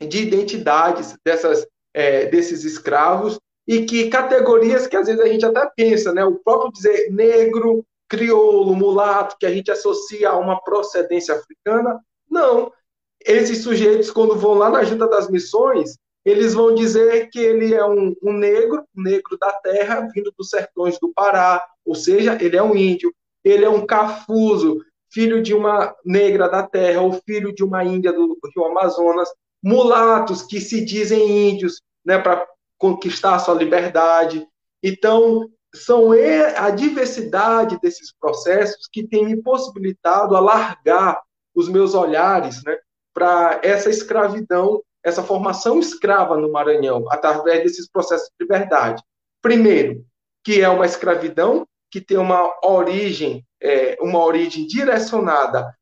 de 0.00 0.22
identidades 0.22 1.14
dessas, 1.24 1.66
é, 1.96 2.26
desses 2.26 2.64
escravos 2.64 3.38
e 3.66 3.84
que 3.84 4.08
categorias 4.08 4.86
que 4.86 4.96
às 4.96 5.06
vezes 5.06 5.20
a 5.20 5.26
gente 5.26 5.44
até 5.44 5.68
pensa, 5.74 6.12
né? 6.12 6.24
O 6.24 6.36
próprio 6.36 6.70
dizer 6.70 7.10
negro, 7.10 7.84
crioulo, 8.08 8.76
mulato, 8.76 9.36
que 9.40 9.46
a 9.46 9.50
gente 9.50 9.70
associa 9.70 10.30
a 10.30 10.38
uma 10.38 10.60
procedência 10.62 11.34
africana, 11.34 11.98
não 12.30 12.70
esses 13.26 13.62
sujeitos, 13.62 14.10
quando 14.10 14.36
vão 14.36 14.54
lá 14.54 14.70
na 14.70 14.84
Junta 14.84 15.08
das 15.08 15.28
Missões, 15.28 15.96
eles 16.24 16.54
vão 16.54 16.74
dizer 16.74 17.28
que 17.30 17.38
ele 17.38 17.74
é 17.74 17.84
um, 17.84 18.14
um 18.22 18.32
negro, 18.32 18.84
um 18.96 19.02
negro 19.02 19.36
da 19.38 19.52
terra, 19.52 20.08
vindo 20.14 20.32
dos 20.36 20.48
sertões 20.48 20.98
do 20.98 21.12
Pará, 21.12 21.62
ou 21.84 21.94
seja, 21.94 22.36
ele 22.40 22.56
é 22.56 22.62
um 22.62 22.76
índio. 22.76 23.12
Ele 23.44 23.64
é 23.64 23.68
um 23.68 23.86
cafuso, 23.86 24.80
filho 25.12 25.40
de 25.40 25.54
uma 25.54 25.94
negra 26.04 26.48
da 26.48 26.64
terra, 26.64 27.00
ou 27.00 27.12
filho 27.24 27.54
de 27.54 27.62
uma 27.62 27.84
índia 27.84 28.12
do 28.12 28.36
Rio 28.54 28.64
Amazonas. 28.64 29.28
Mulatos 29.66 30.42
que 30.42 30.60
se 30.60 30.84
dizem 30.84 31.50
índios, 31.50 31.82
né, 32.04 32.20
para 32.20 32.46
conquistar 32.78 33.34
a 33.34 33.38
sua 33.40 33.54
liberdade. 33.54 34.46
Então, 34.80 35.50
são 35.74 36.12
a 36.56 36.70
diversidade 36.70 37.76
desses 37.82 38.14
processos 38.16 38.88
que 38.92 39.04
tem 39.04 39.24
me 39.24 39.42
possibilitado 39.42 40.36
alargar 40.36 41.20
os 41.52 41.68
meus 41.68 41.94
olhares, 41.94 42.62
né, 42.64 42.78
para 43.12 43.58
essa 43.64 43.90
escravidão, 43.90 44.80
essa 45.02 45.24
formação 45.24 45.80
escrava 45.80 46.36
no 46.36 46.52
Maranhão, 46.52 47.04
através 47.10 47.64
desses 47.64 47.90
processos 47.90 48.28
de 48.28 48.44
liberdade. 48.44 49.02
Primeiro, 49.42 50.04
que 50.44 50.60
é 50.60 50.68
uma 50.68 50.86
escravidão 50.86 51.66
que 51.90 52.00
tem 52.00 52.18
uma 52.18 52.54
origem, 52.64 53.44
é, 53.60 53.98
uma 54.00 54.22
origem 54.22 54.64
direcionada 54.64 55.74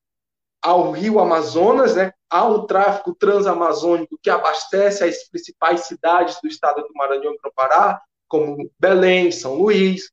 ao 0.65 0.93
rio 0.93 1.21
Amazonas, 1.21 1.95
né? 1.95 2.11
um 2.33 2.67
tráfico 2.67 3.15
transamazônico 3.15 4.19
que 4.21 4.31
abastece 4.31 5.05
as 5.05 5.29
principais 5.29 5.83
cidades 5.83 6.39
do 6.43 6.49
estado 6.49 6.83
do 6.83 6.95
Maranhão 6.95 7.35
e 7.35 7.39
do 7.41 7.53
Pará, 7.55 8.01
como 8.27 8.71
Belém, 8.81 9.31
São 9.31 9.57
Luís, 9.57 10.11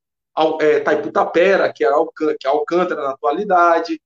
é, 0.59 0.81
Taiputapera, 0.81 1.71
que 1.73 1.85
é, 1.85 1.89
que 2.37 2.45
é 2.45 2.49
Alcântara 2.49 3.01
na 3.01 3.11
atualidade, 3.11 3.99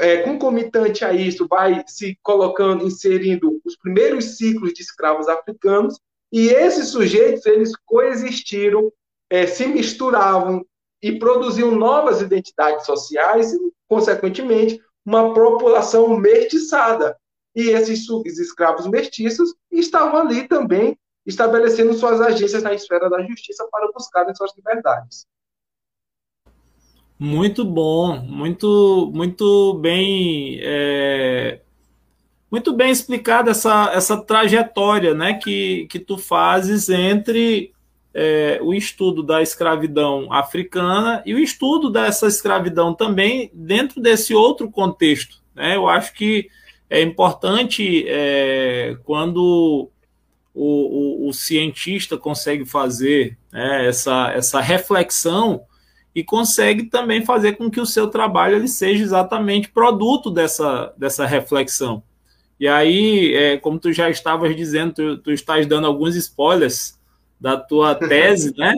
é, 0.00 0.22
concomitante 0.22 1.04
a 1.04 1.12
isso, 1.12 1.46
vai 1.46 1.84
se 1.86 2.18
colocando, 2.22 2.86
inserindo 2.86 3.60
os 3.64 3.76
primeiros 3.76 4.38
ciclos 4.38 4.72
de 4.72 4.80
escravos 4.80 5.28
africanos, 5.28 6.00
e 6.32 6.48
esses 6.48 6.88
sujeitos, 6.88 7.44
eles 7.44 7.72
coexistiram, 7.86 8.90
é, 9.30 9.46
se 9.46 9.66
misturavam 9.66 10.64
e 11.02 11.18
produziam 11.18 11.70
novas 11.72 12.22
identidades 12.22 12.84
sociais 12.86 13.52
consequentemente, 13.88 14.80
uma 15.04 15.32
população 15.32 16.16
mestiçada. 16.16 17.16
E 17.56 17.70
esses 17.70 18.06
escravos 18.38 18.86
mestiços 18.86 19.54
estavam 19.72 20.20
ali 20.20 20.46
também 20.46 20.96
estabelecendo 21.26 21.94
suas 21.94 22.20
agências 22.20 22.62
na 22.62 22.72
esfera 22.72 23.10
da 23.10 23.22
justiça 23.22 23.66
para 23.70 23.90
buscarem 23.92 24.34
suas 24.34 24.54
liberdades. 24.56 25.26
Muito 27.18 27.64
bom, 27.64 28.16
muito, 28.20 29.10
muito 29.12 29.74
bem, 29.74 30.60
é, 30.62 31.60
muito 32.48 32.72
bem 32.72 32.92
explicada 32.92 33.50
essa, 33.50 33.90
essa 33.92 34.22
trajetória, 34.22 35.14
né, 35.14 35.34
que, 35.34 35.88
que 35.90 35.98
tu 35.98 36.16
fazes 36.16 36.88
entre 36.88 37.72
é, 38.20 38.58
o 38.60 38.74
estudo 38.74 39.22
da 39.22 39.40
escravidão 39.40 40.32
africana 40.32 41.22
e 41.24 41.32
o 41.34 41.38
estudo 41.38 41.88
dessa 41.88 42.26
escravidão 42.26 42.92
também 42.92 43.48
dentro 43.54 44.00
desse 44.00 44.34
outro 44.34 44.68
contexto, 44.68 45.40
né? 45.54 45.76
Eu 45.76 45.88
acho 45.88 46.12
que 46.14 46.48
é 46.90 47.00
importante 47.00 48.04
é, 48.08 48.96
quando 49.04 49.88
o, 50.52 51.26
o, 51.26 51.28
o, 51.28 51.32
cientista 51.32 52.18
consegue 52.18 52.64
fazer 52.64 53.38
né, 53.52 53.86
essa, 53.86 54.32
essa 54.32 54.60
reflexão 54.60 55.60
e 56.12 56.24
consegue 56.24 56.86
também 56.86 57.24
fazer 57.24 57.52
com 57.52 57.70
que 57.70 57.80
o 57.80 57.86
seu 57.86 58.08
trabalho 58.08 58.56
ele 58.56 58.66
seja 58.66 59.04
exatamente 59.04 59.70
produto 59.70 60.28
dessa, 60.28 60.92
dessa 60.96 61.24
reflexão. 61.24 62.02
E 62.58 62.66
aí, 62.66 63.32
é, 63.32 63.56
como 63.58 63.78
tu 63.78 63.92
já 63.92 64.10
estavas 64.10 64.56
dizendo, 64.56 64.92
tu, 64.92 65.18
tu 65.18 65.30
estás 65.30 65.64
dando 65.68 65.86
alguns 65.86 66.16
spoilers 66.16 66.97
da 67.40 67.56
tua 67.56 67.94
tese, 67.94 68.54
né? 68.56 68.74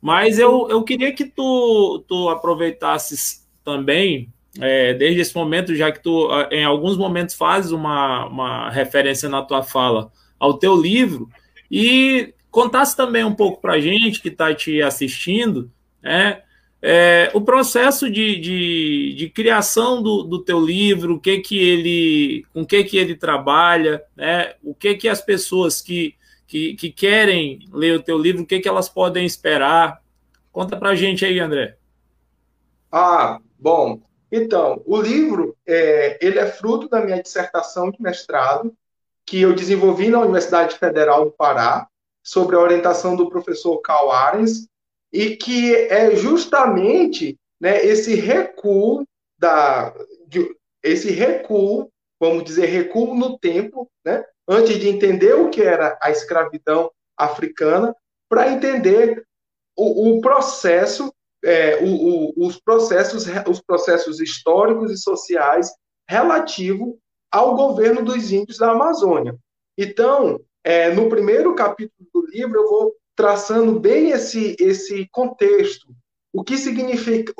Mas 0.00 0.38
eu, 0.38 0.68
eu 0.70 0.82
queria 0.84 1.12
que 1.12 1.24
tu, 1.24 2.04
tu 2.06 2.28
aproveitasses 2.28 3.46
também, 3.64 4.32
é, 4.60 4.94
desde 4.94 5.20
esse 5.20 5.34
momento, 5.34 5.74
já 5.74 5.90
que 5.90 6.02
tu 6.02 6.28
em 6.50 6.64
alguns 6.64 6.96
momentos 6.96 7.34
fazes 7.34 7.72
uma, 7.72 8.26
uma 8.26 8.70
referência 8.70 9.28
na 9.28 9.42
tua 9.42 9.62
fala 9.62 10.10
ao 10.38 10.54
teu 10.54 10.80
livro, 10.80 11.28
e 11.70 12.32
contasse 12.50 12.96
também 12.96 13.24
um 13.24 13.34
pouco 13.34 13.60
para 13.60 13.74
a 13.74 13.80
gente 13.80 14.20
que 14.20 14.28
está 14.28 14.54
te 14.54 14.80
assistindo, 14.80 15.70
né? 16.02 16.40
É, 16.80 17.30
o 17.34 17.40
processo 17.40 18.08
de, 18.08 18.38
de, 18.38 19.14
de 19.16 19.28
criação 19.30 20.02
do, 20.02 20.22
do, 20.22 20.44
teu 20.44 20.60
livro, 20.60 21.14
o 21.14 21.20
que 21.20 21.38
que 21.38 21.58
ele, 21.58 22.46
com 22.52 22.62
o 22.62 22.66
que 22.66 22.84
que 22.84 22.96
ele 22.96 23.16
trabalha, 23.16 24.02
né? 24.14 24.54
O 24.62 24.74
que 24.74 24.94
que 24.94 25.08
as 25.08 25.20
pessoas 25.20 25.82
que, 25.82 26.14
que, 26.46 26.74
que 26.74 26.90
querem 26.90 27.60
ler 27.72 27.98
o 27.98 28.02
teu 28.02 28.16
livro, 28.18 28.42
o 28.42 28.46
que 28.46 28.60
que 28.60 28.68
elas 28.68 28.88
podem 28.88 29.26
esperar? 29.26 30.02
Conta 30.52 30.76
para 30.76 30.90
a 30.90 30.94
gente 30.94 31.24
aí, 31.24 31.38
André. 31.38 31.76
Ah, 32.90 33.40
bom. 33.58 34.00
Então, 34.30 34.82
o 34.86 35.00
livro 35.00 35.56
é, 35.66 36.18
ele 36.20 36.38
é 36.38 36.46
fruto 36.46 36.88
da 36.88 37.00
minha 37.00 37.22
dissertação 37.22 37.90
de 37.90 38.00
mestrado 38.00 38.74
que 39.24 39.40
eu 39.40 39.54
desenvolvi 39.54 40.08
na 40.08 40.20
Universidade 40.20 40.78
Federal 40.78 41.24
do 41.24 41.32
Pará, 41.32 41.88
sobre 42.22 42.56
a 42.56 42.60
orientação 42.60 43.14
do 43.14 43.28
professor 43.28 43.78
Karl 43.78 44.10
Arens, 44.10 44.68
e 45.12 45.36
que 45.36 45.74
é 45.74 46.14
justamente 46.16 47.38
né, 47.60 47.84
esse 47.84 48.14
recuo 48.14 49.06
da 49.38 49.94
de, 50.26 50.56
esse 50.82 51.10
recuo, 51.10 51.90
vamos 52.18 52.44
dizer 52.44 52.66
recuo 52.66 53.14
no 53.14 53.38
tempo, 53.38 53.90
né, 54.04 54.24
antes 54.48 54.78
de 54.78 54.88
entender 54.88 55.34
o 55.34 55.50
que 55.50 55.62
era 55.62 55.98
a 56.02 56.10
escravidão 56.10 56.90
africana, 57.16 57.94
para 58.28 58.50
entender 58.50 59.24
o, 59.76 60.16
o 60.16 60.20
processo, 60.20 61.12
é, 61.44 61.82
o, 61.82 61.86
o, 61.86 62.46
os 62.46 62.58
processos, 62.58 63.26
os 63.48 63.60
processos 63.60 64.20
históricos 64.20 64.90
e 64.90 64.96
sociais 64.96 65.70
relativo 66.08 66.98
ao 67.30 67.54
governo 67.56 68.02
dos 68.02 68.32
índios 68.32 68.58
da 68.58 68.72
Amazônia. 68.72 69.36
Então, 69.76 70.40
é, 70.64 70.92
no 70.92 71.08
primeiro 71.08 71.54
capítulo 71.54 72.08
do 72.12 72.26
livro, 72.26 72.60
eu 72.60 72.68
vou 72.68 72.94
traçando 73.14 73.78
bem 73.78 74.10
esse, 74.10 74.56
esse 74.58 75.08
contexto. 75.10 75.86
O 76.32 76.44
que 76.44 76.58
significa, 76.58 77.32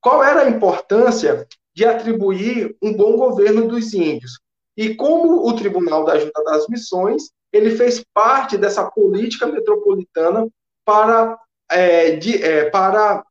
qual 0.00 0.22
era 0.22 0.42
a 0.42 0.50
importância 0.50 1.46
de 1.74 1.84
atribuir 1.84 2.76
um 2.82 2.94
bom 2.94 3.16
governo 3.16 3.66
dos 3.66 3.94
índios? 3.94 4.38
E 4.76 4.94
como 4.94 5.46
o 5.46 5.54
Tribunal 5.54 6.04
da 6.04 6.18
Junta 6.18 6.42
das 6.44 6.66
Missões, 6.68 7.30
ele 7.52 7.76
fez 7.76 8.04
parte 8.12 8.56
dessa 8.56 8.90
política 8.90 9.46
metropolitana 9.46 10.48
para, 10.84 11.38
é, 11.70 12.16
de, 12.16 12.42
é, 12.42 12.68
para 12.70 13.24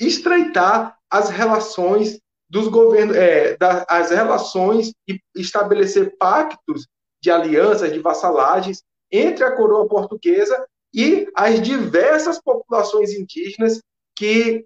estreitar 0.00 0.96
as 1.10 1.28
relações 1.28 2.18
dos 2.48 2.68
governos, 2.68 3.16
é, 3.16 3.56
das, 3.56 3.84
as 3.88 4.10
relações 4.10 4.92
e 5.06 5.20
estabelecer 5.36 6.16
pactos 6.16 6.86
de 7.22 7.30
alianças, 7.30 7.92
de 7.92 7.98
vassalagens 7.98 8.82
entre 9.10 9.44
a 9.44 9.54
coroa 9.54 9.86
portuguesa 9.88 10.66
e 10.94 11.28
as 11.34 11.60
diversas 11.60 12.40
populações 12.40 13.12
indígenas 13.12 13.80
que, 14.16 14.64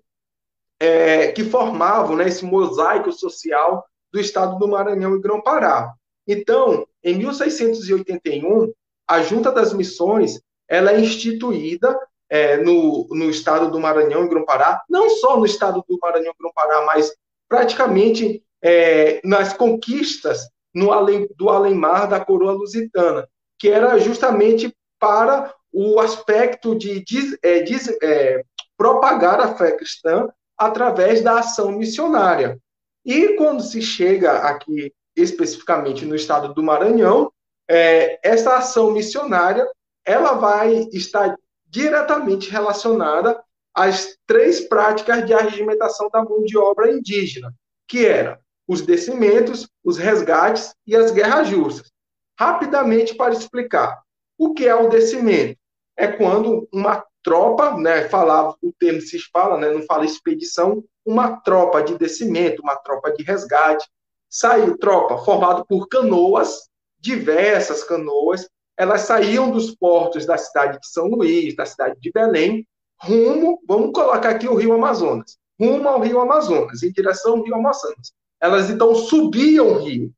é, 0.78 1.32
que 1.32 1.44
formavam 1.44 2.16
né, 2.16 2.28
esse 2.28 2.44
mosaico 2.44 3.12
social 3.12 3.84
do 4.12 4.20
estado 4.20 4.58
do 4.58 4.68
Maranhão 4.68 5.16
e 5.16 5.20
Grão-Pará. 5.20 5.94
Então, 6.26 6.86
em 7.02 7.16
1681, 7.16 8.72
a 9.08 9.22
Junta 9.22 9.50
das 9.50 9.72
Missões 9.72 10.40
ela 10.68 10.92
é 10.92 11.00
instituída 11.00 11.98
é, 12.28 12.58
no, 12.58 13.08
no 13.10 13.28
estado 13.28 13.70
do 13.70 13.80
Maranhão 13.80 14.24
e 14.24 14.28
Grão-Pará, 14.28 14.82
não 14.88 15.10
só 15.10 15.36
no 15.36 15.44
estado 15.44 15.84
do 15.88 15.98
Maranhão 16.00 16.32
e 16.32 16.38
Grão-Pará, 16.38 16.84
mas 16.86 17.12
praticamente 17.48 18.42
é, 18.62 19.20
nas 19.24 19.52
conquistas 19.52 20.48
no 20.72 20.92
além, 20.92 21.28
do 21.36 21.48
além-mar 21.48 22.06
da 22.06 22.24
coroa 22.24 22.52
lusitana, 22.52 23.28
que 23.58 23.68
era 23.68 23.98
justamente 23.98 24.72
para 24.98 25.52
o 25.72 25.98
aspecto 25.98 26.76
de, 26.76 27.04
é, 27.42 27.60
de 27.60 27.76
é, 28.02 28.44
propagar 28.76 29.40
a 29.40 29.56
fé 29.56 29.72
cristã 29.72 30.28
através 30.56 31.22
da 31.22 31.40
ação 31.40 31.72
missionária. 31.72 32.58
E 33.04 33.34
quando 33.34 33.62
se 33.62 33.80
chega 33.82 34.38
aqui, 34.38 34.92
especificamente 35.16 36.04
no 36.04 36.14
estado 36.14 36.54
do 36.54 36.62
Maranhão, 36.62 37.32
é, 37.68 38.18
essa 38.22 38.56
ação 38.56 38.90
missionária 38.90 39.66
ela 40.04 40.32
vai 40.32 40.88
estar 40.92 41.36
diretamente 41.66 42.50
relacionada 42.50 43.40
às 43.74 44.16
três 44.26 44.60
práticas 44.60 45.24
de 45.24 45.32
arregimentação 45.32 46.08
da 46.10 46.22
mão 46.24 46.42
de 46.42 46.58
obra 46.58 46.90
indígena, 46.90 47.54
que 47.86 48.04
eram 48.06 48.36
os 48.66 48.82
descimentos, 48.82 49.68
os 49.84 49.98
resgates 49.98 50.74
e 50.86 50.96
as 50.96 51.10
guerras 51.10 51.48
justas. 51.48 51.90
Rapidamente 52.38 53.14
para 53.14 53.34
explicar. 53.34 54.00
O 54.38 54.54
que 54.54 54.66
é 54.66 54.74
o 54.74 54.88
descimento? 54.88 55.58
É 55.96 56.08
quando 56.08 56.68
uma 56.72 57.04
tropa, 57.22 57.76
né, 57.76 58.08
falava, 58.08 58.56
o 58.62 58.72
termo 58.72 59.00
se 59.00 59.18
fala, 59.32 59.58
né, 59.58 59.70
não 59.70 59.82
fala 59.82 60.04
expedição, 60.04 60.82
uma 61.04 61.40
tropa 61.40 61.82
de 61.82 61.98
descimento, 61.98 62.62
uma 62.62 62.76
tropa 62.76 63.12
de 63.12 63.22
resgate, 63.22 63.86
saiu 64.30 64.78
tropa 64.78 65.18
formada 65.18 65.64
por 65.64 65.88
canoas, 65.88 66.68
diversas 67.00 67.82
canoas, 67.82 68.48
elas 68.78 69.02
saíam 69.02 69.50
dos 69.50 69.74
portos 69.74 70.24
da 70.24 70.38
cidade 70.38 70.78
de 70.78 70.88
São 70.88 71.08
Luís, 71.08 71.56
da 71.56 71.66
cidade 71.66 71.98
de 72.00 72.10
Belém, 72.12 72.66
rumo, 72.98 73.60
vamos 73.66 73.92
colocar 73.92 74.30
aqui 74.30 74.46
o 74.48 74.54
Rio 74.54 74.72
Amazonas, 74.72 75.36
rumo 75.60 75.88
ao 75.88 76.00
Rio 76.00 76.20
Amazonas, 76.20 76.82
em 76.82 76.92
direção 76.92 77.38
ao 77.38 77.42
Rio 77.42 77.56
Amazonas. 77.56 78.12
Elas 78.40 78.70
então 78.70 78.94
subiam 78.94 79.68
o 79.68 79.78
rio. 79.78 80.12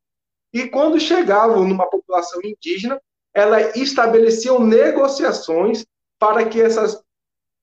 E 0.53 0.69
quando 0.69 1.01
chegavam 1.01 1.67
numa 1.67 1.89
população 1.89 2.41
indígena, 2.45 3.01
elas 3.35 3.75
estabeleciam 3.75 4.61
negociações 4.61 5.85
para 6.19 6.45
que 6.45 6.61
essas 6.61 7.03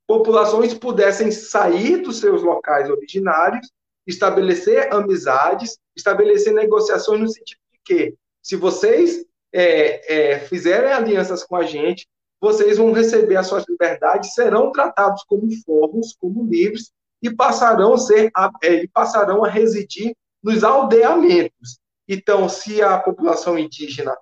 populações 0.08 0.74
pudessem 0.74 1.32
sair 1.32 1.98
dos 1.98 2.20
seus 2.20 2.42
locais 2.42 2.90
originários, 2.90 3.72
estabelecer 4.10 4.92
amizades, 4.92 5.78
estabelecer 5.96 6.54
negociações 6.54 7.20
no 7.22 7.28
sentido 7.28 7.60
de 7.72 7.80
que, 7.86 8.16
se 8.42 8.56
vocês 8.56 9.24
é, 9.54 10.34
é, 10.34 10.40
fizerem 10.40 10.92
alianças 10.92 11.44
com 11.44 11.56
a 11.56 11.64
gente, 11.64 12.08
vocês 12.42 12.78
vão 12.78 12.92
receber 12.92 13.36
as 13.36 13.48
suas 13.48 13.66
liberdades, 13.68 14.34
serão 14.34 14.72
tratados 14.72 15.24
como 15.28 15.48
forros, 15.64 16.16
como 16.20 16.46
livres, 16.46 16.92
e 17.22 17.30
passarão 17.30 17.94
a, 17.94 17.98
ser, 17.98 18.32
é, 18.64 18.84
e 18.84 18.88
passarão 18.88 19.44
a 19.44 19.50
residir 19.50 20.16
nos 20.42 20.64
aldeamentos. 20.64 21.80
Então, 22.08 22.50
se 22.50 22.82
a 22.82 22.98
população 22.98 23.60
indígena 23.60 24.16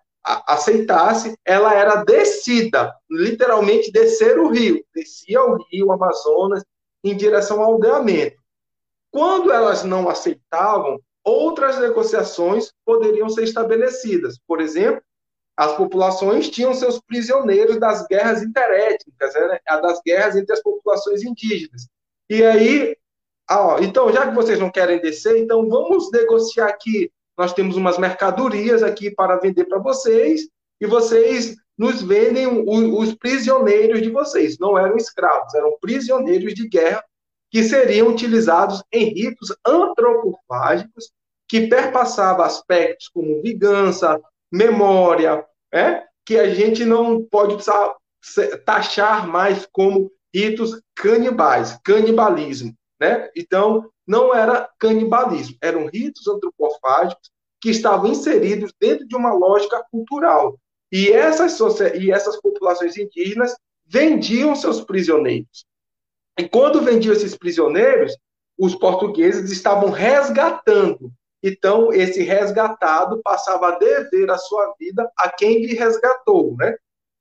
aceitasse, 0.46 1.38
ela 1.46 1.74
era 1.74 2.04
descida, 2.04 2.94
literalmente 3.10 3.92
descer 3.92 4.38
o 4.38 4.50
rio, 4.50 4.84
descia 4.94 5.42
o 5.42 5.64
rio 5.72 5.92
Amazonas 5.92 6.66
em 7.04 7.16
direção 7.16 7.62
ao 7.62 7.74
aldeamento. 7.74 8.36
Quando 9.12 9.52
elas 9.52 9.84
não 9.84 10.10
aceitavam, 10.10 11.00
outras 11.24 11.80
negociações 11.80 12.72
poderiam 12.86 13.30
ser 13.30 13.44
estabelecidas. 13.44 14.38
Por 14.48 14.62
exemplo, 14.62 15.02
as 15.58 15.76
populações 15.76 16.50
tinham 16.50 16.74
seus 16.74 17.00
prisioneiros 17.02 17.80
das 17.80 18.06
guerras 18.08 18.44
interétnicas, 18.44 19.34
né? 19.34 19.60
das 19.66 20.00
guerras 20.06 20.36
entre 20.36 20.54
as 20.54 20.62
populações 20.62 21.24
indígenas. 21.24 21.88
E 22.30 22.44
aí, 22.44 22.96
ó, 23.50 23.80
então, 23.80 24.12
já 24.14 24.28
que 24.28 24.36
vocês 24.36 24.60
não 24.60 24.70
querem 24.70 25.02
descer, 25.02 25.38
então 25.38 25.68
vamos 25.68 26.12
negociar 26.12 26.68
aqui. 26.68 27.12
Nós 27.38 27.54
temos 27.54 27.76
umas 27.76 27.98
mercadorias 27.98 28.84
aqui 28.84 29.10
para 29.10 29.38
vender 29.38 29.66
para 29.66 29.80
vocês, 29.80 30.48
e 30.80 30.86
vocês 30.86 31.56
nos 31.78 32.02
vendem 32.02 32.48
os, 32.48 33.10
os 33.10 33.16
prisioneiros 33.16 34.02
de 34.02 34.10
vocês. 34.10 34.58
Não 34.60 34.78
eram 34.78 34.96
escravos, 34.96 35.54
eram 35.54 35.78
prisioneiros 35.80 36.54
de 36.54 36.68
guerra 36.68 37.04
que 37.50 37.64
seriam 37.64 38.08
utilizados 38.10 38.84
em 38.92 39.06
ritos 39.14 39.56
antropofágicos 39.66 41.12
que 41.48 41.68
perpassava 41.68 42.46
aspectos 42.46 43.08
como 43.08 43.42
vingança, 43.42 44.22
memória, 44.52 45.46
é? 45.74 46.04
que 46.26 46.38
a 46.38 46.54
gente 46.54 46.84
não 46.84 47.24
pode 47.24 47.64
taxar 48.66 49.28
mais 49.28 49.66
como 49.72 50.12
ritos 50.34 50.82
canibais, 50.94 51.80
canibalismo. 51.84 52.76
Né? 53.00 53.30
Então, 53.36 53.90
não 54.06 54.36
era 54.36 54.70
canibalismo, 54.80 55.56
eram 55.62 55.88
ritos 55.88 56.28
antropofágicos 56.28 57.30
que 57.62 57.70
estavam 57.70 58.12
inseridos 58.12 58.74
dentro 58.80 59.08
de 59.08 59.16
uma 59.16 59.34
lógica 59.34 59.84
cultural. 59.90 60.60
E 60.92 61.12
essas, 61.12 61.60
e 61.96 62.12
essas 62.12 62.40
populações 62.42 62.98
indígenas 62.98 63.56
vendiam 63.86 64.56
seus 64.56 64.82
prisioneiros. 64.82 65.66
E 66.38 66.48
quando 66.48 66.82
vendiam 66.82 67.14
esses 67.14 67.36
prisioneiros, 67.36 68.16
os 68.58 68.76
portugueses 68.76 69.52
estavam 69.52 69.90
resgatando 69.90 71.12
então, 71.42 71.94
esse 71.94 72.24
resgatado 72.24 73.22
passava 73.24 73.70
a 73.70 73.78
dever 73.78 74.30
a 74.30 74.38
sua 74.38 74.74
vida 74.80 75.10
a 75.18 75.30
quem 75.30 75.66
lhe 75.66 75.76
resgatou, 75.76 76.56
né? 76.58 76.76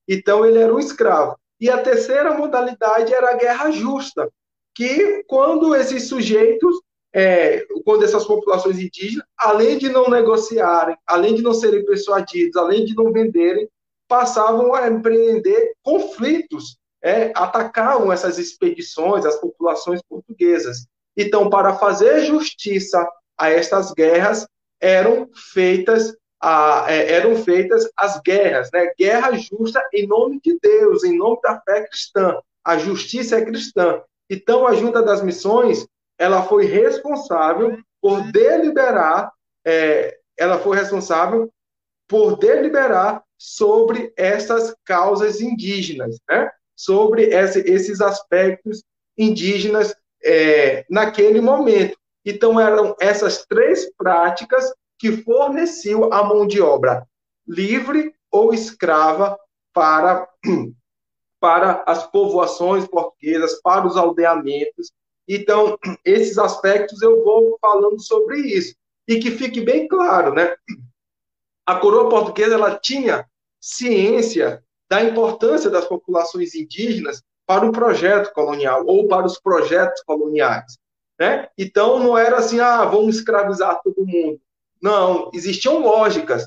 Então, 0.08 0.44
ele 0.44 0.58
era 0.58 0.74
um 0.74 0.78
escravo. 0.78 1.36
E 1.60 1.68
a 1.68 1.82
terceira 1.82 2.34
modalidade 2.34 3.12
era 3.12 3.30
a 3.30 3.36
guerra 3.36 3.70
justa, 3.70 4.30
que 4.74 5.24
quando 5.26 5.74
esses 5.74 6.08
sujeitos, 6.08 6.80
é, 7.14 7.64
quando 7.84 8.04
essas 8.04 8.24
populações 8.24 8.78
indígenas, 8.78 9.26
além 9.38 9.78
de 9.78 9.88
não 9.88 10.08
negociarem, 10.08 10.96
além 11.06 11.34
de 11.34 11.42
não 11.42 11.54
serem 11.54 11.84
persuadidos, 11.84 12.56
além 12.56 12.84
de 12.84 12.94
não 12.94 13.12
venderem, 13.12 13.68
passavam 14.08 14.74
a 14.74 14.88
empreender 14.88 15.72
conflitos, 15.82 16.76
é, 17.06 17.30
atacavam 17.36 18.12
essas 18.12 18.36
expedições, 18.36 19.24
as 19.24 19.36
populações 19.36 20.02
portuguesas. 20.08 20.88
Então, 21.16 21.48
para 21.48 21.76
fazer 21.76 22.24
justiça 22.24 23.08
a 23.38 23.48
estas 23.48 23.92
guerras 23.92 24.44
eram 24.80 25.30
feitas 25.52 26.16
a, 26.42 26.84
é, 26.88 27.12
eram 27.12 27.36
feitas 27.36 27.88
as 27.96 28.20
guerras, 28.20 28.70
né? 28.72 28.92
Guerra 28.98 29.36
justa 29.36 29.80
em 29.94 30.04
nome 30.04 30.40
de 30.42 30.58
Deus, 30.60 31.04
em 31.04 31.16
nome 31.16 31.38
da 31.42 31.60
fé 31.60 31.86
cristã. 31.86 32.40
A 32.64 32.76
justiça 32.76 33.36
é 33.36 33.44
cristã. 33.44 34.02
Então, 34.28 34.66
a 34.66 34.74
Junta 34.74 35.00
das 35.00 35.22
Missões, 35.22 35.86
ela 36.18 36.42
foi 36.42 36.66
responsável 36.66 37.78
por 38.02 38.32
deliberar, 38.32 39.32
é, 39.64 40.18
ela 40.36 40.58
foi 40.58 40.76
responsável 40.76 41.48
por 42.08 42.36
deliberar 42.36 43.22
sobre 43.38 44.12
essas 44.16 44.74
causas 44.84 45.40
indígenas, 45.40 46.18
né? 46.28 46.50
Sobre 46.76 47.24
esse, 47.24 47.60
esses 47.60 48.00
aspectos 48.00 48.84
indígenas 49.16 49.94
é, 50.22 50.84
naquele 50.90 51.40
momento. 51.40 51.96
Então, 52.24 52.60
eram 52.60 52.94
essas 53.00 53.46
três 53.46 53.90
práticas 53.96 54.72
que 54.98 55.22
forneciam 55.22 56.12
a 56.12 56.22
mão 56.22 56.46
de 56.46 56.60
obra 56.60 57.06
livre 57.46 58.12
ou 58.30 58.52
escrava 58.52 59.38
para, 59.72 60.28
para 61.40 61.84
as 61.86 62.06
povoações 62.10 62.86
portuguesas, 62.86 63.60
para 63.62 63.86
os 63.86 63.96
aldeamentos. 63.96 64.92
Então, 65.28 65.78
esses 66.04 66.38
aspectos 66.38 67.00
eu 67.02 67.22
vou 67.24 67.56
falando 67.60 68.00
sobre 68.00 68.40
isso. 68.40 68.74
E 69.06 69.20
que 69.20 69.30
fique 69.30 69.60
bem 69.60 69.86
claro, 69.86 70.34
né? 70.34 70.56
A 71.64 71.76
coroa 71.76 72.08
portuguesa 72.08 72.54
ela 72.54 72.76
tinha 72.76 73.28
ciência 73.60 74.64
da 74.88 75.02
importância 75.02 75.70
das 75.70 75.84
populações 75.84 76.54
indígenas 76.54 77.22
para 77.46 77.66
o 77.66 77.72
projeto 77.72 78.32
colonial 78.32 78.84
ou 78.86 79.06
para 79.06 79.26
os 79.26 79.38
projetos 79.38 80.02
coloniais. 80.02 80.76
Né? 81.18 81.48
Então, 81.56 81.98
não 81.98 82.16
era 82.18 82.38
assim, 82.38 82.60
ah, 82.60 82.84
vamos 82.84 83.16
escravizar 83.16 83.80
todo 83.82 84.06
mundo. 84.06 84.40
Não, 84.82 85.30
existiam 85.32 85.78
lógicas, 85.78 86.46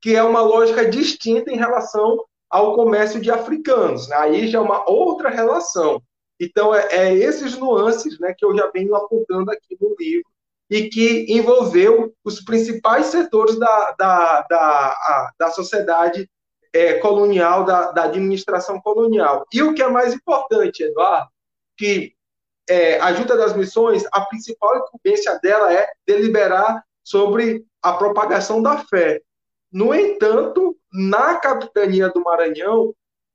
que 0.00 0.14
é 0.14 0.22
uma 0.22 0.40
lógica 0.40 0.88
distinta 0.88 1.50
em 1.50 1.56
relação 1.56 2.24
ao 2.48 2.74
comércio 2.74 3.20
de 3.20 3.30
africanos. 3.30 4.08
Né? 4.08 4.16
Aí 4.16 4.48
já 4.48 4.58
é 4.58 4.62
uma 4.62 4.88
outra 4.88 5.28
relação. 5.28 6.00
Então, 6.40 6.74
é, 6.74 6.86
é, 6.90 7.14
esses 7.14 7.56
nuances 7.56 8.18
né, 8.18 8.34
que 8.36 8.44
eu 8.44 8.56
já 8.56 8.70
venho 8.70 8.94
apontando 8.94 9.50
aqui 9.50 9.76
no 9.80 9.94
livro 9.98 10.28
e 10.70 10.88
que 10.88 11.26
envolveu 11.28 12.12
os 12.24 12.40
principais 12.42 13.06
setores 13.06 13.58
da, 13.58 13.94
da, 13.98 14.46
da, 14.48 14.58
a, 14.58 15.32
da 15.38 15.50
sociedade 15.50 16.28
é, 16.76 16.98
colonial, 16.98 17.64
da, 17.64 17.90
da, 17.90 18.04
administração 18.04 18.78
colonial. 18.78 19.46
E 19.50 19.62
o 19.62 19.72
que 19.72 19.82
é 19.82 19.88
mais 19.88 20.12
importante, 20.12 20.82
Eduardo, 20.82 21.28
que 21.74 22.12
é, 22.68 23.00
a 23.00 23.14
Junta 23.14 23.34
das 23.34 23.56
Missões, 23.56 24.04
a 24.12 24.20
principal 24.26 24.76
incumbência 24.76 25.38
dela 25.42 25.72
é 25.72 25.88
deliberar 26.06 26.84
sobre 27.02 27.64
a 27.80 27.94
propagação 27.94 28.60
da 28.60 28.78
fé. 28.78 29.22
No 29.72 29.94
entanto, 29.94 30.76
na 30.92 31.36
capitania 31.36 32.10
do 32.10 32.20
Maranhão, 32.20 32.94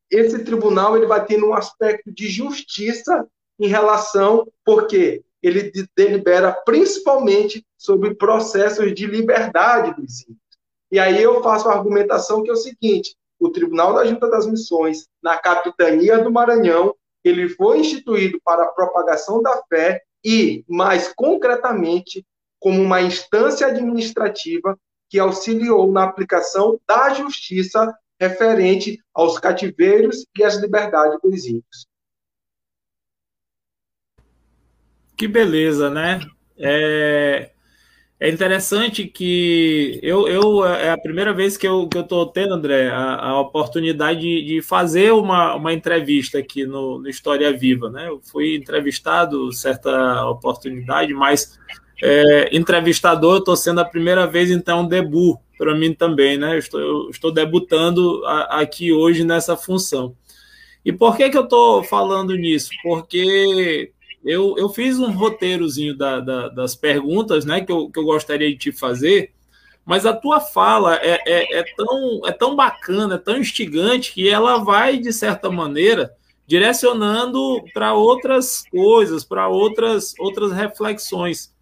esse 0.10 0.44
tribunal 0.44 0.96
ele 0.96 1.08
vai 1.08 1.26
ter 1.26 1.44
um 1.44 1.54
aspecto 1.56 2.12
de 2.12 2.28
justiça 2.28 3.28
em 3.60 3.68
relação, 3.68 4.48
porque 4.64 5.24
ele 5.42 5.72
delibera 5.98 6.52
principalmente 6.64 7.66
sobre 7.76 8.14
processos 8.14 8.94
de 8.94 9.08
liberdade 9.08 10.00
dos 10.00 10.22
índios. 10.22 10.38
E 10.92 11.00
aí 11.00 11.24
eu 11.24 11.42
faço 11.42 11.70
a 11.70 11.74
argumentação 11.74 12.44
que 12.44 12.50
é 12.50 12.54
o 12.54 12.58
seguinte: 12.58 13.16
o 13.42 13.50
Tribunal 13.50 13.94
da 13.96 14.06
Junta 14.06 14.30
das 14.30 14.46
Missões, 14.46 15.08
na 15.22 15.36
capitania 15.36 16.20
do 16.20 16.32
Maranhão, 16.32 16.96
ele 17.24 17.50
foi 17.50 17.80
instituído 17.80 18.40
para 18.46 18.64
a 18.64 18.70
propagação 18.70 19.42
da 19.42 19.62
fé 19.68 20.04
e, 20.24 20.64
mais 20.70 21.12
concretamente, 21.14 22.24
como 22.60 22.80
uma 22.80 23.02
instância 23.02 23.66
administrativa 23.66 24.78
que 25.10 25.18
auxiliou 25.18 25.92
na 25.92 26.04
aplicação 26.04 26.80
da 26.88 27.14
justiça 27.16 27.92
referente 28.20 29.04
aos 29.12 29.40
cativeiros 29.40 30.26
e 30.38 30.44
às 30.44 30.56
liberdades 30.58 31.20
dos 31.24 31.46
índios. 31.46 31.88
Que 35.18 35.28
beleza, 35.28 35.90
né? 35.90 36.20
É, 36.56 37.52
é 38.22 38.30
interessante 38.30 39.08
que 39.08 40.00
eu, 40.04 40.28
eu 40.28 40.64
é 40.64 40.92
a 40.92 40.98
primeira 40.98 41.34
vez 41.34 41.58
que 41.58 41.68
eu 41.68 41.86
estou 41.86 42.06
que 42.06 42.14
eu 42.14 42.26
tendo, 42.28 42.54
André, 42.54 42.88
a, 42.88 43.16
a 43.16 43.40
oportunidade 43.42 44.20
de, 44.20 44.46
de, 44.46 44.62
fazer 44.62 45.12
uma, 45.12 45.56
uma 45.56 45.74
entrevista 45.74 46.38
aqui 46.38 46.64
no, 46.64 47.00
no, 47.00 47.10
História 47.10 47.52
Viva. 47.52 47.90
Né? 47.90 48.10
Eu 48.10 48.22
fui 48.22 48.56
entrevistado 48.56 49.52
certa 49.52 50.24
oportunidade, 50.28 51.12
mas 51.16 51.58
é, 52.00 52.56
entrevistador, 52.56 53.40
estou 53.40 53.56
sendo 53.56 53.82
a 53.82 53.86
primeira 53.86 54.28
vez, 54.28 54.52
então, 54.52 54.88
debut 54.88 55.40
para 55.58 55.74
mim 55.74 55.92
também. 55.92 56.38
Né? 56.38 56.54
Eu 56.54 56.60
estou, 56.60 56.80
eu 56.80 57.10
estou 57.10 57.32
debutando 57.32 58.24
a, 58.28 58.62
aqui 58.62 58.94
hoje 58.94 59.24
nessa 59.24 59.58
função. 59.58 60.16
E 60.86 60.94
por 60.94 61.18
que, 61.18 61.28
que 61.28 61.38
eu 61.38 61.46
estou 61.46 61.84
falando 61.84 62.36
nisso? 62.36 62.70
Porque 62.84 63.92
eu, 64.24 64.56
eu 64.58 64.70
fiz 64.70 65.00
um 65.00 65.12
roteirozinho 65.12 65.98
da, 65.98 66.20
da, 66.20 66.50
das 66.50 66.76
perguntas 66.76 67.46
né, 67.46 67.62
que, 67.62 67.72
eu, 67.72 67.90
que 67.90 68.00
eu 68.00 68.04
gostaria 68.04 68.50
de 68.50 68.58
te 68.58 68.72
fazer, 68.72 69.34
mas 69.86 70.06
a 70.06 70.14
tua 70.14 70.40
fala 70.40 70.96
é, 70.96 71.22
é, 71.26 71.60
é, 71.60 71.64
tão, 71.76 72.22
é 72.26 72.32
tão 72.32 72.56
bacana, 72.56 73.16
é 73.16 73.18
tão 73.18 73.38
instigante, 73.38 74.14
que 74.14 74.30
ela 74.30 74.58
vai, 74.58 74.98
de 74.98 75.12
certa 75.12 75.50
maneira, 75.50 76.14
direcionando 76.46 77.64
para 77.74 77.94
outras 77.94 78.64
coisas, 78.70 79.24
para 79.24 79.48
outras, 79.48 80.14
outras 80.20 80.52
reflexões. 80.52 81.54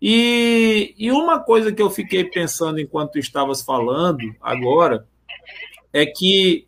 E, 0.00 0.94
e 0.96 1.12
uma 1.12 1.40
coisa 1.40 1.72
que 1.72 1.82
eu 1.82 1.90
fiquei 1.90 2.24
pensando 2.24 2.80
enquanto 2.80 3.18
estavas 3.18 3.62
falando 3.62 4.34
agora 4.40 5.06
é 5.92 6.06
que 6.06 6.66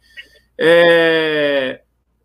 é, 0.59 1.81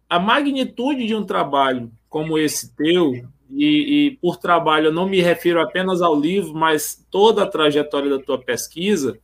a 0.10 0.20
magnitude 0.20 1.08
de 1.08 1.16
um 1.16 1.24
trabalho 1.24 1.92
como 2.10 2.38
esse 2.38 2.76
teu, 2.76 3.14
e, 3.52 4.08
e, 4.08 4.12
por 4.22 4.38
trabalho 4.38 4.88
eu 4.88 4.94
não 4.94 5.08
me 5.08 5.22
refiro 5.22 5.62
apenas 5.62 6.02
ao 6.02 6.20
livro, 6.20 6.54
mas 6.54 7.06
toda 7.10 7.44
a 7.44 7.48
trajetória 7.48 8.10
da 8.10 8.24
tua 8.24 8.40
pesquisa, 8.40 9.18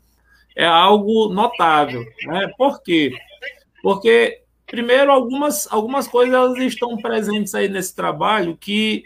é 0.56 0.65
algo 0.65 1.30
notável. 1.30 2.04
Né? 2.26 2.52
Por 2.58 2.82
quê? 2.82 3.13
Porque, 3.84 4.41
primeiro, 4.65 5.12
algumas, 5.12 5.71
algumas 5.71 6.08
coisas 6.08 6.34
elas 6.34 6.58
estão 6.58 6.98
presentes 6.98 7.54
aí 7.54 7.67
nesse 7.67 7.95
trabalho 7.95 8.58
que, 8.60 9.04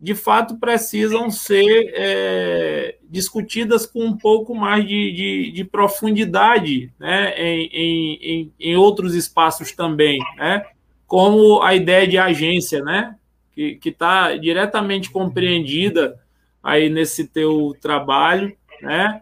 de 0.00 0.14
fato, 0.14 0.58
precisam 0.58 1.30
ser 1.30 1.92
é, 1.96 2.96
discutidas 3.02 3.86
com 3.86 4.04
um 4.04 4.16
pouco 4.16 4.54
mais 4.54 4.86
de, 4.86 5.12
de, 5.12 5.52
de 5.52 5.64
profundidade 5.64 6.92
né? 7.00 7.34
em, 7.36 8.18
em, 8.22 8.52
em 8.60 8.76
outros 8.76 9.14
espaços 9.14 9.72
também. 9.72 10.20
Né? 10.36 10.64
Como 11.12 11.60
a 11.60 11.74
ideia 11.74 12.08
de 12.08 12.16
agência, 12.16 12.82
né? 12.82 13.14
Que 13.54 13.78
está 13.84 14.34
diretamente 14.34 15.10
compreendida 15.10 16.18
aí 16.62 16.88
nesse 16.88 17.28
teu 17.28 17.76
trabalho, 17.82 18.56
né? 18.80 19.20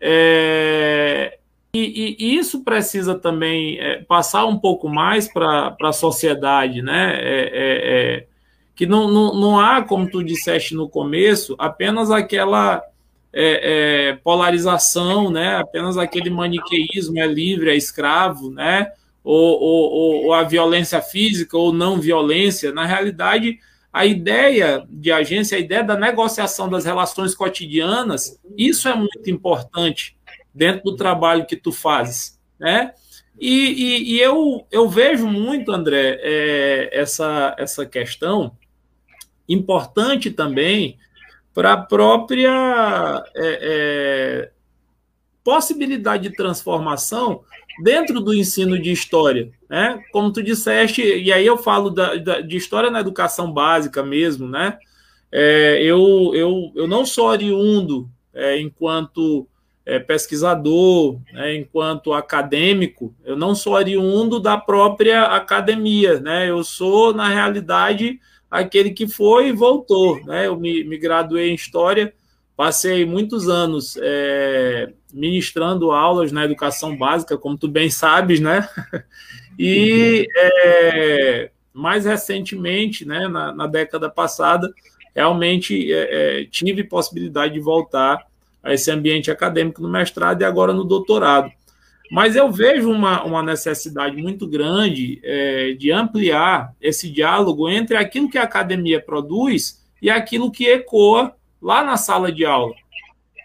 É, 0.00 1.38
e, 1.74 2.16
e, 2.18 2.36
isso 2.38 2.64
precisa 2.64 3.18
também 3.18 3.78
é, 3.78 4.02
passar 4.04 4.46
um 4.46 4.58
pouco 4.58 4.88
mais 4.88 5.30
para 5.30 5.76
a 5.78 5.92
sociedade, 5.92 6.80
né? 6.80 7.18
É, 7.20 7.40
é, 7.42 8.14
é, 8.14 8.26
que 8.74 8.86
não, 8.86 9.06
não, 9.10 9.34
não 9.34 9.60
há, 9.60 9.82
como 9.82 10.10
tu 10.10 10.24
disseste 10.24 10.74
no 10.74 10.88
começo, 10.88 11.54
apenas 11.58 12.10
aquela 12.10 12.82
é, 13.30 14.18
polarização, 14.24 15.30
né? 15.30 15.56
Apenas 15.56 15.98
aquele 15.98 16.30
maniqueísmo 16.30 17.18
é 17.18 17.26
livre, 17.26 17.68
é 17.68 17.76
escravo, 17.76 18.50
né? 18.50 18.90
Ou, 19.26 19.60
ou, 19.60 20.24
ou 20.26 20.32
a 20.32 20.44
violência 20.44 21.02
física 21.02 21.58
ou 21.58 21.72
não 21.72 22.00
violência. 22.00 22.70
Na 22.70 22.86
realidade, 22.86 23.58
a 23.92 24.06
ideia 24.06 24.86
de 24.88 25.10
agência, 25.10 25.58
a 25.58 25.60
ideia 25.60 25.82
da 25.82 25.96
negociação 25.96 26.68
das 26.68 26.84
relações 26.84 27.34
cotidianas, 27.34 28.40
isso 28.56 28.88
é 28.88 28.94
muito 28.94 29.28
importante 29.28 30.16
dentro 30.54 30.84
do 30.84 30.96
trabalho 30.96 31.44
que 31.44 31.56
tu 31.56 31.72
fazes, 31.72 32.40
né? 32.56 32.92
E, 33.38 33.50
e, 33.50 34.14
e 34.14 34.20
eu, 34.20 34.64
eu 34.70 34.88
vejo 34.88 35.26
muito, 35.26 35.72
André, 35.72 36.20
é, 36.22 36.88
essa, 36.92 37.52
essa 37.58 37.84
questão 37.84 38.56
importante 39.48 40.30
também 40.30 40.98
para 41.52 41.72
a 41.72 41.76
própria 41.76 43.24
é, 43.34 43.58
é, 43.60 44.50
possibilidade 45.42 46.28
de 46.28 46.36
transformação 46.36 47.42
dentro 47.82 48.20
do 48.20 48.34
ensino 48.34 48.78
de 48.78 48.90
história, 48.90 49.50
né? 49.68 50.02
Como 50.12 50.32
tu 50.32 50.42
disseste, 50.42 51.02
e 51.02 51.32
aí 51.32 51.46
eu 51.46 51.58
falo 51.58 51.90
da, 51.90 52.16
da, 52.16 52.40
de 52.40 52.56
história 52.56 52.90
na 52.90 53.00
educação 53.00 53.52
básica 53.52 54.02
mesmo, 54.02 54.48
né? 54.48 54.78
É, 55.30 55.82
eu, 55.82 56.32
eu, 56.34 56.72
eu 56.74 56.86
não 56.86 57.04
sou 57.04 57.26
oriundo 57.26 58.08
é, 58.32 58.60
enquanto 58.60 59.46
é, 59.84 59.98
pesquisador, 59.98 61.18
né, 61.32 61.56
enquanto 61.56 62.12
acadêmico, 62.12 63.14
eu 63.24 63.36
não 63.36 63.54
sou 63.54 63.74
oriundo 63.74 64.40
da 64.40 64.56
própria 64.56 65.24
academia, 65.24 66.20
né? 66.20 66.48
Eu 66.48 66.64
sou, 66.64 67.12
na 67.12 67.28
realidade, 67.28 68.20
aquele 68.50 68.90
que 68.90 69.06
foi 69.06 69.48
e 69.48 69.52
voltou, 69.52 70.24
né? 70.24 70.46
Eu 70.46 70.58
me, 70.58 70.84
me 70.84 70.96
graduei 70.96 71.50
em 71.50 71.54
História 71.54 72.12
Passei 72.56 73.04
muitos 73.04 73.50
anos 73.50 73.98
é, 74.00 74.90
ministrando 75.16 75.90
aulas 75.90 76.30
na 76.30 76.44
educação 76.44 76.96
básica, 76.96 77.38
como 77.38 77.56
tu 77.56 77.66
bem 77.66 77.90
sabes, 77.90 78.40
né? 78.40 78.68
E 79.58 80.28
é, 80.36 81.50
mais 81.72 82.04
recentemente, 82.04 83.06
né, 83.06 83.26
na, 83.26 83.54
na, 83.54 83.66
década 83.66 84.10
passada, 84.10 84.70
realmente 85.14 85.90
é, 85.90 86.40
é, 86.40 86.44
tive 86.44 86.84
possibilidade 86.84 87.54
de 87.54 87.60
voltar 87.60 88.22
a 88.62 88.74
esse 88.74 88.90
ambiente 88.90 89.30
acadêmico 89.30 89.80
no 89.80 89.88
mestrado 89.88 90.42
e 90.42 90.44
agora 90.44 90.74
no 90.74 90.84
doutorado. 90.84 91.50
Mas 92.10 92.36
eu 92.36 92.52
vejo 92.52 92.90
uma, 92.90 93.24
uma 93.24 93.42
necessidade 93.42 94.14
muito 94.16 94.46
grande 94.46 95.20
é, 95.24 95.72
de 95.72 95.90
ampliar 95.90 96.74
esse 96.78 97.10
diálogo 97.10 97.66
entre 97.66 97.96
aquilo 97.96 98.28
que 98.28 98.36
a 98.36 98.42
academia 98.42 99.00
produz 99.00 99.82
e 100.02 100.10
aquilo 100.10 100.50
que 100.50 100.66
ecoa 100.66 101.34
lá 101.60 101.82
na 101.82 101.96
sala 101.96 102.30
de 102.30 102.44
aula. 102.44 102.74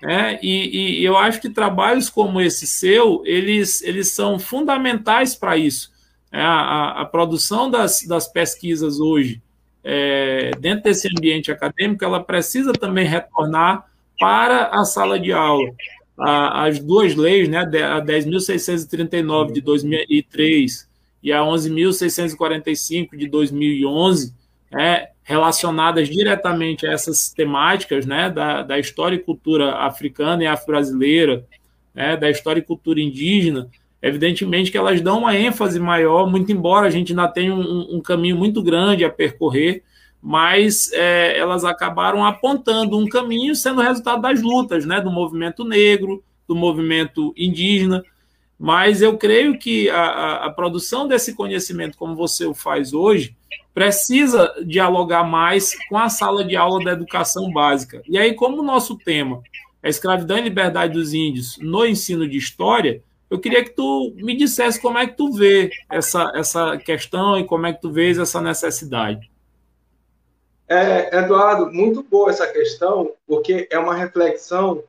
É, 0.04 0.40
e, 0.44 1.00
e, 1.00 1.06
eu 1.06 1.16
acho 1.16 1.40
que 1.40 1.50
trabalhos 1.50 2.10
como 2.10 2.42
esse 2.42 2.66
seu, 2.66 3.22
eles, 3.26 3.82
eles 3.84 4.10
são 4.10 4.40
fundamentais 4.40 5.36
para 5.36 5.58
isso. 5.58 5.92
É, 6.32 6.42
a, 6.42 7.02
a, 7.02 7.06
produção 7.06 7.70
das, 7.70 8.04
das 8.04 8.28
pesquisas 8.28 9.00
hoje, 9.00 9.42
é, 9.84 10.52
dentro 10.60 10.84
desse 10.86 11.08
ambiente 11.08 11.52
acadêmico, 11.52 12.04
ela 12.04 12.24
precisa 12.24 12.74
também 12.74 13.06
retornar 13.06 13.86
para 14.20 14.68
a 14.68 14.84
sala 14.86 15.20
de 15.20 15.32
aula. 15.32 15.72
A, 16.18 16.66
as 16.66 16.80
duas 16.80 17.16
leis, 17.16 17.48
né, 17.48 17.60
a 17.60 18.02
10.639 18.02 19.52
de 19.52 19.62
2003 19.62 20.90
e 21.22 21.32
a 21.32 21.42
11.645 21.42 23.16
de 23.16 23.28
2011, 23.28 24.34
é, 24.74 25.10
relacionadas 25.32 26.10
diretamente 26.10 26.86
a 26.86 26.92
essas 26.92 27.32
temáticas 27.32 28.06
né, 28.06 28.30
da, 28.30 28.64
da 28.64 28.78
história 28.78 29.16
e 29.16 29.20
cultura 29.20 29.76
africana 29.78 30.44
e 30.44 30.48
afro-brasileira, 30.48 31.48
né, 31.96 32.18
da 32.18 32.30
história 32.30 32.60
e 32.60 32.64
cultura 32.64 33.00
indígena, 33.00 33.70
evidentemente 34.02 34.70
que 34.70 34.78
elas 34.78 35.00
dão 35.00 35.20
uma 35.20 35.34
ênfase 35.34 35.80
maior, 35.80 36.30
muito 36.30 36.52
embora 36.52 36.88
a 36.88 36.90
gente 36.90 37.14
ainda 37.14 37.30
tenha 37.30 37.56
um, 37.56 37.96
um 37.96 38.02
caminho 38.02 38.36
muito 38.36 38.62
grande 38.62 39.06
a 39.06 39.10
percorrer, 39.10 39.84
mas 40.22 40.92
é, 40.92 41.38
elas 41.38 41.64
acabaram 41.64 42.26
apontando 42.26 42.98
um 42.98 43.08
caminho 43.08 43.56
sendo 43.56 43.82
resultado 43.82 44.22
das 44.22 44.42
lutas 44.42 44.86
né, 44.86 45.00
do 45.00 45.10
movimento 45.10 45.64
negro, 45.64 46.22
do 46.46 46.56
movimento 46.56 47.34
indígena, 47.38 48.04
mas 48.60 49.02
eu 49.02 49.18
creio 49.18 49.58
que 49.58 49.90
a, 49.90 50.02
a, 50.02 50.46
a 50.48 50.50
produção 50.50 51.08
desse 51.08 51.34
conhecimento, 51.34 51.98
como 51.98 52.18
você 52.18 52.46
o 52.46 52.54
faz 52.54 52.94
hoje, 52.94 53.34
precisa 53.74 54.54
dialogar 54.66 55.24
mais 55.24 55.76
com 55.88 55.98
a 55.98 56.10
sala 56.10 56.44
de 56.44 56.56
aula 56.56 56.84
da 56.84 56.92
educação 56.92 57.52
básica. 57.52 58.02
E 58.08 58.18
aí, 58.18 58.34
como 58.34 58.62
o 58.62 58.66
nosso 58.66 58.98
tema 58.98 59.42
é 59.82 59.90
escravidão 59.90 60.38
e 60.38 60.42
liberdade 60.42 60.94
dos 60.94 61.14
índios 61.14 61.58
no 61.60 61.86
ensino 61.86 62.28
de 62.28 62.38
história, 62.38 63.02
eu 63.30 63.40
queria 63.40 63.64
que 63.64 63.72
tu 63.72 64.14
me 64.18 64.36
dissesse 64.36 64.80
como 64.80 64.98
é 64.98 65.08
que 65.08 65.16
tu 65.16 65.32
vê 65.32 65.72
essa, 65.90 66.32
essa 66.36 66.78
questão 66.78 67.40
e 67.40 67.46
como 67.46 67.66
é 67.66 67.74
que 67.74 67.82
tu 67.82 67.92
vês 67.92 68.20
essa 68.20 68.42
necessidade. 68.42 69.32
É, 70.68 71.18
Eduardo, 71.18 71.72
muito 71.72 72.04
boa 72.04 72.30
essa 72.30 72.48
questão, 72.48 73.14
porque 73.28 73.68
é 73.72 73.80
uma 73.80 73.96
reflexão 73.96 74.84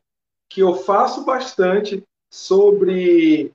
que 0.51 0.61
eu 0.61 0.75
faço 0.75 1.25
bastante 1.25 2.03
sobre, 2.33 3.53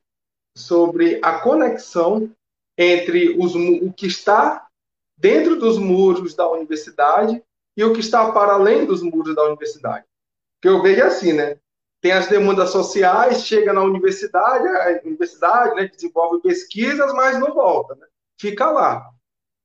sobre 0.58 1.20
a 1.22 1.40
conexão 1.40 2.30
entre 2.78 3.36
os, 3.38 3.56
o 3.56 3.92
que 3.92 4.08
está 4.08 4.67
dentro 5.18 5.58
dos 5.58 5.78
muros 5.78 6.36
da 6.36 6.48
universidade 6.50 7.42
e 7.76 7.84
o 7.84 7.94
que 7.94 8.00
está 8.00 8.32
para 8.32 8.54
além 8.54 8.86
dos 8.86 9.02
muros 9.02 9.36
da 9.36 9.44
universidade. 9.44 10.06
Que 10.62 10.70
eu 10.70 10.82
vejo 10.82 11.04
assim, 11.04 11.34
né? 11.34 11.58
Tem 12.00 12.12
as 12.12 12.28
demandas 12.28 12.70
sociais, 12.70 13.44
chega 13.46 13.74
na 13.74 13.82
universidade, 13.82 14.68
a 14.68 15.02
universidade 15.04 15.76
né, 15.76 15.88
desenvolve 15.88 16.42
pesquisas, 16.42 17.12
mas 17.14 17.40
não 17.40 17.54
volta, 17.54 17.96
né? 17.96 18.06
fica 18.40 18.70
lá. 18.70 19.10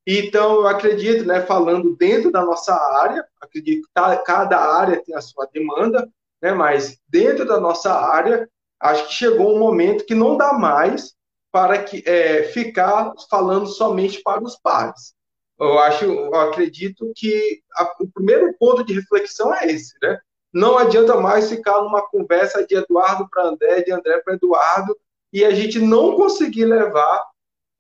Então, 0.07 0.55
eu 0.55 0.67
acredito, 0.67 1.25
né, 1.25 1.43
falando 1.43 1.95
dentro 1.95 2.33
da 2.33 2.45
nossa 2.45 2.75
área, 2.75 3.25
acredito 3.41 3.83
que 3.83 3.93
tá, 3.95 4.17
cada 4.17 4.59
área 4.59 5.03
tem 5.05 5.15
a 5.15 5.21
sua 5.21 5.47
demanda, 5.53 6.11
né, 6.43 6.53
mas 6.53 6.99
dentro 7.07 7.45
da 7.45 7.61
nossa 7.61 7.93
área, 7.93 8.49
acho 8.81 9.09
que 9.09 9.15
chegou 9.15 9.55
um 9.55 9.61
momento 9.61 10.05
que 10.05 10.15
não 10.15 10.37
dá 10.37 10.55
mais 10.55 11.15
para 11.53 11.83
que, 11.85 12.03
é, 12.07 12.45
ficar 12.45 13.13
falando 13.31 13.67
somente 13.67 14.23
para 14.23 14.43
os 14.43 14.57
pares 14.57 15.15
eu 15.63 15.79
acho, 15.79 16.05
eu 16.05 16.35
acredito 16.35 17.13
que 17.15 17.63
a, 17.77 17.95
o 18.01 18.09
primeiro 18.09 18.53
ponto 18.59 18.85
de 18.85 18.95
reflexão 18.95 19.55
é 19.55 19.67
esse, 19.67 19.95
né? 20.03 20.19
Não 20.53 20.77
adianta 20.77 21.19
mais 21.19 21.49
ficar 21.49 21.81
numa 21.81 22.03
conversa 22.03 22.67
de 22.67 22.75
Eduardo 22.75 23.29
para 23.31 23.49
André, 23.49 23.83
de 23.83 23.93
André 23.93 24.21
para 24.21 24.35
Eduardo, 24.35 24.97
e 25.33 25.45
a 25.45 25.55
gente 25.55 25.79
não 25.79 26.17
conseguir 26.17 26.67
levar 26.67 27.25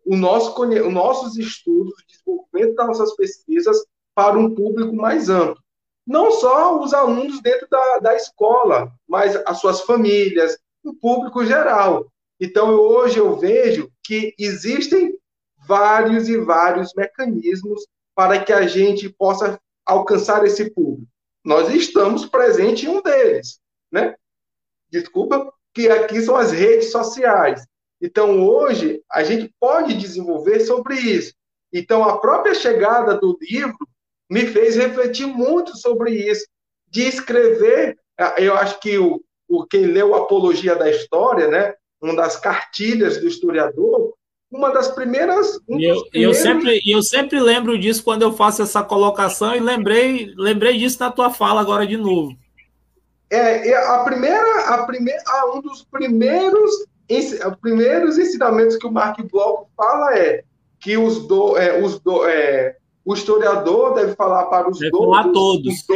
o 0.06 0.16
nosso, 0.16 0.58
os 0.62 0.92
nossos 0.92 1.36
estudos, 1.36 1.92
o 1.92 2.06
desenvolvimento 2.06 2.74
das 2.76 2.86
nossas 2.86 3.14
pesquisas 3.14 3.84
para 4.14 4.38
um 4.38 4.54
público 4.54 4.94
mais 4.94 5.28
amplo. 5.28 5.62
Não 6.06 6.30
só 6.32 6.80
os 6.80 6.94
alunos 6.94 7.40
dentro 7.42 7.68
da, 7.68 7.98
da 7.98 8.16
escola, 8.16 8.90
mas 9.06 9.36
as 9.46 9.58
suas 9.58 9.82
famílias, 9.82 10.58
o 10.82 10.94
público 10.94 11.44
geral. 11.44 12.06
Então, 12.40 12.70
hoje 12.70 13.18
eu 13.18 13.36
vejo 13.36 13.90
que 14.02 14.34
existem 14.38 15.16
vários 15.66 16.28
e 16.28 16.38
vários 16.38 16.92
mecanismos 16.94 17.86
para 18.14 18.42
que 18.44 18.52
a 18.52 18.66
gente 18.66 19.08
possa 19.08 19.60
alcançar 19.86 20.44
esse 20.44 20.70
público. 20.70 21.10
Nós 21.44 21.72
estamos 21.74 22.26
presentes 22.26 22.84
em 22.84 22.88
um 22.88 23.02
deles, 23.02 23.60
né? 23.90 24.14
Desculpa, 24.90 25.52
que 25.74 25.88
aqui 25.88 26.20
são 26.20 26.36
as 26.36 26.52
redes 26.52 26.90
sociais. 26.92 27.66
Então, 28.00 28.46
hoje, 28.46 29.02
a 29.10 29.22
gente 29.24 29.52
pode 29.58 29.94
desenvolver 29.94 30.60
sobre 30.60 30.96
isso. 30.96 31.32
Então, 31.72 32.04
a 32.04 32.18
própria 32.18 32.54
chegada 32.54 33.16
do 33.16 33.38
livro 33.40 33.78
me 34.30 34.46
fez 34.46 34.76
refletir 34.76 35.26
muito 35.26 35.76
sobre 35.76 36.12
isso, 36.12 36.46
de 36.88 37.02
escrever. 37.02 37.96
Eu 38.36 38.54
acho 38.54 38.78
que 38.80 38.98
o, 38.98 39.22
o 39.48 39.66
quem 39.66 39.86
leu 39.86 40.14
Apologia 40.14 40.74
da 40.74 40.90
História, 40.90 41.48
né, 41.48 41.74
uma 42.00 42.14
das 42.14 42.36
cartilhas 42.36 43.18
do 43.18 43.26
historiador, 43.26 44.14
uma 44.52 44.70
das 44.70 44.88
primeiras. 44.88 45.58
Um 45.68 45.80
eu, 45.80 46.04
primeiros... 46.04 46.10
eu, 46.14 46.34
sempre, 46.34 46.82
eu 46.86 47.02
sempre 47.02 47.40
lembro 47.40 47.78
disso 47.78 48.04
quando 48.04 48.22
eu 48.22 48.32
faço 48.32 48.62
essa 48.62 48.82
colocação 48.82 49.56
e 49.56 49.60
lembrei, 49.60 50.32
lembrei 50.36 50.76
disso 50.76 51.00
na 51.00 51.10
tua 51.10 51.30
fala 51.30 51.60
agora 51.60 51.86
de 51.86 51.96
novo. 51.96 52.36
É, 53.30 53.74
a 53.74 54.04
primeira, 54.04 54.60
a 54.66 54.84
primeira, 54.84 55.22
um 55.54 55.62
dos 55.62 55.82
primeiros, 55.84 56.70
primeiros 57.62 58.18
ensinamentos 58.18 58.76
que 58.76 58.86
o 58.86 58.92
Mark 58.92 59.18
Bloch 59.30 59.66
fala 59.74 60.14
é 60.18 60.44
que 60.78 60.98
os 60.98 61.26
do, 61.26 61.56
é, 61.56 61.82
os 61.82 61.98
do, 62.00 62.26
é, 62.26 62.76
o 63.04 63.14
historiador 63.14 63.94
deve 63.94 64.14
falar 64.14 64.46
para 64.46 64.68
os 64.68 64.78
deve 64.78 64.90
doutos, 64.90 65.08
falar 65.08 65.30
a 65.30 65.32
todos. 65.32 65.74
Os. 65.74 65.86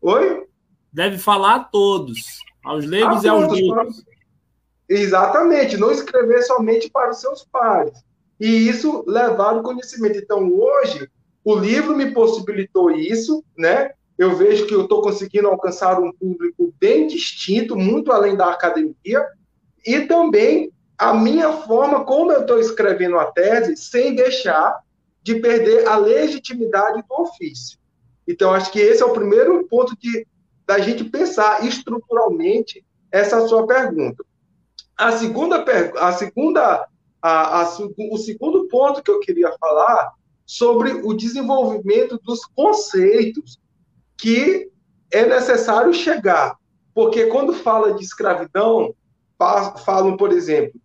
Oi? 0.00 0.46
Deve 0.90 1.18
falar 1.18 1.54
a 1.56 1.60
todos, 1.60 2.18
aos 2.64 2.86
leigos 2.86 3.24
a 3.24 3.26
e 3.26 3.28
aos 3.28 3.48
doutos. 3.48 4.11
Exatamente, 4.94 5.78
não 5.78 5.90
escrever 5.90 6.42
somente 6.42 6.90
para 6.90 7.12
os 7.12 7.18
seus 7.18 7.42
pares. 7.50 8.04
E 8.38 8.68
isso 8.68 9.02
levar 9.06 9.56
o 9.56 9.62
conhecimento. 9.62 10.18
Então, 10.18 10.52
hoje, 10.52 11.08
o 11.42 11.54
livro 11.54 11.96
me 11.96 12.10
possibilitou 12.10 12.90
isso, 12.90 13.42
né? 13.56 13.92
Eu 14.18 14.36
vejo 14.36 14.66
que 14.66 14.74
eu 14.74 14.82
estou 14.82 15.00
conseguindo 15.00 15.48
alcançar 15.48 15.98
um 15.98 16.12
público 16.12 16.74
bem 16.78 17.06
distinto, 17.06 17.74
muito 17.74 18.12
além 18.12 18.36
da 18.36 18.50
academia, 18.50 19.26
e 19.86 20.00
também 20.02 20.70
a 20.98 21.14
minha 21.14 21.50
forma 21.50 22.04
como 22.04 22.30
eu 22.30 22.42
estou 22.42 22.58
escrevendo 22.58 23.18
a 23.18 23.24
tese, 23.24 23.78
sem 23.78 24.14
deixar 24.14 24.78
de 25.22 25.36
perder 25.36 25.88
a 25.88 25.96
legitimidade 25.96 27.02
do 27.08 27.14
ofício. 27.22 27.78
Então, 28.28 28.52
acho 28.52 28.70
que 28.70 28.78
esse 28.78 29.02
é 29.02 29.06
o 29.06 29.14
primeiro 29.14 29.66
ponto 29.68 29.96
de, 29.98 30.26
da 30.66 30.78
gente 30.78 31.02
pensar 31.02 31.64
estruturalmente 31.64 32.84
essa 33.10 33.48
sua 33.48 33.66
pergunta. 33.66 34.22
A 34.96 35.12
segunda, 35.12 35.64
a 35.98 36.12
segunda, 36.12 36.86
a, 37.20 37.62
a, 37.62 37.78
o 38.10 38.18
segundo 38.18 38.68
ponto 38.68 39.02
que 39.02 39.10
eu 39.10 39.20
queria 39.20 39.52
falar 39.58 40.12
sobre 40.44 40.92
o 40.92 41.14
desenvolvimento 41.14 42.18
dos 42.22 42.44
conceitos 42.54 43.58
que 44.16 44.70
é 45.10 45.26
necessário 45.26 45.92
chegar, 45.92 46.56
porque 46.94 47.26
quando 47.26 47.52
fala 47.52 47.94
de 47.94 48.04
escravidão, 48.04 48.94
falam, 49.84 50.16
por 50.16 50.32
exemplo, 50.32 50.80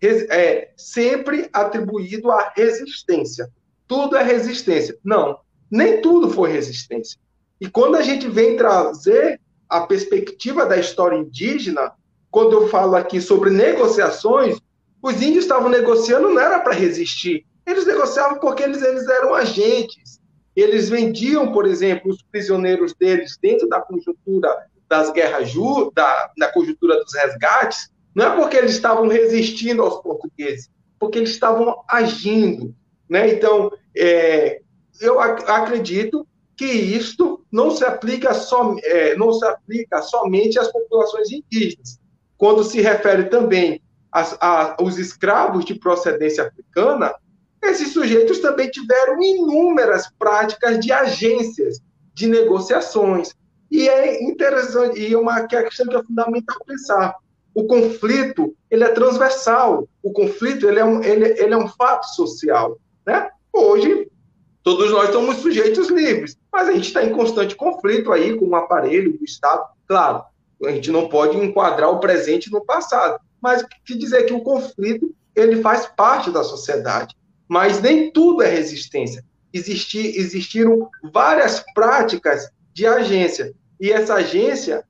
é 0.00 0.72
sempre 0.76 1.48
atribuído 1.52 2.30
à 2.30 2.52
resistência. 2.56 3.50
Tudo 3.86 4.16
é 4.16 4.22
resistência. 4.22 4.96
Não, 5.04 5.40
nem 5.70 6.00
tudo 6.00 6.30
foi 6.30 6.50
resistência. 6.52 7.18
E 7.60 7.68
quando 7.68 7.96
a 7.96 8.02
gente 8.02 8.28
vem 8.28 8.56
trazer 8.56 9.40
a 9.68 9.80
perspectiva 9.80 10.64
da 10.64 10.76
história 10.76 11.16
indígena, 11.16 11.92
quando 12.30 12.52
eu 12.52 12.68
falo 12.68 12.96
aqui 12.96 13.20
sobre 13.20 13.50
negociações, 13.50 14.58
os 15.02 15.22
índios 15.22 15.44
estavam 15.44 15.68
negociando 15.68 16.28
não 16.28 16.40
era 16.40 16.60
para 16.60 16.74
resistir, 16.74 17.46
eles 17.66 17.86
negociavam 17.86 18.38
porque 18.38 18.62
eles, 18.62 18.82
eles 18.82 19.06
eram 19.08 19.34
agentes. 19.34 20.18
Eles 20.56 20.88
vendiam, 20.88 21.52
por 21.52 21.66
exemplo, 21.66 22.10
os 22.10 22.22
prisioneiros 22.22 22.94
deles 22.94 23.38
dentro 23.40 23.68
da 23.68 23.80
conjuntura 23.80 24.48
das 24.88 25.12
guerras, 25.12 25.52
da, 25.94 26.30
da 26.36 26.50
conjuntura 26.50 26.98
dos 27.04 27.14
resgates, 27.14 27.90
não 28.14 28.32
é 28.32 28.36
porque 28.36 28.56
eles 28.56 28.72
estavam 28.72 29.06
resistindo 29.06 29.82
aos 29.82 30.02
portugueses, 30.02 30.70
porque 30.98 31.18
eles 31.18 31.30
estavam 31.30 31.84
agindo. 31.88 32.74
Né? 33.08 33.34
Então, 33.34 33.70
é, 33.96 34.60
eu 35.00 35.20
ac 35.20 35.44
acredito 35.46 36.26
que 36.56 36.64
isto 36.64 37.44
não 37.52 37.70
se 37.70 37.84
aplica, 37.84 38.34
só, 38.34 38.74
é, 38.82 39.14
não 39.14 39.32
se 39.32 39.44
aplica 39.46 40.02
somente 40.02 40.58
às 40.58 40.72
populações 40.72 41.30
indígenas, 41.30 41.97
quando 42.38 42.62
se 42.62 42.80
refere 42.80 43.24
também 43.24 43.82
as, 44.10 44.36
a, 44.40 44.76
os 44.80 44.96
escravos 44.96 45.64
de 45.64 45.74
procedência 45.74 46.44
africana, 46.46 47.12
esses 47.62 47.92
sujeitos 47.92 48.38
também 48.38 48.70
tiveram 48.70 49.20
inúmeras 49.20 50.08
práticas 50.18 50.78
de 50.78 50.92
agências, 50.92 51.80
de 52.14 52.28
negociações. 52.28 53.34
E 53.70 53.88
é 53.88 54.22
interessante, 54.22 55.00
e 55.00 55.12
é 55.12 55.18
uma 55.18 55.46
questão 55.46 55.86
que 55.86 55.96
é 55.96 56.02
fundamental 56.02 56.56
pensar. 56.64 57.16
O 57.52 57.64
conflito, 57.64 58.54
ele 58.70 58.84
é 58.84 58.88
transversal. 58.88 59.88
O 60.02 60.12
conflito, 60.12 60.68
ele 60.68 60.78
é 60.78 60.84
um, 60.84 61.02
ele, 61.02 61.24
ele 61.40 61.52
é 61.52 61.56
um 61.56 61.68
fato 61.68 62.04
social. 62.14 62.78
Né? 63.04 63.28
Hoje, 63.52 64.08
todos 64.62 64.90
nós 64.92 65.10
somos 65.10 65.38
sujeitos 65.38 65.88
livres, 65.88 66.38
mas 66.52 66.68
a 66.68 66.72
gente 66.72 66.86
está 66.86 67.04
em 67.04 67.12
constante 67.12 67.56
conflito 67.56 68.12
aí 68.12 68.38
com 68.38 68.46
o 68.46 68.56
aparelho 68.56 69.18
do 69.18 69.24
Estado. 69.24 69.66
Claro, 69.86 70.22
a 70.64 70.70
gente 70.70 70.90
não 70.90 71.08
pode 71.08 71.36
enquadrar 71.36 71.90
o 71.90 72.00
presente 72.00 72.50
no 72.50 72.64
passado, 72.64 73.20
mas 73.40 73.64
que 73.84 73.96
dizer 73.96 74.24
que 74.24 74.32
o 74.32 74.42
conflito 74.42 75.14
ele 75.34 75.62
faz 75.62 75.86
parte 75.86 76.30
da 76.30 76.42
sociedade. 76.42 77.14
Mas 77.48 77.80
nem 77.80 78.12
tudo 78.12 78.42
é 78.42 78.48
resistência. 78.48 79.24
Existir, 79.52 80.18
existiram 80.18 80.90
várias 81.12 81.64
práticas 81.74 82.50
de 82.74 82.86
agência. 82.86 83.54
E 83.80 83.90
essa 83.90 84.14
agência, 84.14 84.84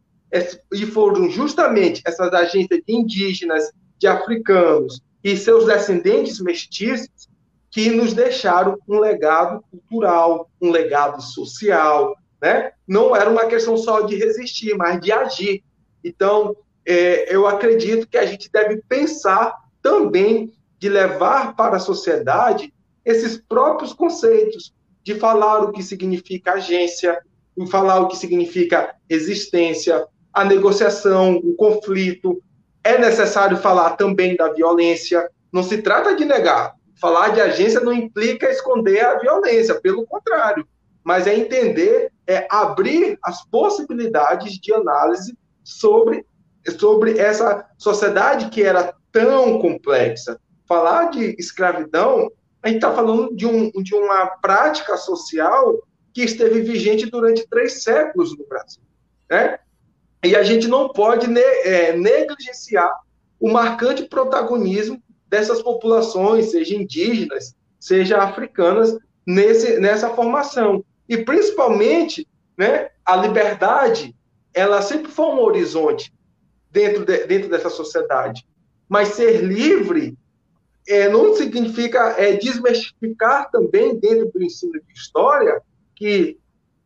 e 0.73 0.87
foram 0.87 1.31
justamente 1.31 2.03
essas 2.05 2.33
agências 2.33 2.81
de 2.87 2.93
indígenas, 2.93 3.71
de 3.99 4.07
africanos 4.07 5.03
e 5.23 5.37
seus 5.37 5.67
descendentes 5.67 6.41
mestiços 6.41 7.29
que 7.71 7.91
nos 7.91 8.15
deixaram 8.15 8.79
um 8.89 8.99
legado 8.99 9.63
cultural, 9.71 10.51
um 10.61 10.71
legado 10.71 11.21
social, 11.23 12.15
né? 12.41 12.73
Não 12.87 13.15
era 13.15 13.29
uma 13.29 13.47
questão 13.47 13.77
só 13.77 14.03
de 14.03 14.17
resistir, 14.17 14.77
mas 14.77 15.01
de 15.01 15.13
agir. 15.13 15.63
Então, 16.03 16.57
é, 16.87 17.35
eu 17.35 17.47
acredito 17.47 18.09
que 18.09 18.17
a 18.17 18.25
gente 18.25 18.51
deve 18.51 18.83
pensar 18.89 19.55
também 19.83 20.53
de 20.79 20.89
levar 20.89 21.55
para 21.57 21.77
a 21.77 21.81
sociedade 21.81 22.73
esses 23.05 23.37
próprios 23.37 23.93
conceitos, 23.93 24.75
de 25.03 25.15
falar 25.15 25.61
o 25.61 25.73
que 25.73 25.83
significa 25.83 26.53
agência, 26.53 27.21
de 27.57 27.69
falar 27.71 28.01
o 28.01 28.09
que 28.09 28.17
significa 28.17 28.95
existência, 29.09 30.07
a 30.33 30.45
negociação, 30.45 31.37
o 31.37 31.55
conflito. 31.55 32.43
É 32.85 32.99
necessário 32.99 33.57
falar 33.57 33.97
também 33.97 34.37
da 34.37 34.53
violência. 34.53 35.29
Não 35.53 35.63
se 35.63 35.79
trata 35.79 36.15
de 36.15 36.25
negar. 36.25 36.75
Falar 37.01 37.31
de 37.31 37.41
agência 37.41 37.81
não 37.81 37.93
implica 37.93 38.51
esconder 38.51 39.05
a 39.05 39.19
violência, 39.19 39.75
pelo 39.81 40.07
contrário. 40.07 40.67
Mas 41.09 41.27
é 41.27 41.35
entender, 41.35 42.13
é 42.27 42.47
abrir 42.51 43.19
as 43.25 43.43
possibilidades 43.47 44.59
de 44.59 44.75
análise 44.75 45.35
sobre 45.65 46.27
sobre 46.77 47.19
essa 47.19 47.65
sociedade 47.79 48.51
que 48.51 48.63
era 48.63 48.93
tão 49.11 49.59
complexa. 49.59 50.39
Falar 50.67 51.05
de 51.07 51.35
escravidão, 51.39 52.31
a 52.63 52.69
gente 52.69 52.77
está 52.77 52.93
falando 52.93 53.35
de, 53.35 53.47
um, 53.47 53.71
de 53.71 53.95
uma 53.95 54.27
prática 54.43 54.99
social 54.99 55.79
que 56.13 56.23
esteve 56.23 56.61
vigente 56.61 57.07
durante 57.07 57.49
três 57.49 57.83
séculos 57.83 58.37
no 58.37 58.47
Brasil. 58.47 58.83
Né? 59.31 59.59
E 60.23 60.37
a 60.37 60.43
gente 60.43 60.69
não 60.69 60.91
pode 60.91 61.27
ne 61.27 61.41
é, 61.41 61.97
negligenciar 61.97 62.93
o 63.41 63.51
marcante 63.51 64.03
protagonismo 64.03 65.03
dessas 65.27 65.63
populações, 65.63 66.51
seja 66.51 66.77
indígenas, 66.77 67.55
seja 67.81 68.19
africanas, 68.19 68.95
nesse, 69.27 69.81
nessa 69.81 70.11
formação. 70.11 70.85
E, 71.09 71.17
principalmente, 71.19 72.27
né, 72.57 72.91
a 73.05 73.17
liberdade, 73.17 74.15
ela 74.53 74.83
sempre 74.83 75.11
foi 75.11 75.27
um 75.27 75.41
horizonte 75.41 76.13
dentro, 76.71 77.05
de, 77.05 77.27
dentro 77.27 77.49
dessa 77.49 77.71
sociedade. 77.71 78.47
Mas 78.89 79.09
ser 79.09 79.43
livre 79.43 80.17
é, 80.87 81.09
não 81.09 81.35
significa 81.35 82.15
é, 82.19 82.33
desmistificar 82.33 83.51
também 83.51 83.95
dentro 83.99 84.31
do 84.33 84.43
ensino 84.43 84.73
de 84.73 84.93
história 84.93 85.63
que 85.95 86.39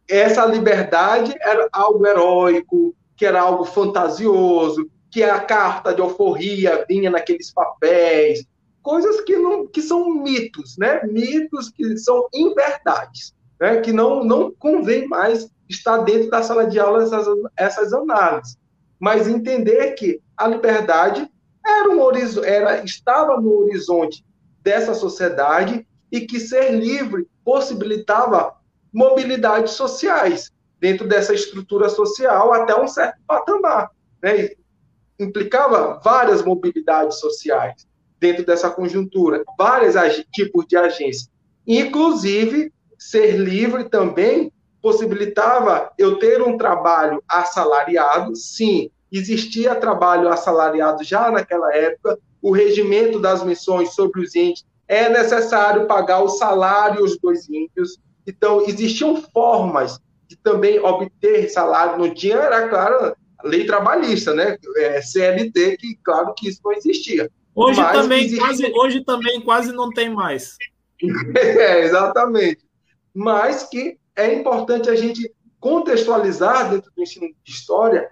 essa 0.09 0.45
liberdade 0.45 1.35
era 1.41 1.69
algo 1.73 2.07
heróico, 2.07 2.95
que 3.17 3.25
era 3.25 3.41
algo 3.41 3.65
fantasioso, 3.65 4.91
que 5.11 5.23
a 5.23 5.41
carta 5.41 5.95
de 5.95 6.01
alforria 6.01 6.85
vinha 6.89 7.11
naqueles 7.11 7.53
papéis, 7.53 8.45
coisas 8.83 9.21
que 9.21 9.37
não 9.37 9.67
que 9.67 9.81
são 9.81 10.11
mitos, 10.11 10.77
né? 10.77 11.03
Mitos 11.05 11.71
que 11.71 11.97
são 11.99 12.29
inverdades, 12.35 13.35
né? 13.63 13.81
Que 13.81 13.93
não 13.93 14.25
não 14.25 14.51
convém 14.51 15.07
mais 15.07 15.49
estar 15.69 15.99
dentro 15.99 16.29
da 16.29 16.43
sala 16.43 16.67
de 16.67 16.81
aula 16.81 17.05
essas, 17.05 17.27
essas 17.57 17.93
análises 17.93 18.59
mas 19.03 19.27
entender 19.27 19.95
que 19.95 20.21
a 20.37 20.47
liberdade 20.47 21.29
era 21.67 21.91
um 21.91 22.01
era 22.45 22.85
estava 22.85 23.41
no 23.41 23.59
horizonte 23.59 24.25
dessa 24.63 24.95
sociedade 24.95 25.85
e 26.11 26.21
que 26.21 26.39
ser 26.39 26.71
livre 26.71 27.27
possibilitava 27.45 28.55
mobilidades 28.93 29.73
sociais 29.73 30.53
dentro 30.79 31.09
dessa 31.09 31.35
estrutura 31.35 31.89
social 31.89 32.53
até 32.53 32.81
um 32.81 32.87
certo 32.87 33.19
patamar, 33.27 33.91
né? 34.23 34.51
implicava 35.19 36.01
várias 36.05 36.41
mobilidades 36.41 37.19
sociais 37.19 37.87
dentro 38.21 38.47
dessa 38.47 38.71
conjuntura, 38.71 39.43
vários 39.59 39.95
tipos 40.33 40.65
de 40.69 40.77
agência, 40.77 41.29
inclusive 41.67 42.73
ser 43.11 43.37
livre 43.37 43.85
também 43.85 44.53
possibilitava 44.81 45.93
eu 45.99 46.19
ter 46.19 46.41
um 46.43 46.57
trabalho 46.57 47.23
assalariado, 47.29 48.35
sim, 48.37 48.91
existia 49.11 49.75
trabalho 49.75 50.29
assalariado 50.29 51.05
já 51.05 51.31
naquela 51.31 51.75
época, 51.75 52.19
o 52.41 52.51
regimento 52.51 53.19
das 53.19 53.45
missões 53.45 53.95
sobre 53.95 54.21
os 54.21 54.35
índios 54.35 54.65
é 54.89 55.09
necessário 55.09 55.87
pagar 55.87 56.23
o 56.23 56.29
salário 56.29 57.05
dos 57.23 57.49
índios, 57.49 57.99
então 58.27 58.65
existiam 58.67 59.23
formas 59.33 60.01
de 60.29 60.37
também 60.37 60.81
obter 60.81 61.49
salário, 61.49 61.99
não 61.99 62.13
tinha, 62.13 62.37
era 62.37 62.69
claro, 62.69 63.15
lei 63.45 63.65
trabalhista, 63.65 64.35
né, 64.35 64.57
é, 64.77 65.01
CLT, 65.01 65.77
que 65.77 65.97
claro 66.05 66.35
que 66.35 66.49
isso 66.49 66.61
não 66.65 66.73
existia. 66.73 67.31
Hoje 67.55 67.81
também, 67.93 68.25
existia... 68.25 68.41
quase, 68.41 68.73
hoje 68.75 69.05
também 69.05 69.41
quase 69.41 69.73
não 69.73 69.91
tem 69.91 70.09
mais. 70.09 70.57
é, 71.37 71.85
exatamente. 71.85 72.62
Mas 73.15 73.65
que 73.65 73.99
é 74.17 74.33
importante 74.33 74.89
a 74.91 74.95
gente 74.95 75.35
contextualizar 75.61 76.71
dentro 76.71 76.91
do 76.95 77.03
ensino 77.03 77.29
de 77.43 77.53
história 77.53 78.11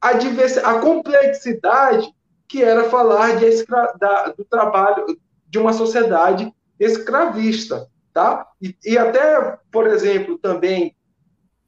a, 0.00 0.10
a 0.10 0.80
complexidade 0.80 2.10
que 2.48 2.62
era 2.64 2.88
falar 2.88 3.36
de 3.36 3.44
escra, 3.44 3.94
da, 3.98 4.28
do 4.28 4.44
trabalho 4.44 5.06
de 5.46 5.58
uma 5.58 5.72
sociedade 5.72 6.52
escravista, 6.78 7.88
tá? 8.12 8.48
E, 8.60 8.74
e, 8.84 8.98
até, 8.98 9.58
por 9.70 9.86
exemplo, 9.86 10.38
também 10.38 10.96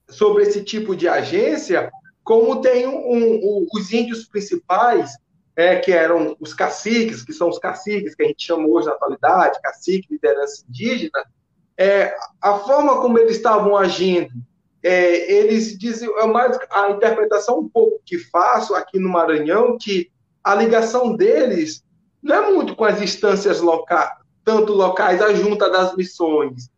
sobre 0.08 0.42
esse 0.42 0.64
tipo 0.64 0.96
de 0.96 1.06
agência, 1.06 1.90
como 2.24 2.60
tem 2.60 2.86
um, 2.86 2.96
um, 2.96 3.66
os 3.72 3.92
índios 3.92 4.24
principais, 4.24 5.12
é, 5.54 5.76
que 5.76 5.92
eram 5.92 6.34
os 6.40 6.54
caciques, 6.54 7.22
que 7.22 7.32
são 7.32 7.48
os 7.48 7.58
caciques 7.58 8.14
que 8.14 8.22
a 8.22 8.26
gente 8.26 8.44
chama 8.44 8.66
hoje 8.66 8.86
na 8.86 8.94
atualidade, 8.94 9.60
cacique, 9.62 10.08
liderança 10.10 10.64
indígena, 10.68 11.24
é, 11.76 12.14
a 12.40 12.58
forma 12.58 13.00
como 13.00 13.18
eles 13.18 13.36
estavam 13.36 13.76
agindo, 13.76 14.32
é, 14.82 15.32
eles 15.32 15.78
dizem, 15.78 16.08
é 16.18 16.26
mais 16.26 16.58
a 16.70 16.90
interpretação 16.90 17.60
um 17.60 17.68
pouco 17.68 18.00
que 18.04 18.18
faço 18.18 18.74
aqui 18.74 18.98
no 18.98 19.08
Maranhão, 19.08 19.78
que 19.78 20.10
a 20.42 20.54
ligação 20.54 21.14
deles 21.14 21.84
não 22.22 22.36
é 22.36 22.52
muito 22.52 22.74
com 22.74 22.84
as 22.84 23.00
instâncias 23.00 23.60
locais, 23.60 24.10
tanto 24.44 24.72
locais, 24.72 25.22
a 25.22 25.32
junta 25.34 25.70
das 25.70 25.94
missões. 25.96 26.68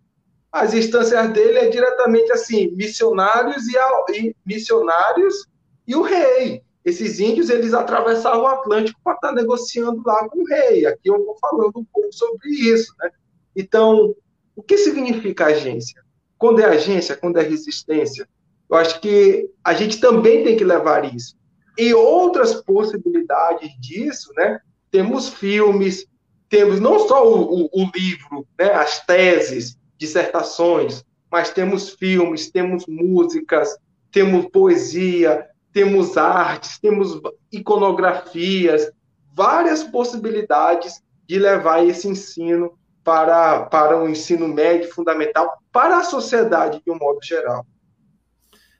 As 0.53 0.75
instâncias 0.75 1.33
dele 1.33 1.59
é 1.59 1.69
diretamente 1.69 2.31
assim, 2.31 2.71
missionários 2.73 3.67
e, 3.67 3.77
a, 3.77 4.05
e 4.11 4.37
missionários 4.47 5.47
e 5.87 5.97
o 5.97 6.03
rei. 6.03 6.63
Esses 6.85 7.19
índios, 7.19 7.49
eles 7.49 7.73
atravessavam 7.73 8.43
o 8.43 8.47
Atlântico 8.47 9.01
para 9.03 9.15
estar 9.15 9.33
negociando 9.33 10.03
lá 10.05 10.29
com 10.29 10.43
o 10.43 10.45
rei. 10.45 10.85
Aqui 10.85 11.09
eu 11.09 11.25
vou 11.25 11.37
falando 11.41 11.73
um 11.77 11.85
pouco 11.85 12.13
sobre 12.13 12.51
isso, 12.51 12.95
né? 12.99 13.11
Então, 13.57 14.15
o 14.57 14.63
que 14.63 14.79
significa 14.79 15.47
agência? 15.47 16.03
Quando 16.39 16.61
é 16.61 16.65
agência, 16.65 17.17
quando 17.17 17.39
é 17.39 17.43
resistência? 17.43 18.29
Eu 18.71 18.77
acho 18.77 19.01
que 19.01 19.51
a 19.63 19.75
gente 19.75 19.99
também 19.99 20.45
tem 20.45 20.57
que 20.57 20.65
levar 20.65 21.15
isso. 21.15 21.37
E 21.77 21.93
outras 21.93 22.55
possibilidades 22.55 23.71
disso, 23.81 24.33
né? 24.37 24.61
Temos 24.91 25.29
filmes, 25.29 26.07
temos 26.49 26.79
não 26.79 27.07
só 27.09 27.29
o, 27.29 27.65
o, 27.65 27.69
o 27.73 27.91
livro, 27.95 28.47
né? 28.59 28.73
as 28.73 29.05
teses, 29.05 29.77
dissertações, 29.99 31.05
mas 31.31 31.51
temos 31.51 31.91
filmes, 31.91 32.51
temos 32.51 32.87
músicas, 32.87 33.77
temos 34.13 34.47
poesia, 34.53 35.49
temos 35.73 36.17
artes, 36.17 36.79
temos 36.79 37.21
iconografias, 37.51 38.89
várias 39.35 39.83
possibilidades 39.83 41.03
de 41.27 41.39
levar 41.39 41.85
esse 41.85 42.07
ensino 42.07 42.79
para, 43.05 43.61
para 43.67 44.03
o 44.03 44.09
ensino 44.09 44.49
médio 44.49 44.91
fundamental, 44.93 45.59
para 45.71 45.99
a 45.99 46.05
sociedade 46.05 46.81
de 46.85 46.91
um 46.91 46.99
modo 46.99 47.19
geral. 47.23 47.65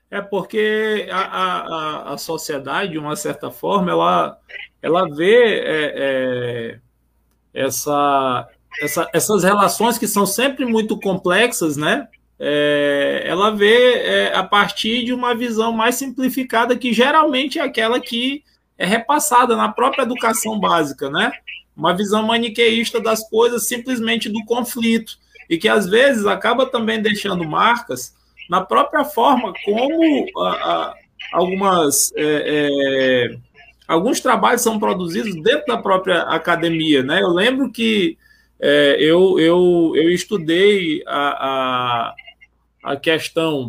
É 0.09 0.21
porque 0.21 1.07
a, 1.11 1.19
a, 1.19 2.13
a 2.13 2.17
sociedade, 2.17 2.91
de 2.91 2.97
uma 2.97 3.15
certa 3.15 3.51
forma, 3.51 3.91
ela, 3.91 4.37
ela 4.81 5.07
vê 5.13 5.59
é, 5.59 5.93
é, 5.95 6.79
essa, 7.53 8.47
essa, 8.81 9.09
essas 9.13 9.43
relações 9.43 9.97
que 9.97 10.07
são 10.07 10.25
sempre 10.25 10.65
muito 10.65 10.99
complexas, 10.99 11.77
né? 11.77 12.07
É, 12.37 13.23
ela 13.25 13.49
vê 13.51 13.93
é, 13.93 14.35
a 14.35 14.43
partir 14.43 15.05
de 15.05 15.13
uma 15.13 15.33
visão 15.33 15.71
mais 15.71 15.95
simplificada, 15.95 16.77
que 16.77 16.91
geralmente 16.91 17.59
é 17.59 17.61
aquela 17.61 17.99
que 17.99 18.43
é 18.77 18.85
repassada 18.85 19.55
na 19.55 19.69
própria 19.69 20.03
educação 20.03 20.59
básica, 20.59 21.09
né? 21.09 21.31
Uma 21.75 21.95
visão 21.95 22.23
maniqueísta 22.23 23.01
das 23.01 23.27
coisas, 23.29 23.67
simplesmente 23.67 24.29
do 24.29 24.43
conflito, 24.45 25.17
e 25.49 25.57
que 25.57 25.67
às 25.67 25.87
vezes 25.87 26.25
acaba 26.25 26.65
também 26.65 27.01
deixando 27.01 27.47
marcas 27.47 28.15
na 28.49 28.61
própria 28.61 29.03
forma 29.03 29.53
como 29.63 30.25
a, 30.37 30.49
a, 30.49 30.95
algumas 31.33 32.13
é, 32.15 33.31
é, 33.33 33.37
alguns 33.87 34.19
trabalhos 34.19 34.61
são 34.61 34.79
produzidos 34.79 35.35
dentro 35.41 35.65
da 35.67 35.77
própria 35.77 36.21
academia, 36.23 37.03
né? 37.03 37.21
Eu 37.21 37.29
lembro 37.29 37.71
que 37.71 38.17
é, 38.59 38.97
eu, 38.99 39.39
eu, 39.39 39.93
eu 39.95 40.09
estudei 40.11 41.03
a, 41.05 42.13
a, 42.83 42.91
a 42.91 42.95
questão 42.95 43.67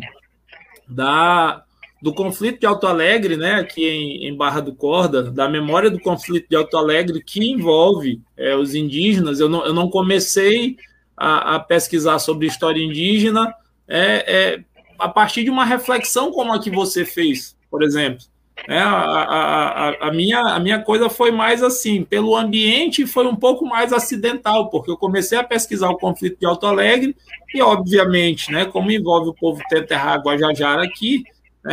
da, 0.87 1.63
do 2.07 2.13
conflito 2.13 2.61
de 2.61 2.65
Alto 2.65 2.87
Alegre, 2.87 3.35
né, 3.35 3.55
aqui 3.55 3.85
em, 3.85 4.27
em, 4.27 4.33
Barra 4.33 4.61
do 4.61 4.73
Corda, 4.73 5.23
da 5.23 5.49
memória 5.49 5.91
do 5.91 5.99
conflito 5.99 6.47
de 6.49 6.55
Alto 6.55 6.77
Alegre 6.77 7.21
que 7.21 7.51
envolve 7.51 8.21
é, 8.37 8.55
os 8.55 8.73
indígenas. 8.73 9.41
Eu 9.41 9.49
não, 9.49 9.65
eu 9.65 9.73
não 9.73 9.89
comecei 9.89 10.77
a, 11.17 11.55
a 11.55 11.59
pesquisar 11.59 12.17
sobre 12.19 12.47
história 12.47 12.81
indígena 12.81 13.53
é, 13.85 14.53
é, 14.55 14.63
a 14.97 15.09
partir 15.09 15.43
de 15.43 15.49
uma 15.49 15.65
reflexão 15.65 16.31
como 16.31 16.53
a 16.53 16.61
que 16.61 16.71
você 16.71 17.03
fez, 17.03 17.57
por 17.69 17.83
exemplo. 17.83 18.23
É, 18.69 18.79
a, 18.79 18.89
a, 18.89 20.07
a, 20.07 20.11
minha, 20.13 20.39
a 20.39 20.59
minha 20.61 20.81
coisa 20.81 21.09
foi 21.09 21.29
mais 21.29 21.61
assim, 21.61 22.05
pelo 22.05 22.37
ambiente 22.37 23.05
foi 23.05 23.27
um 23.27 23.35
pouco 23.35 23.65
mais 23.65 23.91
acidental, 23.91 24.69
porque 24.69 24.89
eu 24.89 24.97
comecei 24.97 25.37
a 25.37 25.43
pesquisar 25.43 25.89
o 25.89 25.97
conflito 25.97 26.39
de 26.39 26.45
Alto 26.45 26.65
Alegre 26.65 27.17
e, 27.53 27.61
obviamente, 27.61 28.49
né, 28.49 28.63
como 28.63 28.91
envolve 28.91 29.29
o 29.29 29.33
povo 29.33 29.61
Teterra 29.69 30.15
Guajajara 30.15 30.83
aqui, 30.83 31.23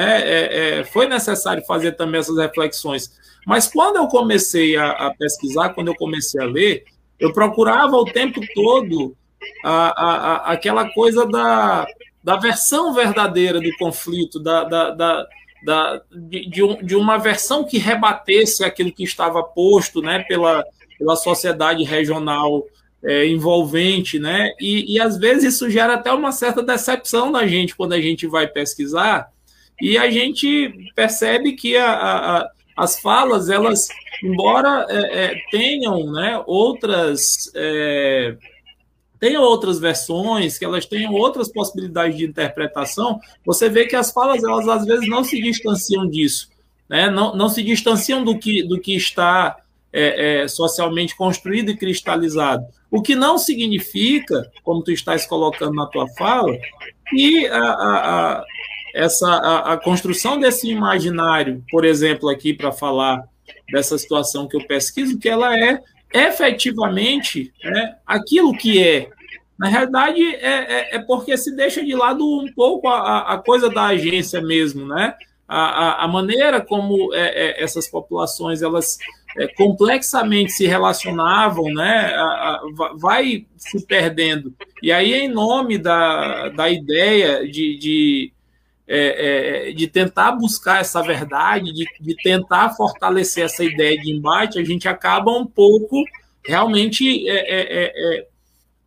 é, 0.03 0.79
é, 0.81 0.85
foi 0.85 1.07
necessário 1.07 1.65
fazer 1.65 1.93
também 1.93 2.21
essas 2.21 2.37
reflexões. 2.37 3.13
Mas 3.47 3.67
quando 3.67 3.97
eu 3.97 4.09
comecei 4.09 4.77
a, 4.77 4.91
a, 4.91 5.15
pesquisar, 5.15 5.71
quando 5.71 5.89
eu 5.89 5.95
comecei 5.95 6.41
a 6.41 6.47
ler, 6.47 6.85
eu 7.19 7.33
procurava 7.33 7.97
o 7.97 8.05
tempo 8.05 8.41
todo 8.55 9.17
a, 9.65 10.53
aquela 10.53 10.91
coisa 10.93 11.27
da, 11.27 11.87
da 12.23 12.37
versão 12.37 12.95
verdadeira 12.95 13.61
do 13.61 13.77
conflito, 13.79 14.41
da, 14.41 14.65
da, 14.65 14.91
da 14.91 15.27
da, 15.65 15.99
de, 16.13 16.47
de, 16.47 16.63
um, 16.63 16.77
de, 16.77 16.95
uma 16.95 17.17
versão 17.17 17.65
que 17.65 17.79
rebatesse 17.79 18.63
aquilo 18.63 18.93
que 18.93 19.03
estava 19.03 19.43
posto 19.43 20.03
né, 20.03 20.23
pela, 20.29 20.63
pela 20.99 21.17
sociedade 21.17 21.83
regional 21.83 22.67
é, 23.03 23.27
envolvente, 23.27 24.19
né? 24.19 24.51
E, 24.61 24.95
e 24.95 25.01
às 25.01 25.17
vezes 25.17 25.55
isso 25.55 25.71
gera 25.71 25.95
até 25.95 26.13
uma 26.13 26.33
certa 26.33 26.63
decepção 26.63 27.33
da 27.33 27.47
gente 27.47 27.75
quando 27.75 27.95
a 27.95 28.01
gente 28.01 28.27
vai 28.27 28.47
pesquisar 28.47 29.33
e 29.81 29.99
a 29.99 30.11
gente 30.11 30.93
percebe 30.95 31.53
que 31.53 31.77
a, 31.77 31.93
a, 31.93 32.51
as 32.77 33.01
falas, 33.01 33.49
elas, 33.49 33.89
embora 34.23 34.87
é, 34.89 35.25
é, 35.25 35.35
tenham 35.51 36.11
né, 36.13 36.43
outras 36.47 37.51
é, 37.55 38.37
outras 39.39 39.79
versões, 39.79 40.59
que 40.59 40.65
elas 40.67 40.85
tenham 40.85 41.15
outras 41.15 41.51
possibilidades 41.51 42.19
de 42.19 42.27
interpretação, 42.27 43.19
você 43.45 43.71
vê 43.71 43.87
que 43.87 43.97
as 43.97 44.13
falas, 44.13 44.45
elas 44.45 44.69
às 44.69 44.85
vezes 44.85 45.09
não 45.09 45.25
se 45.25 45.41
distanciam 45.41 46.07
disso, 46.07 46.51
né? 46.89 47.09
não, 47.09 47.35
não 47.35 47.49
se 47.49 47.63
distanciam 47.63 48.23
do 48.23 48.39
que, 48.39 48.63
do 48.63 48.79
que 48.79 48.95
está 48.95 49.57
é, 49.91 50.43
é, 50.43 50.49
socialmente 50.49 51.17
construído 51.17 51.71
e 51.71 51.77
cristalizado. 51.77 52.67
O 52.91 53.01
que 53.01 53.15
não 53.15 53.39
significa, 53.39 54.51
como 54.63 54.83
tu 54.83 54.93
estás 54.93 55.25
colocando 55.25 55.75
na 55.75 55.87
tua 55.87 56.07
fala, 56.11 56.55
que 57.09 57.47
a, 57.47 57.63
a, 57.63 58.33
a 58.33 58.45
essa, 58.95 59.29
a, 59.29 59.73
a 59.73 59.77
construção 59.77 60.39
desse 60.39 60.71
imaginário, 60.71 61.65
por 61.71 61.85
exemplo, 61.85 62.29
aqui 62.29 62.55
para 62.55 62.71
falar 62.71 63.25
dessa 63.71 63.99
situação 63.99 64.47
que 64.47 64.57
eu 64.57 64.65
pesquiso, 64.67 65.19
que 65.19 65.29
ela 65.29 65.59
é 65.59 65.83
efetivamente 66.13 67.53
né, 67.63 67.97
aquilo 68.07 68.57
que 68.57 68.83
é. 68.83 69.11
Na 69.59 69.69
realidade, 69.69 70.23
é, 70.23 70.39
é, 70.39 70.97
é, 70.97 70.99
porque 71.01 71.37
se 71.37 71.55
deixa 71.55 71.85
de 71.85 71.95
lado 71.95 72.25
um 72.25 72.53
pouco 72.55 72.89
a, 72.89 73.35
a 73.35 73.39
coisa 73.39 73.69
da 73.69 73.87
agência 73.87 74.41
mesmo, 74.41 74.87
né? 74.87 75.15
A, 75.47 75.59
a, 75.59 76.05
a 76.05 76.09
maneira 76.09 76.61
como 76.61 77.13
é, 77.15 77.61
é 77.61 77.63
essas 77.63 77.87
populações 77.89 78.63
elas 78.63 78.99
é, 79.37 79.47
complexamente 79.49 80.53
se 80.53 80.67
relacionavam, 80.67 81.67
né? 81.73 82.13
vai 82.97 83.47
se 83.57 83.85
perdendo. 83.87 84.55
E 84.83 84.91
aí, 84.91 85.13
em 85.13 85.29
nome 85.29 85.79
da, 85.79 86.49
da 86.49 86.71
ideia 86.71 87.47
de, 87.47 87.77
de 87.77 88.34
é, 88.87 89.69
é, 89.69 89.73
de 89.73 89.87
tentar 89.87 90.33
buscar 90.33 90.81
essa 90.81 91.03
verdade, 91.03 91.73
de, 91.73 91.87
de, 92.01 92.15
tentar 92.17 92.71
fortalecer 92.71 93.45
essa 93.45 93.65
ideia 93.65 93.99
de 93.99 94.13
embate, 94.13 94.59
a 94.59 94.65
gente 94.65 94.87
acaba 94.87 95.31
um 95.31 95.47
pouco 95.47 96.03
realmente 96.45 97.29
é, 97.29 97.33
é, 97.33 97.61
é, 97.61 98.19
é 98.19 98.27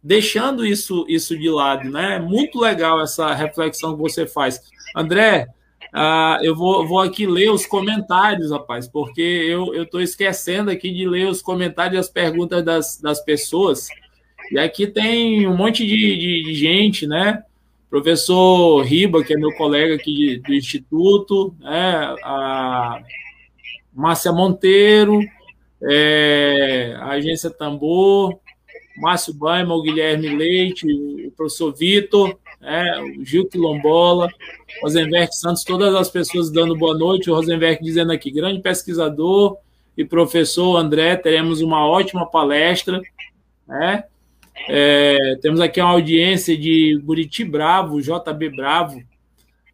deixando 0.04 0.66
isso, 0.66 1.06
isso 1.10 1.38
de 1.38 1.50
lado. 1.50 1.90
Né? 1.90 2.20
Muito 2.20 2.60
legal 2.60 3.02
essa 3.02 3.34
reflexão 3.34 3.96
que 3.96 4.02
você 4.02 4.26
faz. 4.28 4.62
André, 4.96 5.48
uh, 5.94 6.44
eu 6.44 6.56
vou, 6.56 6.88
vou 6.88 7.00
aqui 7.00 7.26
ler 7.26 7.50
os 7.52 7.66
comentários, 7.66 8.52
rapaz, 8.52 8.88
porque 8.88 9.22
eu 9.22 9.84
estou 9.84 10.00
esquecendo 10.00 10.72
aqui 10.72 10.92
de 10.94 11.08
ler 11.08 11.28
os 11.28 11.42
comentários 11.42 11.96
e 11.96 12.00
as 12.00 12.10
perguntas 12.10 12.64
das, 12.64 13.02
das 13.02 13.20
pessoas. 13.20 13.88
E 14.52 14.58
aqui 14.58 14.88
tem 14.88 15.46
um 15.48 15.58
monte 15.58 15.86
de, 15.86 16.18
de, 16.18 16.44
de 16.44 16.54
gente, 16.54 17.06
né? 17.06 17.44
Professor 17.90 18.82
Riba, 18.84 19.24
que 19.24 19.34
é 19.34 19.38
meu 19.38 19.54
colega 19.56 19.96
aqui 19.96 20.42
do 20.46 20.54
Instituto, 20.54 21.56
né, 21.60 22.16
a 22.24 23.02
Márcia 23.94 24.32
Monteiro, 24.32 25.22
é, 25.82 26.96
a 27.00 27.12
Agência 27.12 27.50
Tambor, 27.50 28.40
Márcio 28.98 29.34
Baima, 29.34 29.74
o 29.74 29.82
Guilherme 29.82 30.36
Leite, 30.36 30.86
o 30.86 31.32
professor 31.32 31.74
Vitor, 31.74 32.38
é, 32.62 33.00
o 33.02 33.24
Gil 33.24 33.48
Quilombola, 33.48 34.28
Rosenberg 34.82 35.34
Santos, 35.34 35.64
todas 35.64 35.96
as 35.96 36.10
pessoas 36.10 36.52
dando 36.52 36.76
boa 36.76 36.98
noite, 36.98 37.30
o 37.30 37.36
Rosenberg 37.36 37.82
dizendo 37.82 38.12
aqui, 38.12 38.32
grande 38.32 38.62
pesquisador 38.62 39.58
e 39.96 40.04
professor 40.04 40.78
André, 40.78 41.16
teremos 41.16 41.62
uma 41.62 41.88
ótima 41.88 42.26
palestra, 42.26 43.02
né? 43.68 44.04
É, 44.68 45.38
temos 45.42 45.60
aqui 45.60 45.80
uma 45.80 45.92
audiência 45.92 46.58
de 46.58 47.00
Buriti 47.04 47.44
Bravo, 47.44 48.02
JB 48.02 48.50
Bravo, 48.56 49.02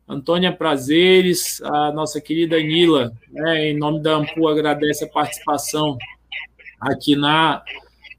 Antônia 0.07 0.51
Prazeres, 0.51 1.61
a 1.61 1.91
nossa 1.91 2.19
querida 2.19 2.59
Nila, 2.59 3.13
né, 3.31 3.69
em 3.69 3.77
nome 3.77 4.01
da 4.01 4.15
Ampu, 4.15 4.47
agradece 4.47 5.05
a 5.05 5.09
participação 5.09 5.97
aqui 6.79 7.15
na, 7.15 7.63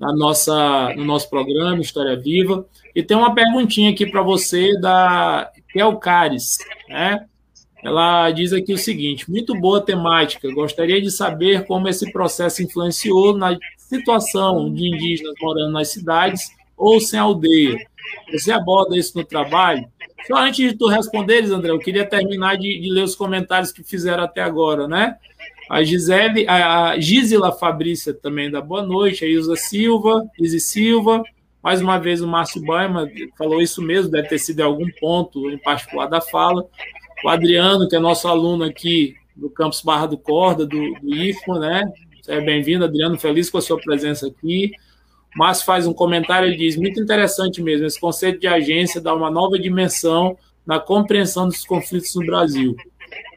na 0.01 0.13
nossa, 0.15 0.95
no 0.97 1.05
nosso 1.05 1.29
programa 1.29 1.81
História 1.81 2.17
Viva. 2.17 2.67
E 2.95 3.03
tem 3.03 3.17
uma 3.17 3.35
perguntinha 3.35 3.91
aqui 3.91 4.07
para 4.07 4.23
você 4.23 4.79
da 4.81 5.51
Kel 5.73 5.97
Cares, 5.99 6.59
né? 6.89 7.27
Ela 7.83 8.31
diz 8.31 8.53
aqui 8.55 8.73
o 8.73 8.79
seguinte: 8.79 9.31
muito 9.31 9.55
boa 9.55 9.79
temática. 9.85 10.51
Gostaria 10.55 11.03
de 11.03 11.11
saber 11.11 11.67
como 11.67 11.87
esse 11.87 12.11
processo 12.11 12.63
influenciou 12.63 13.37
na 13.37 13.59
situação 13.89 14.73
de 14.73 14.89
indígenas 14.89 15.35
morando 15.41 15.73
nas 15.73 15.89
cidades 15.89 16.51
ou 16.77 17.01
sem 17.01 17.19
aldeia. 17.19 17.77
Você 18.33 18.53
aborda 18.53 18.97
isso 18.97 19.17
no 19.17 19.25
trabalho? 19.25 19.87
Só 20.27 20.37
antes 20.37 20.71
de 20.71 20.77
tu 20.77 20.89
responderes, 20.89 21.51
André, 21.51 21.71
eu 21.71 21.79
queria 21.79 22.05
terminar 22.05 22.57
de, 22.57 22.81
de, 22.81 22.91
ler 22.91 23.03
os 23.03 23.15
comentários 23.15 23.73
que 23.73 23.83
fizeram 23.83 24.25
até 24.25 24.41
agora, 24.41 24.89
né? 24.89 25.17
A 25.71 25.83
Gisele, 25.83 26.47
a 26.49 26.99
Gisela 26.99 27.53
Fabrícia 27.53 28.13
também 28.13 28.51
da 28.51 28.61
boa 28.61 28.83
noite, 28.83 29.25
a 29.25 29.29
Ilza 29.29 29.57
Silva, 29.57 30.25
Izzy 30.39 30.61
Silva, 30.61 31.23
mais 31.63 31.81
uma 31.81 31.99
vez 31.99 32.21
o 32.21 32.29
Márcio 32.29 32.63
Baima 32.63 33.09
falou 33.39 33.63
isso 33.63 33.81
mesmo, 33.81 34.11
deve 34.11 34.29
ter 34.29 34.39
sido 34.39 34.61
em 34.61 34.65
algum 34.65 34.87
ponto 35.01 35.51
em 35.51 35.57
particular 35.57 36.07
da 36.07 36.21
fala. 36.21 36.67
O 37.25 37.29
Adriano, 37.29 37.89
que 37.89 37.97
é 37.97 37.99
nosso 37.99 38.29
aluno 38.29 38.65
aqui 38.65 39.15
do 39.35 39.49
campus 39.49 39.81
Barra 39.81 40.07
do 40.07 40.19
Corda, 40.19 40.67
do, 40.67 40.95
do 41.01 41.15
IFMA, 41.15 41.59
né? 41.59 41.93
É 42.27 42.41
bem-vindo, 42.41 42.85
Adriano, 42.85 43.19
feliz 43.19 43.51
com 43.51 43.59
a 43.59 43.63
sua 43.63 43.79
presença 43.79 44.27
aqui. 44.27 44.71
Márcio 45.37 45.67
faz 45.67 45.87
um 45.87 45.93
comentário 45.93 46.51
e 46.51 46.57
diz: 46.57 46.77
muito 46.77 47.01
interessante 47.01 47.63
mesmo, 47.63 47.87
esse 47.87 48.01
conceito 48.01 48.41
de 48.41 48.47
agência 48.47 49.01
dá 49.01 49.15
uma 49.15 49.31
nova 49.31 49.59
dimensão 49.59 50.37
na 50.67 50.79
compreensão 50.79 51.47
dos 51.47 51.65
conflitos 51.67 52.15
no 52.15 52.25
Brasil. 52.25 52.75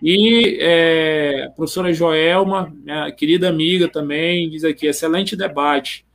E 0.02 0.58
é, 0.62 1.46
a 1.48 1.50
professora 1.50 1.92
Joelma, 1.92 2.74
minha 2.74 3.12
querida 3.12 3.50
amiga 3.50 3.90
também, 3.90 4.50
diz 4.50 4.64
aqui: 4.64 4.88
excelente 4.88 5.36
debate. 5.36 6.06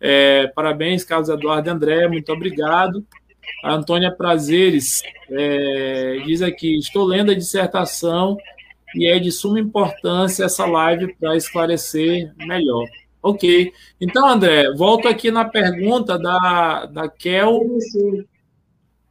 É, 0.00 0.46
parabéns, 0.48 1.04
Carlos 1.04 1.28
Eduardo 1.28 1.70
André, 1.70 2.08
muito 2.08 2.32
obrigado. 2.32 3.04
A 3.62 3.74
Antônia 3.74 4.10
Prazeres 4.10 5.02
é, 5.30 6.22
diz 6.24 6.40
aqui: 6.40 6.78
estou 6.78 7.04
lendo 7.04 7.30
a 7.30 7.34
dissertação 7.34 8.38
e 8.94 9.06
é 9.06 9.18
de 9.18 9.32
suma 9.32 9.60
importância 9.60 10.44
essa 10.44 10.66
live 10.66 11.14
para 11.14 11.36
esclarecer 11.36 12.32
melhor. 12.36 12.86
Ok. 13.22 13.72
Então, 14.00 14.26
André, 14.26 14.72
volto 14.74 15.06
aqui 15.06 15.30
na 15.30 15.44
pergunta 15.44 16.18
da, 16.18 16.86
da 16.86 17.08
Kel. 17.08 17.60
Sim. 17.78 18.24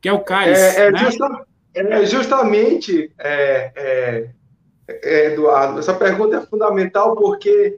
Kel 0.01 0.19
Caes. 0.19 0.59
É, 0.59 0.87
é, 0.87 0.91
né? 0.91 0.97
justa, 0.97 1.45
é 1.73 2.05
justamente, 2.05 3.11
é, 3.17 3.71
é, 3.75 4.29
é, 4.87 5.25
Eduardo, 5.27 5.79
essa 5.79 5.93
pergunta 5.93 6.37
é 6.37 6.41
fundamental 6.41 7.15
porque 7.15 7.77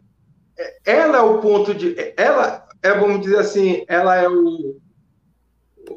ela 0.86 1.18
é 1.18 1.22
o 1.22 1.40
ponto 1.40 1.74
de. 1.74 1.96
Ela 2.18 2.68
é, 2.82 2.94
vamos 2.94 3.22
dizer 3.22 3.38
assim, 3.38 3.84
ela 3.88 4.16
é 4.16 4.28
o. 4.28 4.82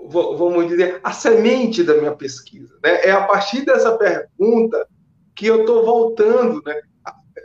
Vamos 0.09 0.67
dizer, 0.69 1.01
a 1.03 1.13
semente 1.13 1.85
da 1.85 1.95
minha 1.95 2.13
pesquisa. 2.13 2.75
Né? 2.83 3.07
É 3.07 3.11
a 3.13 3.23
partir 3.23 3.65
dessa 3.65 3.97
pergunta 3.97 4.87
que 5.37 5.47
eu 5.47 5.61
estou 5.61 5.85
voltando, 5.85 6.63
né? 6.65 6.81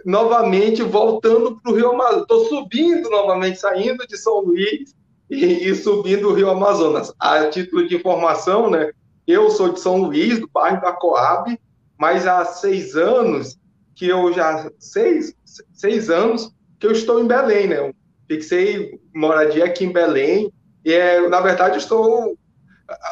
novamente 0.06 0.82
voltando 0.82 1.60
para 1.60 1.72
o 1.72 1.76
Rio 1.76 1.92
Amazonas. 1.92 2.22
Estou 2.22 2.46
subindo 2.46 3.10
novamente, 3.10 3.60
saindo 3.60 4.08
de 4.08 4.18
São 4.18 4.40
Luís 4.40 4.96
e, 5.30 5.68
e, 5.70 5.76
subindo 5.76 6.30
o 6.30 6.34
Rio 6.34 6.50
Amazonas. 6.50 7.14
A 7.20 7.46
título 7.48 7.88
de 7.88 7.96
informação, 7.96 8.70
né? 8.70 8.92
Eu 9.28 9.52
sou 9.52 9.70
de 9.70 9.80
São 9.80 9.98
Luís, 9.98 10.40
do 10.40 10.50
bairro 10.52 10.82
da 10.82 10.94
Coab, 10.94 11.60
mas 11.98 12.26
há 12.26 12.44
seis 12.46 12.96
anos 12.96 13.60
que 13.96 14.08
eu 14.08 14.34
já 14.34 14.72
seis, 14.80 15.36
seis 15.74 16.10
anos 16.10 16.52
que 16.80 16.88
eu 16.88 16.92
estou 16.92 17.20
em 17.20 17.28
Belém, 17.28 17.68
né? 17.68 17.78
Eu 17.78 17.94
fixei 18.28 19.00
moradia 19.14 19.66
aqui 19.66 19.86
em 19.86 19.92
Belém 19.92 20.52
e 20.84 20.92
é, 20.92 21.28
na 21.28 21.40
verdade 21.40 21.78
estou 21.78 22.36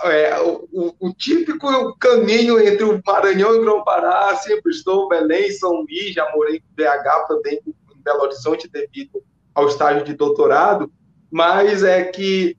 é, 0.06 0.40
o, 0.42 0.96
o, 1.00 1.14
típico 1.14 1.96
caminho 1.98 2.60
entre 2.60 2.84
o 2.84 3.02
Maranhão 3.06 3.56
e 3.56 3.58
o 3.60 3.62
Grão-Pará, 3.62 4.36
sempre 4.36 4.72
estou 4.72 5.06
em 5.06 5.10
Belém, 5.10 5.52
São 5.52 5.82
Luís, 5.82 6.14
já 6.14 6.30
morei 6.36 6.58
em 6.58 6.76
BH 6.76 7.28
também, 7.28 7.60
em 7.66 8.02
Belo 8.04 8.22
Horizonte, 8.22 8.70
devido 8.70 9.24
ao 9.54 9.68
estágio 9.68 10.04
de 10.04 10.14
doutorado, 10.14 10.92
mas 11.32 11.84
é 11.84 12.04
que 12.04 12.58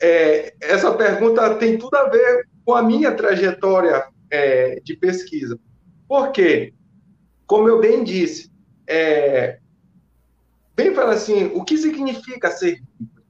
é, 0.00 0.54
essa 0.60 0.92
pergunta 0.92 1.54
tem 1.56 1.78
tudo 1.78 1.94
a 1.94 2.08
ver 2.08 2.48
com 2.64 2.74
a 2.74 2.82
minha 2.82 3.12
trajetória 3.12 4.04
é, 4.30 4.80
de 4.80 4.96
pesquisa. 4.96 5.58
Por 6.08 6.32
quê? 6.32 6.74
Como 7.46 7.68
eu 7.68 7.80
bem 7.80 8.02
disse, 8.02 8.50
é, 8.86 9.58
bem 10.74 10.94
fala 10.94 11.12
assim, 11.14 11.50
o 11.54 11.64
que 11.64 11.76
significa 11.76 12.50
ser 12.50 12.80
livre? 12.98 13.22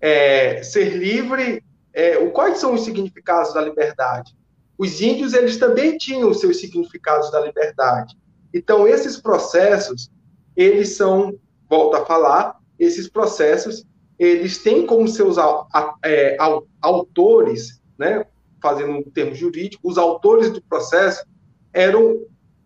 É, 0.00 0.62
ser 0.62 0.96
livre 0.96 1.64
é, 1.92 2.16
quais 2.30 2.58
são 2.58 2.74
os 2.74 2.82
significados 2.82 3.52
da 3.54 3.60
liberdade? 3.60 4.36
Os 4.76 5.00
índios, 5.00 5.34
eles 5.34 5.56
também 5.56 5.96
tinham 5.98 6.30
os 6.30 6.40
seus 6.40 6.60
significados 6.60 7.30
da 7.30 7.40
liberdade. 7.40 8.16
Então, 8.54 8.86
esses 8.86 9.16
processos, 9.16 10.10
eles 10.56 10.96
são, 10.96 11.34
volto 11.68 11.96
a 11.96 12.06
falar, 12.06 12.56
esses 12.78 13.08
processos, 13.08 13.84
eles 14.18 14.58
têm 14.58 14.86
como 14.86 15.08
seus 15.08 15.36
é, 16.04 16.36
autores, 16.80 17.80
né, 17.98 18.24
fazendo 18.60 18.92
um 18.92 19.02
termo 19.02 19.34
jurídico, 19.34 19.88
os 19.88 19.98
autores 19.98 20.50
do 20.50 20.62
processo 20.62 21.24
eram 21.72 22.20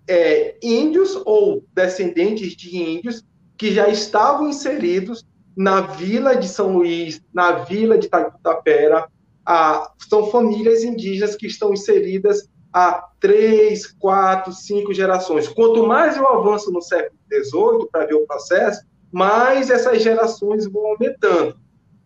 é, 0.07 0.57
índios 0.62 1.20
ou 1.25 1.64
descendentes 1.75 2.55
de 2.55 2.77
índios 2.77 3.25
que 3.57 3.73
já 3.73 3.89
estavam 3.89 4.49
inseridos 4.49 5.25
na 5.57 5.80
vila 5.82 6.34
de 6.34 6.48
São 6.48 6.72
Luís, 6.72 7.20
na 7.32 7.53
vila 7.53 7.98
de 7.98 8.09
Tapera, 8.09 9.07
ah, 9.44 9.90
são 10.09 10.30
famílias 10.30 10.84
indígenas 10.84 11.36
que 11.36 11.46
estão 11.46 11.72
inseridas 11.72 12.48
há 12.72 13.09
três, 13.20 13.86
quatro, 13.86 14.53
cinco 14.53 14.94
gerações. 14.94 15.48
Quanto 15.48 15.86
mais 15.86 16.16
eu 16.16 16.26
avanço 16.26 16.72
no 16.72 16.80
século 16.80 17.18
XVIII 17.30 17.88
para 17.90 18.07
ver 18.07 18.14
o 18.14 18.26
processo, 18.26 18.82
mais 19.11 19.70
essas 19.70 20.03
gerações 20.03 20.66
vão 20.66 20.86
aumentando. 20.86 21.57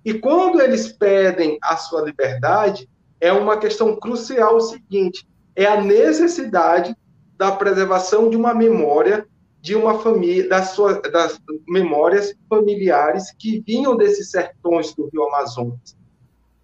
E 0.05 0.15
quando 0.15 0.61
eles 0.61 0.93
pedem 0.93 1.59
a 1.63 1.77
sua 1.77 2.03
liberdade, 2.03 2.89
é 3.21 3.33
uma 3.33 3.57
questão 3.57 3.95
crucial 3.97 4.57
o 4.57 4.61
seguinte: 4.61 5.27
é 5.55 5.67
a 5.67 5.81
necessidade 5.81 6.97
da 7.37 7.53
preservação 7.53 8.29
de 8.29 8.37
uma 8.37 8.55
memória 8.55 9.27
de 9.67 9.75
uma 9.75 9.99
família, 9.99 10.49
das, 10.49 10.71
suas, 10.71 11.01
das 11.11 11.39
memórias 11.67 12.33
familiares 12.49 13.35
que 13.39 13.61
vinham 13.67 13.97
desses 13.97 14.31
sertões 14.31 14.95
do 14.95 15.09
Rio 15.13 15.25
Amazonas 15.25 15.97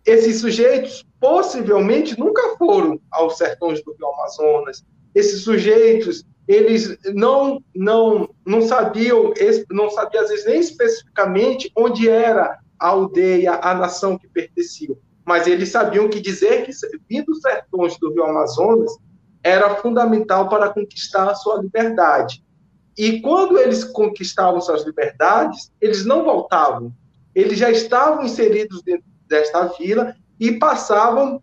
esses 0.04 0.40
sujeitos 0.40 1.04
possivelmente 1.20 2.18
nunca 2.18 2.56
foram 2.56 3.00
aos 3.10 3.38
sertões 3.38 3.82
do 3.84 3.92
Rio 3.92 4.08
Amazonas. 4.08 4.84
Esses 5.14 5.42
sujeitos, 5.42 6.24
eles 6.48 6.96
não 7.14 7.62
não 7.74 8.28
não 8.44 8.62
sabiam, 8.62 9.32
não 9.70 9.90
sabiam 9.90 10.24
às 10.24 10.30
vezes 10.30 10.46
nem 10.46 10.60
especificamente 10.60 11.70
onde 11.76 12.08
era 12.08 12.58
a 12.78 12.88
aldeia, 12.88 13.60
a 13.62 13.74
nação 13.74 14.18
que 14.18 14.28
pertenciam, 14.28 14.96
mas 15.24 15.46
eles 15.46 15.68
sabiam 15.68 16.08
que 16.08 16.20
dizer 16.20 16.64
que 16.64 16.72
vir 17.08 17.24
dos 17.24 17.40
sertões 17.40 17.96
do 17.98 18.12
Rio 18.12 18.24
Amazonas 18.24 18.92
era 19.44 19.76
fundamental 19.76 20.48
para 20.48 20.70
conquistar 20.70 21.28
a 21.28 21.34
sua 21.34 21.62
liberdade. 21.62 22.44
E 22.96 23.20
quando 23.20 23.58
eles 23.58 23.84
conquistavam 23.84 24.60
suas 24.60 24.84
liberdades, 24.84 25.72
eles 25.80 26.04
não 26.04 26.24
voltavam. 26.24 26.92
Eles 27.34 27.58
já 27.58 27.70
estavam 27.70 28.24
inseridos 28.24 28.82
dentro 28.82 29.04
desta 29.28 29.64
vila 29.78 30.14
e 30.38 30.52
passavam 30.52 31.42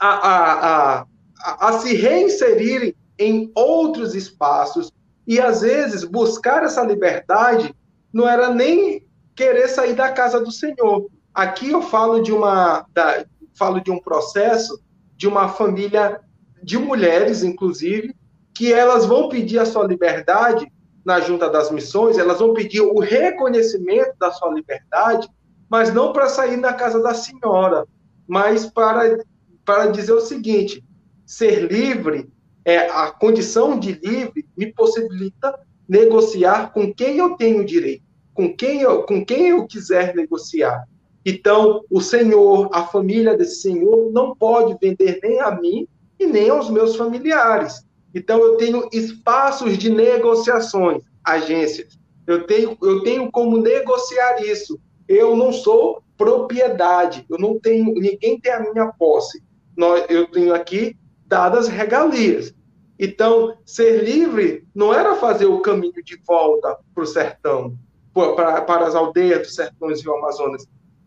a, 0.00 0.08
a, 0.08 1.00
a, 1.00 1.68
a, 1.68 1.72
se 1.74 1.94
reinserirem 1.94 2.94
em 3.18 3.50
outros 3.54 4.14
espaços 4.14 4.92
e 5.26 5.40
às 5.40 5.62
vezes 5.62 6.04
buscar 6.04 6.62
essa 6.62 6.82
liberdade 6.82 7.74
não 8.12 8.28
era 8.28 8.52
nem 8.52 9.06
querer 9.34 9.68
sair 9.68 9.94
da 9.94 10.12
casa 10.12 10.40
do 10.40 10.52
Senhor. 10.52 11.08
Aqui 11.34 11.70
eu 11.70 11.82
falo 11.82 12.22
de 12.22 12.32
uma 12.32 12.86
da, 12.92 13.24
falo 13.54 13.80
de 13.80 13.90
um 13.90 13.98
processo 13.98 14.80
de 15.16 15.26
uma 15.26 15.48
família 15.48 16.20
de 16.62 16.78
mulheres, 16.78 17.42
inclusive, 17.42 18.14
que 18.62 18.72
elas 18.72 19.06
vão 19.06 19.28
pedir 19.28 19.58
a 19.58 19.66
sua 19.66 19.84
liberdade 19.84 20.70
na 21.04 21.18
junta 21.18 21.50
das 21.50 21.68
missões, 21.72 22.16
elas 22.16 22.38
vão 22.38 22.54
pedir 22.54 22.80
o 22.80 23.00
reconhecimento 23.00 24.14
da 24.20 24.30
sua 24.30 24.54
liberdade 24.54 25.28
mas 25.68 25.92
não 25.92 26.12
para 26.12 26.28
sair 26.28 26.58
na 26.58 26.74
casa 26.74 27.02
da 27.02 27.12
senhora, 27.12 27.88
mas 28.28 28.66
para, 28.66 29.24
para 29.64 29.86
dizer 29.86 30.12
o 30.12 30.20
seguinte: 30.20 30.84
ser 31.24 31.72
livre, 31.72 32.30
é 32.62 32.90
a 32.90 33.10
condição 33.10 33.80
de 33.80 33.92
livre 33.92 34.46
me 34.54 34.70
possibilita 34.70 35.58
negociar 35.88 36.72
com 36.72 36.94
quem 36.94 37.16
eu 37.16 37.36
tenho 37.36 37.64
direito, 37.64 38.04
com 38.32 38.54
quem 38.54 38.82
eu, 38.82 39.02
com 39.04 39.24
quem 39.24 39.48
eu 39.48 39.66
quiser 39.66 40.14
negociar. 40.14 40.86
Então, 41.24 41.80
o 41.90 42.00
Senhor, 42.00 42.68
a 42.72 42.84
família 42.84 43.34
desse 43.34 43.62
Senhor, 43.62 44.12
não 44.12 44.36
pode 44.36 44.76
vender 44.78 45.18
nem 45.20 45.40
a 45.40 45.50
mim 45.50 45.88
e 46.20 46.26
nem 46.26 46.50
aos 46.50 46.70
meus 46.70 46.94
familiares. 46.94 47.82
Então, 48.14 48.38
eu 48.42 48.56
tenho 48.56 48.88
espaços 48.92 49.78
de 49.78 49.90
negociações, 49.90 51.02
agências. 51.24 51.98
Eu 52.26 52.46
tenho, 52.46 52.76
eu 52.82 53.02
tenho 53.02 53.30
como 53.30 53.58
negociar 53.58 54.42
isso 54.44 54.78
eu 55.08 55.36
não 55.36 55.52
sou 55.52 56.02
propriedade, 56.16 57.26
eu 57.28 57.38
não 57.38 57.58
tenho, 57.58 57.92
ninguém 57.94 58.38
tem 58.40 58.52
a 58.52 58.60
minha 58.60 58.86
posse. 58.92 59.42
Eu 60.08 60.30
tenho 60.30 60.54
aqui 60.54 60.96
dadas 61.26 61.68
regalias. 61.68 62.54
Então, 62.98 63.56
ser 63.64 64.04
livre 64.04 64.64
não 64.74 64.94
era 64.94 65.16
fazer 65.16 65.46
o 65.46 65.60
caminho 65.60 66.02
de 66.04 66.16
volta 66.26 66.78
para 66.94 67.02
o 67.02 67.06
sertão, 67.06 67.76
para, 68.14 68.60
para 68.62 68.86
as 68.86 68.94
aldeias 68.94 69.40
dos 69.40 69.54
sertões 69.54 70.02
e 70.02 70.08
Amazonas. 70.08 70.66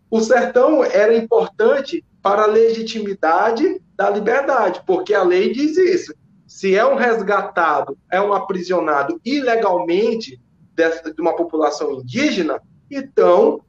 O 0.10 0.20
sertão 0.20 0.84
era 0.84 1.16
importante 1.16 2.04
para 2.22 2.44
a 2.44 2.48
legitimidade 2.48 3.82
da 3.96 4.10
liberdade, 4.10 4.82
porque 4.86 5.14
a 5.14 5.24
lei 5.24 5.54
diz 5.54 5.78
isso. 5.78 6.14
Se 6.56 6.74
é 6.74 6.86
um 6.86 6.96
resgatado, 6.96 7.98
é 8.10 8.22
um 8.22 8.32
aprisionado 8.32 9.20
ilegalmente 9.26 10.42
de 10.74 11.22
uma 11.22 11.36
população 11.36 11.92
indígena, 11.96 12.62
então 12.90 13.62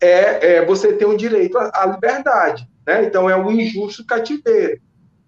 é, 0.00 0.54
é 0.54 0.64
você 0.64 0.94
ter 0.94 1.04
um 1.04 1.14
direito 1.14 1.58
à, 1.58 1.70
à 1.74 1.84
liberdade. 1.84 2.66
Né? 2.86 3.04
Então, 3.04 3.28
é 3.28 3.36
um 3.36 3.50
injusto 3.50 4.06
cativeiro. 4.06 4.80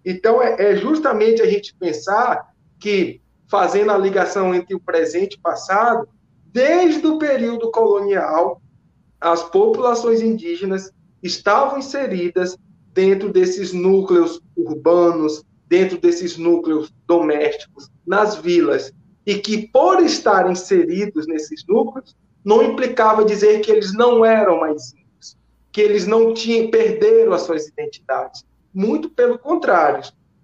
Então, 0.03 0.41
é, 0.41 0.71
é 0.71 0.75
justamente 0.75 1.43
a 1.43 1.45
gente 1.45 1.75
pensar 1.75 2.47
que, 2.79 3.21
fazendo 3.47 3.91
a 3.91 3.97
ligação 3.99 4.55
entre 4.55 4.73
o 4.73 4.79
presente 4.79 5.35
e 5.35 5.37
o 5.37 5.41
passado, 5.41 6.09
desde 6.47 7.05
o 7.05 7.19
período 7.19 7.69
colonial, 7.69 8.59
as 9.19 9.43
populações 9.43 10.19
indígenas 10.19 10.91
estavam 11.21 11.77
inseridas 11.77 12.57
dentro 12.91 13.31
desses 13.31 13.71
núcleos 13.71 14.41
urbanos, 14.57 15.45
dentro 15.71 15.97
desses 15.97 16.37
núcleos 16.37 16.93
domésticos, 17.07 17.89
nas 18.05 18.35
vilas, 18.35 18.91
e 19.25 19.35
que, 19.35 19.69
por 19.69 20.03
estar 20.03 20.51
inseridos 20.51 21.25
nesses 21.27 21.65
núcleos, 21.65 22.13
não 22.43 22.61
implicava 22.61 23.23
dizer 23.23 23.61
que 23.61 23.71
eles 23.71 23.93
não 23.93 24.25
eram 24.25 24.59
mais 24.59 24.91
índios, 24.91 25.37
que 25.71 25.79
eles 25.79 26.05
não 26.05 26.33
tinham 26.33 26.69
perderam 26.69 27.31
as 27.31 27.43
suas 27.43 27.69
identidades. 27.69 28.45
Muito 28.73 29.09
pelo 29.09 29.39
contrário, 29.39 30.03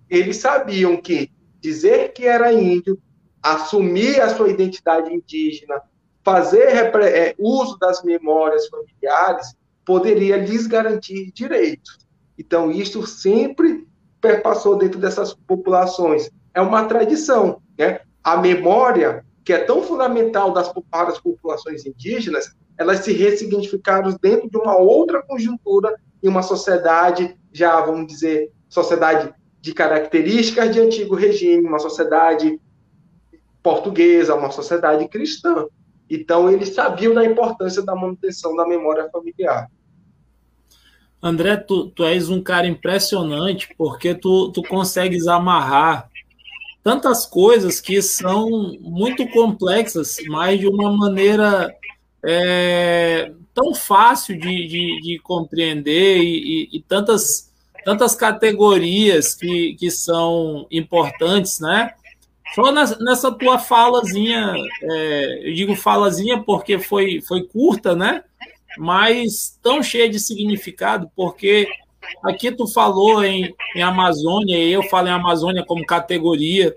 eles 0.09 0.37
sabiam 0.37 0.95
que 0.95 1.29
dizer 1.59 2.13
que 2.13 2.25
era 2.25 2.53
índio 2.53 2.97
assumir 3.43 4.21
a 4.21 4.33
sua 4.33 4.47
identidade 4.47 5.13
indígena, 5.13 5.81
fazer 6.23 6.69
é, 7.03 7.35
uso 7.37 7.77
das 7.77 8.01
memórias 8.01 8.69
familiares, 8.69 9.57
poderia 9.83 10.37
lhes 10.37 10.67
garantir 10.67 11.33
direitos. 11.33 11.97
Então, 12.37 12.71
isso 12.71 13.05
sempre 13.05 13.85
perpassou 14.21 14.77
dentro 14.77 14.99
dessas 14.99 15.33
populações. 15.33 16.29
É 16.53 16.61
uma 16.61 16.85
tradição. 16.85 17.61
Né? 17.77 18.01
A 18.23 18.37
memória, 18.37 19.25
que 19.43 19.53
é 19.53 19.59
tão 19.59 19.81
fundamental 19.81 20.51
das, 20.51 20.71
para 20.89 21.09
as 21.09 21.19
populações 21.19 21.85
indígenas, 21.85 22.55
elas 22.77 22.99
se 22.99 23.13
ressignificaram 23.13 24.15
dentro 24.21 24.49
de 24.49 24.57
uma 24.57 24.77
outra 24.77 25.21
conjuntura 25.21 25.95
em 26.21 26.27
uma 26.27 26.41
sociedade, 26.41 27.35
já 27.51 27.81
vamos 27.81 28.07
dizer, 28.07 28.51
sociedade 28.69 29.33
de 29.59 29.73
características 29.73 30.71
de 30.71 30.79
antigo 30.79 31.15
regime, 31.15 31.67
uma 31.67 31.79
sociedade 31.79 32.59
portuguesa, 33.63 34.35
uma 34.35 34.51
sociedade 34.51 35.07
cristã. 35.07 35.65
Então, 36.09 36.49
eles 36.49 36.73
sabiam 36.73 37.13
da 37.13 37.25
importância 37.25 37.81
da 37.81 37.95
manutenção 37.95 38.55
da 38.55 38.65
memória 38.65 39.09
familiar. 39.09 39.69
André, 41.21 41.57
tu, 41.57 41.87
tu 41.87 42.03
és 42.03 42.29
um 42.29 42.41
cara 42.41 42.67
impressionante 42.67 43.69
porque 43.77 44.13
tu, 44.13 44.51
tu 44.51 44.61
consegues 44.61 45.27
amarrar 45.27 46.09
tantas 46.83 47.25
coisas 47.25 47.81
que 47.81 48.01
são 48.01 48.77
muito 48.79 49.27
complexas, 49.29 50.17
mas 50.27 50.59
de 50.59 50.67
uma 50.67 50.95
maneira 50.95 51.75
é, 52.23 53.31
tão 53.53 53.73
fácil 53.73 54.39
de, 54.39 54.67
de, 54.67 55.01
de 55.01 55.19
compreender 55.19 56.19
e, 56.19 56.69
e, 56.71 56.77
e, 56.77 56.81
tantas, 56.81 57.51
tantas 57.83 58.15
categorias 58.15 59.35
que, 59.35 59.75
que 59.75 59.91
são 59.91 60.67
importantes, 60.71 61.59
né? 61.59 61.93
Só 62.55 62.71
nessa 62.71 63.31
tua 63.31 63.59
falazinha, 63.59 64.53
é, 64.81 65.49
eu 65.49 65.53
digo 65.53 65.75
falazinha 65.75 66.41
porque 66.41 66.79
foi, 66.79 67.21
foi 67.21 67.43
curta, 67.43 67.95
né? 67.95 68.23
Mas 68.77 69.57
tão 69.61 69.81
cheia 69.81 70.09
de 70.09 70.19
significado, 70.19 71.09
porque 71.15 71.67
aqui 72.23 72.51
tu 72.51 72.67
falou 72.67 73.23
em, 73.23 73.53
em 73.75 73.81
Amazônia, 73.81 74.57
e 74.57 74.71
eu 74.71 74.83
falo 74.83 75.07
em 75.07 75.11
Amazônia 75.11 75.65
como 75.65 75.85
categoria, 75.85 76.73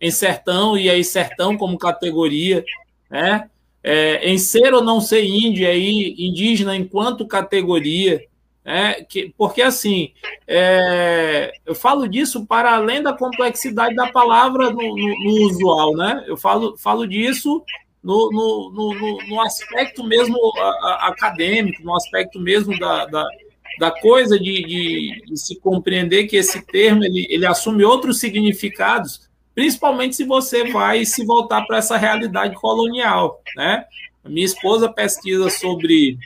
em 0.00 0.10
sertão, 0.10 0.76
e 0.76 0.90
aí 0.90 1.04
sertão 1.04 1.56
como 1.56 1.78
categoria, 1.78 2.64
né? 3.10 3.48
É, 3.84 4.30
em 4.30 4.38
ser 4.38 4.72
ou 4.74 4.82
não 4.82 5.00
ser 5.00 5.24
índio, 5.24 5.66
aí 5.66 6.14
indígena 6.16 6.76
enquanto 6.76 7.26
categoria, 7.26 8.24
é, 8.64 9.02
que, 9.02 9.34
porque, 9.36 9.60
assim, 9.60 10.12
é, 10.46 11.52
eu 11.66 11.74
falo 11.74 12.06
disso 12.06 12.46
para 12.46 12.76
além 12.76 13.02
da 13.02 13.12
complexidade 13.12 13.94
da 13.96 14.12
palavra 14.12 14.70
no, 14.70 14.80
no, 14.80 15.24
no 15.24 15.46
usual, 15.48 15.96
né? 15.96 16.24
Eu 16.28 16.36
falo, 16.36 16.76
falo 16.78 17.06
disso 17.06 17.64
no, 18.02 18.30
no, 18.74 19.18
no 19.28 19.40
aspecto 19.40 20.02
mesmo 20.02 20.36
acadêmico, 21.00 21.82
no 21.82 21.94
aspecto 21.94 22.40
mesmo 22.40 22.76
da, 22.78 23.06
da, 23.06 23.24
da 23.78 23.90
coisa 23.90 24.38
de, 24.38 24.62
de, 24.64 25.22
de, 25.26 25.36
se 25.36 25.58
compreender 25.60 26.26
que 26.26 26.36
esse 26.36 26.60
termo 26.66 27.04
ele, 27.04 27.26
ele 27.30 27.46
assume 27.46 27.84
outros 27.84 28.18
significados, 28.18 29.28
principalmente 29.54 30.16
se 30.16 30.24
você 30.24 30.70
vai 30.70 31.04
se 31.04 31.24
voltar 31.24 31.62
para 31.62 31.78
essa 31.78 31.96
realidade 31.96 32.54
colonial, 32.56 33.40
né? 33.56 33.84
A 34.24 34.28
minha 34.28 34.46
esposa 34.46 34.92
pesquisa 34.92 35.48
sobre 35.50 36.16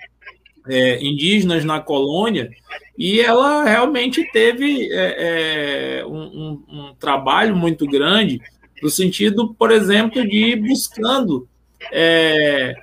é, 0.69 1.03
indígenas 1.05 1.65
na 1.65 1.81
colônia, 1.81 2.51
e 2.99 3.21
ela 3.21 3.65
realmente 3.65 4.25
teve 4.33 4.89
é, 4.93 6.01
é, 6.01 6.07
um, 6.07 6.63
um, 6.69 6.95
trabalho 6.99 7.55
muito 7.55 7.87
grande 7.87 8.41
no 8.83 8.89
sentido, 8.89 9.55
por 9.55 9.71
exemplo, 9.71 10.27
de 10.27 10.53
ir 10.53 10.57
buscando 10.57 11.49
é, 11.93 12.75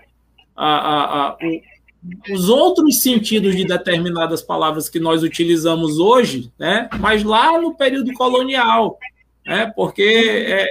a, 0.56 0.68
a, 0.68 1.28
a, 1.30 1.38
os 2.32 2.50
outros 2.50 3.02
sentidos 3.02 3.56
de 3.56 3.66
determinadas 3.66 4.42
palavras 4.42 4.90
que 4.90 5.00
nós 5.00 5.24
utilizamos 5.24 6.00
hoje, 6.00 6.52
né? 6.60 6.90
mas 7.00 7.24
lá 7.24 7.60
no 7.60 7.76
período 7.76 8.12
colonial, 8.14 8.98
né? 9.46 9.72
porque 9.76 10.04
é, 10.04 10.64
é, 10.64 10.70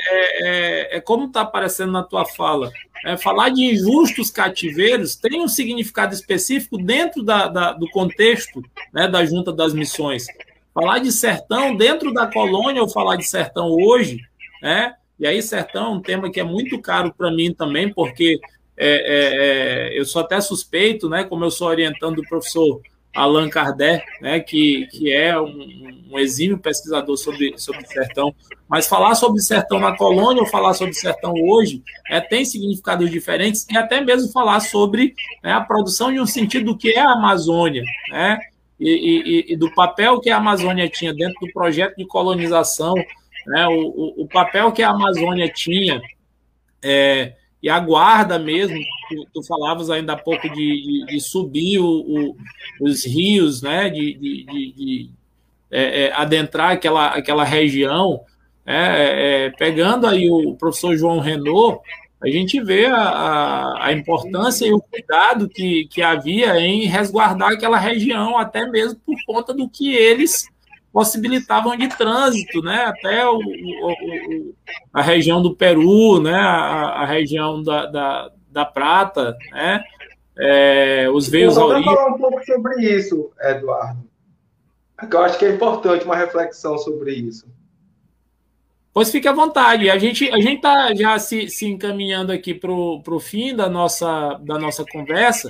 é, 0.92 0.96
é 0.96 1.00
como 1.00 1.26
está 1.26 1.40
aparecendo 1.40 1.92
na 1.92 2.02
tua 2.02 2.26
fala, 2.26 2.70
é, 3.04 3.16
falar 3.16 3.48
de 3.48 3.64
injustos 3.64 4.30
cativeiros 4.30 5.16
tem 5.16 5.42
um 5.42 5.48
significado 5.48 6.14
específico 6.14 6.78
dentro 6.78 7.22
da, 7.22 7.48
da, 7.48 7.72
do 7.72 7.88
contexto 7.90 8.62
né, 8.92 9.08
da 9.08 9.24
Junta 9.24 9.52
das 9.52 9.74
Missões. 9.74 10.26
Falar 10.74 11.00
de 11.00 11.10
sertão 11.10 11.74
dentro 11.74 12.12
da 12.12 12.26
colônia 12.26 12.82
ou 12.82 12.88
falar 12.88 13.16
de 13.16 13.24
sertão 13.24 13.70
hoje, 13.70 14.20
né? 14.62 14.94
E 15.22 15.26
aí, 15.28 15.40
sertão 15.40 15.84
é 15.84 15.88
um 15.90 16.00
tema 16.00 16.28
que 16.28 16.40
é 16.40 16.42
muito 16.42 16.82
caro 16.82 17.14
para 17.16 17.30
mim 17.30 17.54
também, 17.54 17.88
porque 17.88 18.40
é, 18.76 18.88
é, 18.88 19.92
é, 19.94 20.00
eu 20.00 20.04
sou 20.04 20.20
até 20.20 20.40
suspeito, 20.40 21.08
né? 21.08 21.22
Como 21.22 21.44
eu 21.44 21.50
sou 21.52 21.68
orientando 21.68 22.18
o 22.18 22.28
professor 22.28 22.80
Allan 23.14 23.48
Kardec, 23.48 24.04
né, 24.20 24.40
que, 24.40 24.88
que 24.88 25.12
é 25.12 25.40
um, 25.40 26.08
um, 26.10 26.18
exímio 26.18 26.58
pesquisador 26.58 27.16
sobre, 27.16 27.54
sobre 27.56 27.86
sertão. 27.86 28.34
Mas 28.66 28.88
falar 28.88 29.14
sobre 29.14 29.40
sertão 29.40 29.78
na 29.78 29.96
colônia 29.96 30.42
ou 30.42 30.48
falar 30.48 30.74
sobre 30.74 30.94
sertão 30.94 31.34
hoje 31.34 31.84
é, 32.10 32.20
tem 32.20 32.44
significados 32.44 33.08
diferentes 33.08 33.64
e 33.70 33.76
até 33.76 34.00
mesmo 34.00 34.32
falar 34.32 34.58
sobre 34.58 35.14
né, 35.40 35.52
a 35.52 35.60
produção 35.60 36.12
de 36.12 36.18
um 36.18 36.26
sentido 36.26 36.72
do 36.72 36.76
que 36.76 36.90
é 36.90 37.00
a 37.00 37.12
Amazônia, 37.12 37.84
né, 38.10 38.40
e, 38.80 38.90
e, 38.90 39.52
e, 39.52 39.56
do 39.56 39.72
papel 39.72 40.18
que 40.18 40.30
a 40.30 40.38
Amazônia 40.38 40.88
tinha 40.88 41.14
dentro 41.14 41.38
do 41.46 41.52
projeto 41.52 41.96
de 41.96 42.06
colonização, 42.06 42.94
né, 43.46 43.66
o, 43.68 44.22
o, 44.22 44.28
papel 44.28 44.72
que 44.72 44.82
a 44.82 44.90
Amazônia 44.90 45.48
tinha. 45.48 46.00
É, 46.82 47.34
e 47.62 47.68
a 47.68 47.78
guarda 47.78 48.38
mesmo, 48.38 48.76
tu, 49.08 49.26
tu 49.34 49.42
falavas 49.44 49.88
ainda 49.88 50.14
há 50.14 50.16
pouco 50.16 50.48
de, 50.48 50.54
de, 50.54 51.06
de 51.06 51.20
subir 51.20 51.78
o, 51.78 52.36
os 52.80 53.04
rios, 53.06 53.62
né, 53.62 53.88
de, 53.88 54.14
de 54.14 55.10
é, 55.70 56.04
é, 56.04 56.12
adentrar 56.12 56.72
aquela, 56.72 57.08
aquela 57.08 57.44
região, 57.44 58.20
né, 58.66 59.46
é, 59.46 59.50
pegando 59.50 60.06
aí 60.06 60.28
o 60.28 60.54
professor 60.56 60.96
João 60.96 61.20
Renault, 61.20 61.80
a 62.22 62.28
gente 62.28 62.62
vê 62.62 62.86
a, 62.86 62.96
a, 62.96 63.86
a, 63.86 63.92
importância 63.92 64.64
e 64.64 64.72
o 64.72 64.80
cuidado 64.80 65.48
que, 65.48 65.86
que 65.86 66.02
havia 66.02 66.56
em 66.60 66.84
resguardar 66.84 67.52
aquela 67.52 67.78
região, 67.78 68.38
até 68.38 68.64
mesmo 68.66 69.00
por 69.04 69.16
conta 69.26 69.52
do 69.52 69.68
que 69.68 69.92
eles 69.92 70.51
possibilitavam 70.92 71.76
de 71.76 71.88
trânsito, 71.88 72.60
né, 72.62 72.84
até 72.84 73.26
o, 73.26 73.38
o, 73.38 74.54
a 74.92 75.00
região 75.00 75.40
do 75.40 75.56
Peru, 75.56 76.20
né, 76.20 76.34
a, 76.34 77.02
a 77.02 77.06
região 77.06 77.62
da, 77.62 77.86
da, 77.86 78.30
da, 78.50 78.64
Prata, 78.64 79.36
né, 79.50 79.82
é, 80.38 81.08
os 81.10 81.28
veios 81.28 81.54
Vou 81.54 81.82
falar 81.82 82.08
um 82.08 82.18
pouco 82.18 82.44
sobre 82.44 82.84
isso, 82.84 83.30
Eduardo. 83.40 84.04
Eu 85.10 85.22
acho 85.22 85.38
que 85.38 85.46
é 85.46 85.50
importante 85.50 86.04
uma 86.04 86.16
reflexão 86.16 86.78
sobre 86.78 87.12
isso. 87.12 87.46
Pois 88.94 89.10
fique 89.10 89.26
à 89.26 89.32
vontade. 89.32 89.88
A 89.88 89.98
gente 89.98 90.30
a 90.30 90.36
gente 90.36 90.56
está 90.56 90.94
já 90.94 91.18
se, 91.18 91.48
se 91.48 91.66
encaminhando 91.66 92.30
aqui 92.30 92.54
para 92.54 92.70
o 92.70 93.20
fim 93.20 93.56
da 93.56 93.68
nossa, 93.68 94.38
da 94.42 94.58
nossa 94.58 94.84
conversa. 94.84 95.48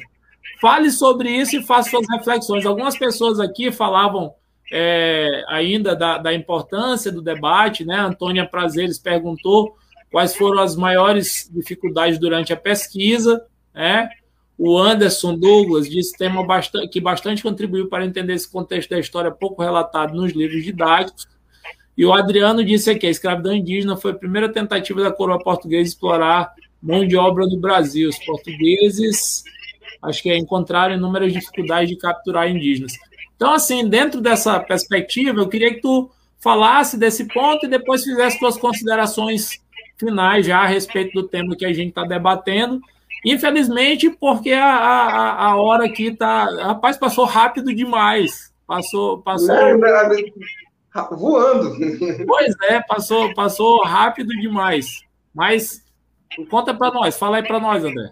Fale 0.61 0.91
sobre 0.91 1.29
isso 1.29 1.57
e 1.57 1.63
faça 1.63 1.91
suas 1.91 2.07
reflexões. 2.09 2.65
Algumas 2.65 2.97
pessoas 2.97 3.41
aqui 3.41 3.73
falavam 3.73 4.33
é, 4.75 5.45
ainda 5.49 5.95
da, 5.95 6.17
da, 6.17 6.33
importância 6.33 7.13
do 7.13 7.21
debate, 7.21 7.85
né? 7.85 7.97
Antônia 7.97 8.49
Prazeres 8.49 8.99
perguntou 8.99 9.77
quais 10.11 10.35
foram 10.35 10.63
as 10.63 10.75
maiores 10.75 11.51
dificuldades 11.53 12.19
durante 12.19 12.55
a 12.55 12.57
pesquisa, 12.57 13.45
né? 13.75 14.09
O 14.57 14.79
Anderson 14.79 15.37
Douglas 15.37 15.91
disse 15.91 16.17
tema 16.17 16.47
bastante, 16.47 16.89
que 16.89 17.01
bastante 17.01 17.43
contribuiu 17.43 17.89
para 17.89 18.07
entender 18.07 18.33
esse 18.33 18.51
contexto 18.51 18.91
da 18.91 18.99
história 18.99 19.31
pouco 19.31 19.63
relatado 19.63 20.15
nos 20.15 20.33
livros 20.33 20.65
didáticos. 20.65 21.29
E 21.95 22.07
o 22.07 22.13
Adriano 22.15 22.65
disse 22.65 22.91
aqui: 22.91 23.07
a 23.07 23.11
escravidão 23.11 23.53
indígena 23.53 23.95
foi 23.95 24.13
a 24.13 24.15
primeira 24.15 24.51
tentativa 24.51 25.03
da 25.03 25.13
coroa 25.13 25.39
portuguesa 25.39 25.91
explorar 25.91 26.51
mão 26.83 27.07
de 27.07 27.15
obra 27.15 27.45
no 27.45 27.59
Brasil. 27.59 28.09
Os 28.09 28.19
portugueses, 28.25 29.45
acho 30.01 30.23
que 30.23 30.31
é, 30.31 30.39
encontraram 30.39 30.95
inúmeras 30.95 31.31
dificuldades 31.31 31.91
de 31.91 31.97
capturar 31.97 32.49
indígenas. 32.49 32.93
Então, 33.43 33.55
assim, 33.55 33.89
dentro 33.89 34.21
dessa 34.21 34.61
perspectiva, 34.61 35.41
eu 35.41 35.49
queria 35.49 35.75
que 35.75 35.81
tu 35.81 36.09
falasse 36.39 36.97
desse 36.97 37.25
ponto 37.25 37.67
e 37.67 37.69
depois 37.69 38.05
fizesse 38.05 38.39
suas 38.39 38.57
considerações 38.57 39.61
finais 39.99 40.47
já 40.47 40.61
a 40.61 40.67
respeito 40.67 41.13
do 41.13 41.27
tema 41.27 41.57
que 41.57 41.65
a 41.65 41.73
gente 41.73 41.89
está 41.89 42.05
debatendo. 42.05 42.81
Infelizmente, 43.25 44.11
porque 44.11 44.53
a, 44.53 44.73
a, 44.73 45.47
a 45.47 45.57
hora 45.57 45.87
aqui 45.87 46.07
está. 46.11 46.45
Rapaz, 46.45 46.97
passou 46.97 47.25
rápido 47.25 47.75
demais. 47.75 48.55
Passou. 48.65 49.21
passou... 49.23 49.57
voando. 51.11 51.77
Pois 52.25 52.55
é, 52.63 52.81
passou, 52.83 53.35
passou 53.35 53.83
rápido 53.83 54.29
demais. 54.41 54.87
Mas 55.35 55.83
conta 56.49 56.73
para 56.73 56.95
nós, 56.95 57.19
fala 57.19 57.39
aí 57.39 57.43
para 57.43 57.59
nós, 57.59 57.83
André. 57.83 58.09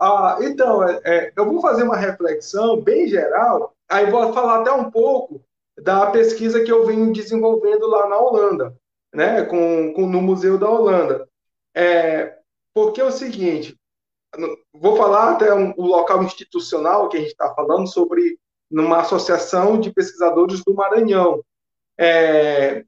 Ah, 0.00 0.38
então, 0.42 0.88
é, 0.88 1.00
é, 1.04 1.32
eu 1.36 1.44
vou 1.44 1.60
fazer 1.60 1.82
uma 1.82 1.96
reflexão 1.96 2.80
bem 2.80 3.08
geral 3.08 3.74
Aí 3.88 4.10
vou 4.10 4.32
falar 4.32 4.60
até 4.60 4.72
um 4.72 4.90
pouco 4.90 5.44
da 5.76 6.10
pesquisa 6.10 6.62
que 6.62 6.70
eu 6.70 6.84
venho 6.84 7.12
desenvolvendo 7.12 7.86
lá 7.86 8.08
na 8.08 8.18
Holanda, 8.18 8.76
né, 9.14 9.44
com, 9.44 9.92
com 9.94 10.06
no 10.06 10.20
Museu 10.20 10.58
da 10.58 10.68
Holanda. 10.68 11.28
É, 11.74 12.36
porque 12.74 13.00
é 13.00 13.04
o 13.04 13.12
seguinte, 13.12 13.78
vou 14.72 14.96
falar 14.96 15.32
até 15.32 15.54
um, 15.54 15.72
o 15.76 15.86
local 15.86 16.22
institucional 16.22 17.08
que 17.08 17.16
a 17.16 17.20
gente 17.20 17.30
está 17.30 17.54
falando 17.54 17.86
sobre 17.86 18.38
numa 18.70 19.00
associação 19.00 19.80
de 19.80 19.92
pesquisadores 19.92 20.62
do 20.64 20.74
Maranhão. 20.74 21.42
É, 21.96 22.84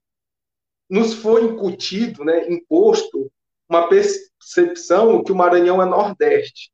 nos 0.89 1.15
foi 1.15 1.45
incutido, 1.45 2.25
né, 2.25 2.51
imposto, 2.51 3.31
uma 3.69 3.89
percepção 3.89 5.23
que 5.23 5.31
o 5.31 5.37
Maranhão 5.37 5.81
é 5.81 5.87
Nordeste. 5.87 6.73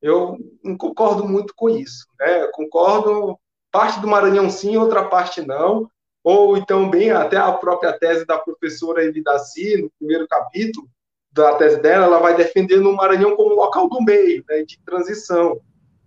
Eu 0.00 0.38
não 0.64 0.76
concordo 0.76 1.28
muito 1.28 1.54
com 1.54 1.68
isso. 1.68 2.06
Né? 2.18 2.46
Concordo, 2.48 3.38
parte 3.70 4.00
do 4.00 4.08
Maranhão 4.08 4.50
sim, 4.50 4.76
outra 4.76 5.04
parte 5.04 5.40
não. 5.46 5.90
Ou 6.22 6.56
então, 6.56 6.90
bem, 6.90 7.10
até 7.10 7.36
a 7.36 7.52
própria 7.52 7.92
tese 7.92 8.26
da 8.26 8.38
professora 8.38 9.04
Evidaci, 9.04 9.80
no 9.80 9.90
primeiro 9.98 10.26
capítulo 10.28 10.88
da 11.32 11.54
tese 11.54 11.80
dela, 11.80 12.06
ela 12.06 12.18
vai 12.18 12.36
defendendo 12.36 12.90
o 12.90 12.96
Maranhão 12.96 13.36
como 13.36 13.54
local 13.54 13.88
do 13.88 14.02
meio, 14.02 14.44
né, 14.48 14.62
de 14.62 14.78
transição, 14.84 15.60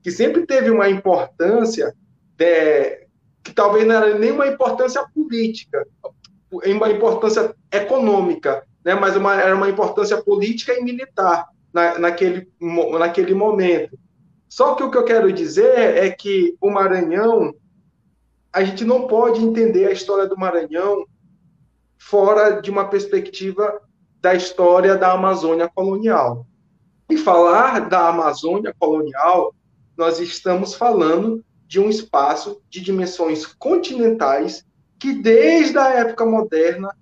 que 0.03 0.11
sempre 0.11 0.45
teve 0.45 0.69
uma 0.69 0.89
importância, 0.89 1.95
de, 2.35 3.07
que 3.43 3.53
talvez 3.53 3.87
não 3.87 3.95
era 3.95 4.17
nem 4.17 4.31
uma 4.31 4.47
importância 4.47 5.03
política, 5.13 5.87
uma 6.51 6.91
importância 6.91 7.55
econômica, 7.71 8.65
né, 8.83 8.93
mas 8.95 9.15
uma, 9.15 9.39
era 9.39 9.55
uma 9.55 9.69
importância 9.69 10.21
política 10.21 10.73
e 10.73 10.83
militar 10.83 11.47
na, 11.73 11.97
naquele, 11.97 12.51
naquele 12.99 13.33
momento. 13.33 13.97
Só 14.51 14.75
que 14.75 14.83
o 14.83 14.91
que 14.91 14.97
eu 14.97 15.05
quero 15.05 15.31
dizer 15.31 15.79
é 15.79 16.11
que 16.11 16.57
o 16.59 16.69
Maranhão, 16.69 17.55
a 18.51 18.61
gente 18.65 18.83
não 18.83 19.07
pode 19.07 19.41
entender 19.41 19.85
a 19.85 19.93
história 19.93 20.27
do 20.27 20.37
Maranhão 20.37 21.05
fora 21.97 22.61
de 22.61 22.69
uma 22.69 22.83
perspectiva 22.83 23.81
da 24.19 24.35
história 24.35 24.97
da 24.97 25.13
Amazônia 25.13 25.69
colonial. 25.73 26.45
E 27.09 27.15
falar 27.15 27.87
da 27.87 28.09
Amazônia 28.09 28.75
colonial, 28.77 29.55
nós 29.95 30.19
estamos 30.19 30.75
falando 30.75 31.41
de 31.65 31.79
um 31.79 31.89
espaço 31.89 32.61
de 32.69 32.81
dimensões 32.81 33.45
continentais 33.45 34.65
que, 34.99 35.13
desde 35.13 35.77
a 35.77 35.91
época 35.91 36.25
moderna, 36.25 36.93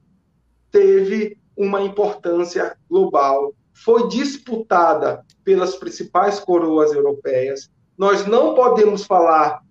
teve 0.69 1.35
uma 1.57 1.81
importância 1.81 2.77
global, 2.87 3.55
foi 3.73 4.07
disputada 4.07 5.25
pelas 5.49 5.75
principais 5.77 6.39
coroas 6.39 6.93
europeias. 6.93 7.71
Nós 7.97 8.27
não 8.27 8.53
podemos 8.53 9.03
falar 9.03 9.63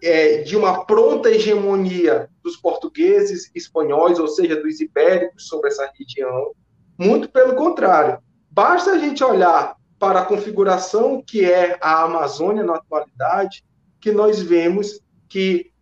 é, 0.00 0.42
de 0.42 0.56
uma 0.56 0.84
pronta 0.84 1.28
hegemonia 1.28 2.30
dos 2.40 2.56
portugueses, 2.56 3.50
espanhóis, 3.52 4.20
ou 4.20 4.28
seja, 4.28 4.54
dos 4.54 4.80
ibéricos 4.80 5.48
sobre 5.48 5.70
essa 5.70 5.90
região. 5.98 6.52
Muito 6.96 7.28
pelo 7.28 7.56
contrário. 7.56 8.20
Basta 8.48 8.92
a 8.92 8.98
gente 8.98 9.24
olhar 9.24 9.74
para 9.98 10.20
a 10.20 10.24
configuração 10.24 11.20
que 11.20 11.44
é 11.44 11.76
a 11.80 12.04
Amazônia 12.04 12.62
na 12.62 12.76
atualidade, 12.76 13.64
que 14.00 14.12
nós 14.12 14.40
vemos 14.40 15.00
que 15.28 15.72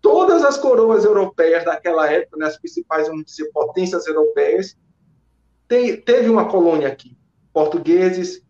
todas 0.00 0.42
as 0.42 0.56
coroas 0.56 1.04
europeias 1.04 1.66
daquela 1.66 2.10
época, 2.10 2.38
né, 2.38 2.46
as 2.46 2.56
principais, 2.56 3.08
vamos 3.08 3.26
dizer, 3.26 3.44
potências 3.52 4.06
europeias, 4.06 4.74
tem, 5.68 6.00
teve 6.00 6.30
uma 6.30 6.48
colônia 6.48 6.88
aqui. 6.88 7.14
Portugueses, 7.52 8.43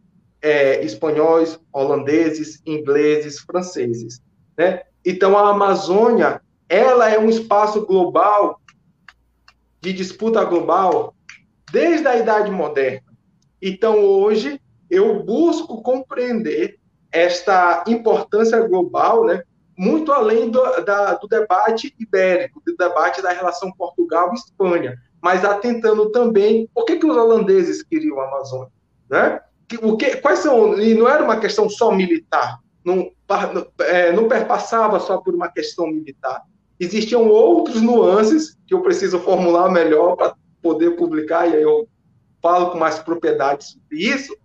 é, 0.45 0.84
espanhóis, 0.84 1.59
holandeses, 1.72 2.61
ingleses, 2.66 3.38
franceses. 3.38 4.20
Né? 4.59 4.82
Então, 5.03 5.38
a 5.38 5.49
Amazônia, 5.49 6.42
ela 6.68 7.09
é 7.09 7.18
um 7.18 7.30
espaço 7.30 7.86
global, 7.86 8.61
de 9.80 9.90
disputa 9.95 10.45
global, 10.45 11.14
desde 11.72 12.07
a 12.07 12.18
Idade 12.18 12.51
Moderna. 12.51 13.14
Então, 13.61 14.05
hoje, 14.05 14.61
eu 14.90 15.22
busco 15.22 15.80
compreender 15.80 16.78
esta 17.11 17.82
importância 17.88 18.61
global, 18.68 19.24
né, 19.24 19.45
muito 19.78 20.12
além 20.12 20.51
do, 20.51 20.61
da, 20.84 21.14
do 21.14 21.26
debate 21.26 21.95
ibérico, 21.99 22.61
do 22.66 22.76
debate 22.76 23.22
da 23.22 23.32
relação 23.32 23.72
Portugal-Espanha, 23.72 24.99
mas 25.22 25.42
atentando 25.42 26.11
também 26.11 26.68
por 26.74 26.84
que, 26.84 26.97
que 26.97 27.07
os 27.07 27.16
holandeses 27.16 27.82
queriam 27.82 28.20
a 28.20 28.28
Amazônia, 28.28 28.72
né? 29.09 29.40
O 29.82 29.96
que, 29.96 30.16
quais 30.16 30.40
são 30.40 30.78
e 30.78 30.94
não 30.94 31.08
era 31.08 31.24
uma 31.24 31.38
questão 31.38 31.68
só 31.68 31.90
militar, 31.90 32.60
não, 32.84 33.10
é, 33.80 34.12
não 34.12 34.28
perpassava 34.28 35.00
só 35.00 35.18
por 35.18 35.34
uma 35.34 35.48
questão 35.48 35.86
militar. 35.86 36.42
Existiam 36.78 37.28
outros 37.28 37.80
nuances 37.80 38.56
que 38.66 38.74
eu 38.74 38.82
preciso 38.82 39.18
formular 39.20 39.70
melhor 39.70 40.16
para 40.16 40.34
poder 40.60 40.96
publicar 40.96 41.48
e 41.48 41.56
aí 41.56 41.62
eu 41.62 41.88
falo 42.42 42.70
com 42.70 42.78
mais 42.78 42.98
propriedade 42.98 43.64
sobre 43.64 43.98
isso, 43.98 44.36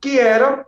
que 0.00 0.18
era 0.18 0.64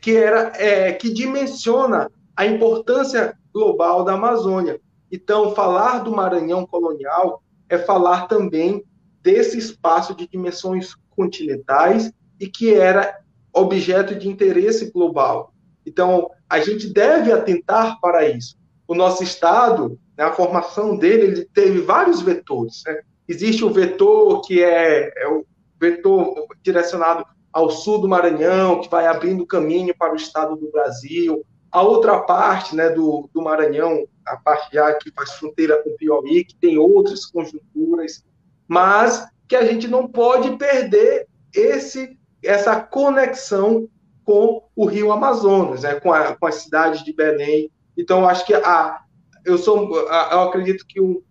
que 0.00 0.16
era 0.16 0.52
é, 0.56 0.92
que 0.92 1.12
dimensiona 1.12 2.10
a 2.36 2.46
importância 2.46 3.36
global 3.52 4.04
da 4.04 4.14
Amazônia. 4.14 4.80
Então, 5.10 5.54
falar 5.54 5.98
do 5.98 6.12
Maranhão 6.12 6.64
colonial 6.64 7.42
é 7.68 7.76
falar 7.76 8.26
também 8.26 8.82
desse 9.20 9.58
espaço 9.58 10.14
de 10.14 10.26
dimensões 10.26 10.94
continentais 11.10 12.10
e 12.42 12.48
que 12.48 12.74
era 12.74 13.20
objeto 13.52 14.16
de 14.16 14.28
interesse 14.28 14.90
global. 14.90 15.54
Então, 15.86 16.28
a 16.50 16.58
gente 16.58 16.92
deve 16.92 17.30
atentar 17.30 18.00
para 18.00 18.28
isso. 18.28 18.56
O 18.88 18.96
nosso 18.96 19.22
Estado, 19.22 19.96
né, 20.18 20.24
a 20.24 20.32
formação 20.32 20.96
dele, 20.96 21.22
ele 21.22 21.44
teve 21.44 21.80
vários 21.80 22.20
vetores. 22.20 22.82
Né? 22.84 23.00
Existe 23.28 23.64
o 23.64 23.70
vetor 23.70 24.40
que 24.40 24.60
é, 24.60 25.12
é 25.16 25.28
o 25.28 25.46
vetor 25.80 26.34
direcionado 26.64 27.24
ao 27.52 27.70
sul 27.70 28.00
do 28.00 28.08
Maranhão, 28.08 28.80
que 28.80 28.90
vai 28.90 29.06
abrindo 29.06 29.46
caminho 29.46 29.94
para 29.96 30.12
o 30.12 30.16
Estado 30.16 30.56
do 30.56 30.68
Brasil, 30.72 31.46
a 31.70 31.80
outra 31.80 32.18
parte 32.22 32.74
né, 32.74 32.90
do, 32.90 33.30
do 33.32 33.40
Maranhão, 33.40 34.04
a 34.26 34.36
parte 34.36 34.74
já 34.74 34.92
que 34.94 35.12
faz 35.12 35.34
fronteira 35.34 35.80
com 35.80 35.90
o 35.90 35.96
Piauí, 35.96 36.44
que 36.44 36.56
tem 36.56 36.76
outras 36.76 37.24
conjunturas, 37.24 38.24
mas 38.66 39.28
que 39.46 39.54
a 39.54 39.64
gente 39.64 39.86
não 39.86 40.08
pode 40.08 40.56
perder 40.56 41.28
esse, 41.54 42.18
essa 42.42 42.80
conexão 42.80 43.88
com 44.24 44.62
o 44.74 44.86
Rio 44.86 45.12
Amazonas, 45.12 45.82
né, 45.82 45.98
com, 46.00 46.12
a, 46.12 46.36
com 46.36 46.46
as 46.46 46.56
cidades 46.56 47.04
de 47.04 47.12
Belém. 47.12 47.70
Então, 47.96 48.28
acho 48.28 48.46
que 48.46 48.54
a, 48.54 49.00
eu, 49.44 49.58
sou, 49.58 49.94
eu 49.96 50.40
acredito 50.40 50.86
que 50.86 51.00
o, 51.00 51.22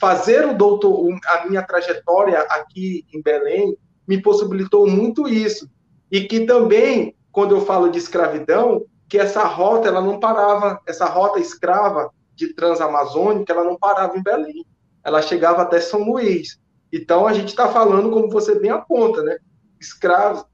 fazer 0.00 0.46
o 0.46 0.56
doutor, 0.56 1.08
a 1.26 1.48
minha 1.48 1.62
trajetória 1.62 2.40
aqui 2.42 3.04
em 3.12 3.22
Belém 3.22 3.76
me 4.06 4.20
possibilitou 4.20 4.88
muito 4.88 5.28
isso. 5.28 5.70
E 6.10 6.22
que 6.22 6.40
também, 6.40 7.14
quando 7.30 7.54
eu 7.54 7.60
falo 7.60 7.88
de 7.90 7.98
escravidão, 7.98 8.84
que 9.08 9.18
essa 9.18 9.44
rota 9.44 9.88
ela 9.88 10.00
não 10.00 10.18
parava, 10.18 10.80
essa 10.86 11.04
rota 11.04 11.38
escrava 11.38 12.10
de 12.34 12.54
transamazônica, 12.54 13.52
ela 13.52 13.64
não 13.64 13.76
parava 13.76 14.16
em 14.16 14.22
Belém, 14.22 14.64
ela 15.04 15.22
chegava 15.22 15.62
até 15.62 15.80
São 15.80 16.02
Luís. 16.02 16.58
Então 16.92 17.26
a 17.26 17.32
gente 17.32 17.48
está 17.48 17.68
falando, 17.68 18.10
como 18.10 18.30
você 18.30 18.58
bem 18.58 18.70
aponta, 18.70 19.22
né? 19.22 19.38
Escravos, 19.80 20.44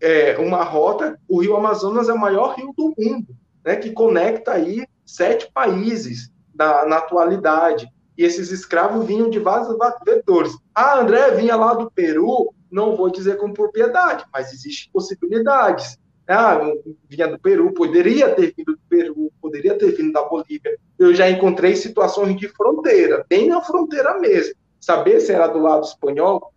é, 0.00 0.36
uma 0.38 0.62
rota, 0.62 1.18
o 1.28 1.40
Rio 1.40 1.56
Amazonas 1.56 2.08
é 2.08 2.12
o 2.12 2.18
maior 2.18 2.54
rio 2.54 2.72
do 2.76 2.94
mundo, 2.96 3.34
né? 3.64 3.76
Que 3.76 3.90
conecta 3.90 4.52
aí 4.52 4.86
sete 5.04 5.50
países 5.52 6.30
da, 6.54 6.86
na 6.86 6.98
atualidade. 6.98 7.88
E 8.16 8.24
esses 8.24 8.50
escravos 8.50 9.06
vinham 9.06 9.28
de 9.28 9.38
vários 9.38 9.68
vetores. 10.04 10.56
Ah, 10.74 11.00
André 11.00 11.32
vinha 11.32 11.54
lá 11.56 11.74
do 11.74 11.90
Peru, 11.90 12.52
não 12.70 12.96
vou 12.96 13.10
dizer 13.10 13.36
com 13.36 13.52
propriedade, 13.52 14.24
mas 14.32 14.52
existem 14.52 14.90
possibilidades. 14.92 15.98
Ah, 16.28 16.58
vinha 17.08 17.28
do 17.28 17.38
Peru, 17.38 17.72
poderia 17.72 18.34
ter 18.34 18.52
vindo 18.56 18.72
do 18.72 18.80
Peru, 18.88 19.32
poderia 19.40 19.78
ter 19.78 19.92
vindo 19.92 20.12
da 20.12 20.22
Bolívia. 20.22 20.76
Eu 20.98 21.14
já 21.14 21.30
encontrei 21.30 21.76
situações 21.76 22.36
de 22.36 22.48
fronteira, 22.48 23.24
bem 23.28 23.48
na 23.48 23.60
fronteira 23.60 24.18
mesmo. 24.18 24.54
Saber 24.80 25.20
se 25.20 25.32
era 25.32 25.46
do 25.46 25.58
lado 25.58 25.84
espanhol, 25.84 26.52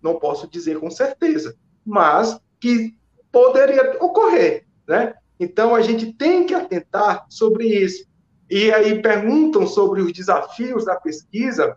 não 0.00 0.18
posso 0.18 0.48
dizer 0.48 0.78
com 0.78 0.90
certeza, 0.90 1.54
mas 1.84 2.40
que 2.62 2.94
poderia 3.32 3.96
ocorrer, 4.00 4.64
né? 4.86 5.14
Então 5.40 5.74
a 5.74 5.82
gente 5.82 6.12
tem 6.12 6.46
que 6.46 6.54
atentar 6.54 7.26
sobre 7.28 7.66
isso. 7.66 8.06
E 8.48 8.70
aí 8.70 9.02
perguntam 9.02 9.66
sobre 9.66 10.00
os 10.00 10.12
desafios 10.12 10.84
da 10.84 10.94
pesquisa. 10.94 11.76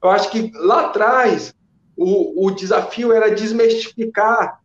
Eu 0.00 0.10
acho 0.10 0.30
que 0.30 0.52
lá 0.54 0.86
atrás 0.86 1.52
o, 1.96 2.46
o 2.46 2.50
desafio 2.52 3.12
era 3.12 3.34
desmistificar 3.34 4.60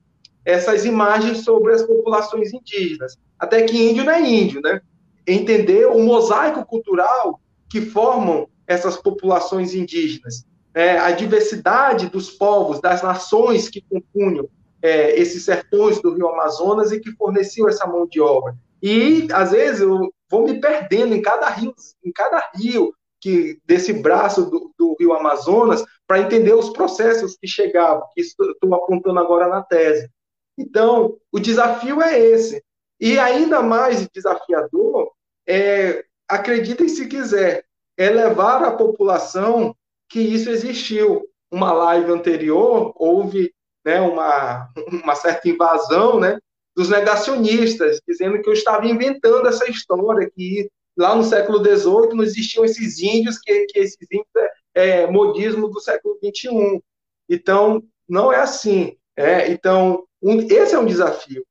essas 0.45 0.85
imagens 0.85 1.39
sobre 1.39 1.73
as 1.73 1.81
populações 1.81 2.53
indígenas. 2.53 3.17
Até 3.39 3.63
que 3.63 3.89
índio 3.89 4.03
não 4.03 4.13
é 4.13 4.21
índio, 4.21 4.61
né? 4.61 4.81
Entender 5.25 5.87
o 5.87 5.99
mosaico 6.03 6.63
cultural 6.63 7.41
que 7.67 7.81
formam 7.81 8.47
essas 8.67 8.97
populações 8.97 9.73
indígenas, 9.73 10.45
é, 10.75 10.99
a 10.99 11.09
diversidade 11.09 12.07
dos 12.07 12.29
povos, 12.29 12.79
das 12.79 13.01
nações 13.01 13.67
que 13.67 13.81
compunham 13.81 14.47
é, 14.83 15.17
esses 15.17 15.45
sertões 15.45 16.01
do 16.01 16.13
Rio 16.13 16.27
Amazonas 16.27 16.91
e 16.91 16.99
que 16.99 17.13
forneciam 17.13 17.69
essa 17.69 17.87
mão 17.87 18.05
de 18.05 18.19
obra. 18.19 18.53
E 18.81 19.29
às 19.31 19.51
vezes 19.51 19.79
eu 19.79 20.13
vou 20.29 20.43
me 20.43 20.59
perdendo 20.59 21.15
em 21.15 21.21
cada 21.21 21.47
rio, 21.49 21.73
em 22.03 22.11
cada 22.11 22.51
rio 22.53 22.93
que 23.21 23.57
desse 23.65 23.93
braço 23.93 24.49
do, 24.49 24.73
do 24.77 24.97
Rio 24.99 25.13
Amazonas, 25.13 25.85
para 26.05 26.19
entender 26.19 26.53
os 26.53 26.71
processos 26.71 27.37
que 27.39 27.47
chegavam, 27.47 28.03
que 28.13 28.19
estou 28.19 28.75
apontando 28.75 29.17
agora 29.17 29.47
na 29.47 29.63
tese. 29.63 30.09
Então, 30.57 31.15
o 31.31 31.39
desafio 31.39 32.01
é 32.01 32.19
esse. 32.19 32.61
E 32.99 33.17
ainda 33.17 33.61
mais 33.61 34.05
desafiador 34.09 35.13
é, 35.47 36.03
acreditem 36.27 36.89
se 36.89 37.07
quiser, 37.07 37.63
é 37.97 38.09
levar 38.09 38.61
à 38.63 38.71
população 38.71 39.73
que 40.09 40.19
isso 40.19 40.49
existiu. 40.49 41.25
Uma 41.49 41.71
live 41.71 42.11
anterior, 42.11 42.93
houve 42.97 43.52
né, 43.85 44.01
uma, 44.01 44.69
uma 45.03 45.15
certa 45.15 45.47
invasão 45.49 46.19
né, 46.19 46.37
dos 46.75 46.89
negacionistas, 46.89 47.99
dizendo 48.07 48.41
que 48.41 48.49
eu 48.49 48.53
estava 48.53 48.85
inventando 48.87 49.47
essa 49.47 49.69
história, 49.69 50.29
que 50.29 50.69
lá 50.97 51.15
no 51.15 51.23
século 51.23 51.59
XVIII 51.59 52.15
não 52.15 52.23
existiam 52.23 52.65
esses 52.65 52.99
índios, 52.99 53.37
que, 53.39 53.65
que 53.67 53.79
esses 53.79 54.07
índios 54.11 54.27
é, 54.75 55.01
é 55.01 55.07
modismo 55.07 55.67
do 55.67 55.79
século 55.79 56.17
XXI. 56.23 56.81
Então, 57.29 57.83
não 58.07 58.31
é 58.31 58.37
assim. 58.37 58.95
É, 59.15 59.51
então, 59.51 60.05
um, 60.21 60.39
esse 60.39 60.73
é 60.73 60.79
um 60.79 60.85
desafio. 60.85 61.45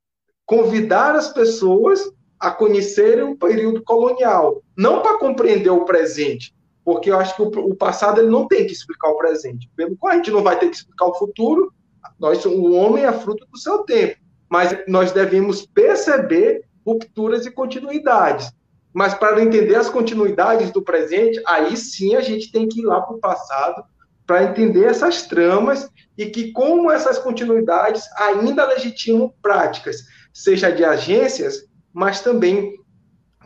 Convidar 0.44 1.14
as 1.14 1.32
pessoas 1.32 2.10
a 2.38 2.50
conhecerem 2.50 3.22
o 3.22 3.36
período 3.36 3.82
colonial, 3.84 4.62
não 4.76 5.00
para 5.00 5.18
compreender 5.18 5.70
o 5.70 5.84
presente, 5.84 6.52
porque 6.84 7.08
eu 7.08 7.16
acho 7.16 7.36
que 7.36 7.42
o, 7.42 7.46
o, 7.46 7.76
passado 7.76 8.20
ele 8.20 8.30
não 8.30 8.48
tem 8.48 8.66
que 8.66 8.72
explicar 8.72 9.10
o 9.10 9.16
presente. 9.16 9.70
Pelo 9.76 9.96
qual 9.96 10.12
a 10.12 10.16
gente 10.16 10.32
não 10.32 10.42
vai 10.42 10.58
ter 10.58 10.68
que 10.68 10.74
explicar 10.74 11.06
o 11.06 11.14
futuro, 11.14 11.72
nós, 12.18 12.44
o 12.44 12.72
homem 12.72 13.04
é 13.04 13.12
fruto 13.12 13.46
do 13.50 13.58
seu 13.58 13.78
tempo, 13.84 14.16
mas 14.48 14.76
nós 14.86 15.12
devemos 15.12 15.66
perceber 15.66 16.64
rupturas 16.86 17.46
e 17.46 17.50
continuidades. 17.50 18.50
Mas 18.92 19.14
para 19.14 19.42
entender 19.42 19.74
as 19.74 19.88
continuidades 19.88 20.70
do 20.70 20.82
presente, 20.82 21.40
aí 21.46 21.76
sim 21.76 22.14
a 22.14 22.20
gente 22.20 22.52
tem 22.52 22.68
que 22.68 22.80
ir 22.80 22.84
lá 22.84 23.00
para 23.00 23.16
o 23.16 23.20
passado 23.20 23.82
para 24.26 24.44
entender 24.44 24.84
essas 24.84 25.22
tramas 25.22 25.88
e 26.16 26.26
que 26.26 26.52
como 26.52 26.90
essas 26.90 27.18
continuidades 27.18 28.04
ainda 28.16 28.66
legitimam 28.66 29.32
práticas, 29.40 30.04
seja 30.32 30.70
de 30.70 30.84
agências, 30.84 31.66
mas 31.92 32.20
também 32.20 32.76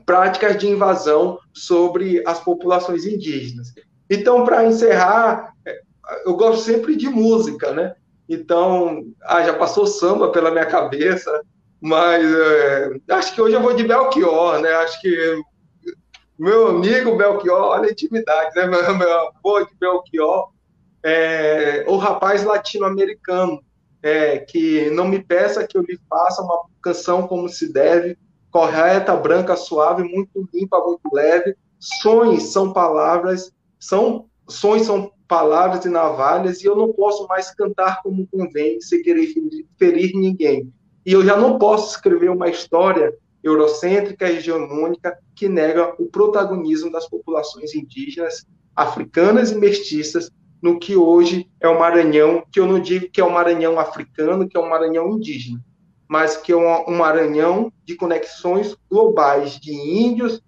práticas 0.05 0.57
de 0.57 0.69
invasão 0.69 1.39
sobre 1.53 2.23
as 2.27 2.41
populações 2.41 3.05
indígenas. 3.05 3.73
Então, 4.09 4.45
para 4.45 4.65
encerrar, 4.65 5.53
eu 6.25 6.37
gosto 6.37 6.63
sempre 6.63 6.97
de 6.97 7.09
música, 7.09 7.73
né? 7.73 7.95
Então, 8.29 9.05
ah, 9.25 9.43
já 9.43 9.55
passou 9.55 9.87
samba 9.87 10.31
pela 10.31 10.51
minha 10.51 10.67
cabeça, 10.67 11.43
mas 11.81 12.25
é, 12.25 12.91
acho 13.11 13.35
que 13.35 13.41
hoje 13.41 13.55
eu 13.55 13.63
vou 13.63 13.75
de 13.75 13.85
Belchior, 13.85 14.61
né? 14.61 14.71
Acho 14.75 15.01
que 15.01 15.43
meu 16.39 16.69
amigo 16.69 17.17
Belchior, 17.17 17.61
olha 17.61 17.89
a 17.89 17.93
intimidade, 17.93 18.55
né? 18.57 18.67
Meu, 18.67 18.97
meu 18.97 19.21
avô 19.29 19.65
de 19.65 19.75
Belchior, 19.81 20.51
é, 21.03 21.85
o 21.87 21.97
rapaz 21.97 22.45
latino-americano, 22.45 23.63
é, 24.03 24.39
que 24.39 24.91
não 24.91 25.09
me 25.09 25.23
peça 25.23 25.67
que 25.67 25.79
eu 25.79 25.83
lhe 25.83 25.99
faça 26.09 26.43
uma 26.43 26.65
canção 26.83 27.27
como 27.27 27.49
se 27.49 27.73
deve, 27.73 28.19
correta, 28.51 29.17
branca, 29.17 29.57
suave, 29.57 30.03
muito 30.03 30.49
limpa, 30.53 30.79
muito 30.81 31.09
leve. 31.13 31.57
Sons 31.79 32.53
são 32.53 32.73
palavras, 32.73 33.53
são 33.79 34.27
sons 34.49 34.83
são 34.83 35.13
palavras 35.29 35.85
e 35.85 35.89
navalhas, 35.89 36.63
e 36.63 36.67
eu 36.67 36.77
não 36.77 36.93
posso 36.93 37.27
mais 37.27 37.55
cantar 37.55 38.03
como 38.03 38.27
convém, 38.27 38.81
sem 38.81 39.03
querer 39.03 39.29
ferir 39.79 40.13
ninguém. 40.15 40.73
E 41.05 41.13
eu 41.13 41.25
já 41.25 41.37
não 41.37 41.59
posso 41.59 41.95
escrever 41.95 42.31
uma 42.31 42.49
história 42.49 43.15
eurocêntrica 43.43 44.29
e 44.29 44.39
hegemônica 44.39 45.17
que 45.35 45.49
nega 45.49 45.95
o 45.99 46.07
protagonismo 46.07 46.91
das 46.91 47.09
populações 47.09 47.75
indígenas, 47.75 48.45
africanas 48.75 49.53
e 49.53 49.57
mestiças 49.57 50.31
no 50.61 50.79
que 50.79 50.97
hoje 50.97 51.49
é 51.61 51.69
o 51.69 51.79
Maranhão, 51.79 52.43
que 52.51 52.59
eu 52.59 52.67
não 52.67 52.81
digo 52.81 53.09
que 53.11 53.21
é 53.21 53.25
o 53.25 53.33
Maranhão 53.33 53.79
africano, 53.79 54.49
que 54.49 54.57
é 54.57 54.61
o 54.61 54.69
Maranhão 54.69 55.13
indígena, 55.13 55.61
mas 56.09 56.37
que 56.37 56.53
é 56.53 56.57
um, 56.57 56.97
Maranhão 56.97 57.73
de 57.85 57.95
conexões 57.95 58.77
globais 58.91 59.61
de 59.61 59.73
índios, 59.73 60.43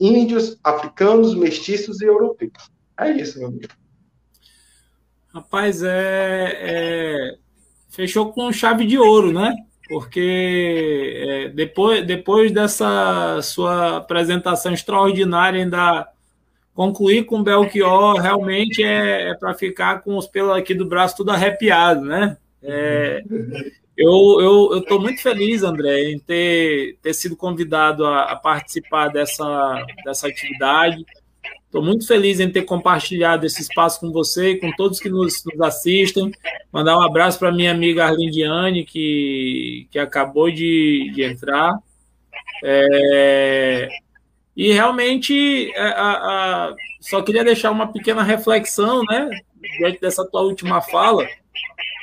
índios, 0.00 0.58
africanos, 0.64 1.34
mestiços 1.34 2.00
e 2.00 2.06
europeus. 2.06 2.70
É 2.98 3.12
isso, 3.12 3.38
meu 3.38 3.48
amigo. 3.48 3.79
Rapaz, 5.32 5.82
é, 5.82 6.58
é, 6.60 7.34
fechou 7.88 8.32
com 8.32 8.52
chave 8.52 8.84
de 8.84 8.98
ouro, 8.98 9.32
né? 9.32 9.54
Porque 9.88 11.14
é, 11.16 11.48
depois, 11.48 12.04
depois 12.04 12.52
dessa 12.52 13.40
sua 13.42 13.98
apresentação 13.98 14.72
extraordinária, 14.72 15.60
ainda 15.60 16.08
concluir 16.74 17.24
com 17.24 17.42
Belchior 17.42 18.16
realmente 18.16 18.82
é, 18.82 19.30
é 19.30 19.34
para 19.34 19.54
ficar 19.54 20.02
com 20.02 20.16
os 20.16 20.26
pelos 20.26 20.56
aqui 20.56 20.74
do 20.74 20.86
braço 20.86 21.16
tudo 21.16 21.30
arrepiado, 21.30 22.02
né? 22.02 22.36
É, 22.62 23.22
eu 23.96 24.78
estou 24.78 25.00
muito 25.00 25.20
feliz, 25.22 25.62
André, 25.62 26.10
em 26.10 26.18
ter, 26.18 26.96
ter 27.02 27.12
sido 27.12 27.36
convidado 27.36 28.06
a, 28.06 28.32
a 28.32 28.36
participar 28.36 29.08
dessa, 29.08 29.84
dessa 30.04 30.26
atividade. 30.26 31.04
Estou 31.70 31.84
muito 31.84 32.04
feliz 32.04 32.40
em 32.40 32.50
ter 32.50 32.62
compartilhado 32.62 33.46
esse 33.46 33.62
espaço 33.62 34.00
com 34.00 34.10
você 34.10 34.50
e 34.50 34.58
com 34.58 34.72
todos 34.72 34.98
que 34.98 35.08
nos, 35.08 35.44
nos 35.44 35.60
assistem. 35.60 36.32
Mandar 36.72 36.98
um 36.98 37.00
abraço 37.00 37.38
para 37.38 37.52
minha 37.52 37.70
amiga 37.70 38.04
Arlindiane, 38.04 38.84
que, 38.84 39.86
que 39.88 39.96
acabou 39.96 40.50
de, 40.50 41.12
de 41.14 41.22
entrar. 41.22 41.78
É, 42.64 43.88
e 44.56 44.72
realmente 44.72 45.70
é, 45.76 45.80
a, 45.80 46.10
a, 46.10 46.74
só 47.00 47.22
queria 47.22 47.44
deixar 47.44 47.70
uma 47.70 47.92
pequena 47.92 48.24
reflexão, 48.24 49.04
né, 49.04 49.30
diante 49.78 50.00
dessa 50.00 50.26
tua 50.28 50.42
última 50.42 50.82
fala, 50.82 51.24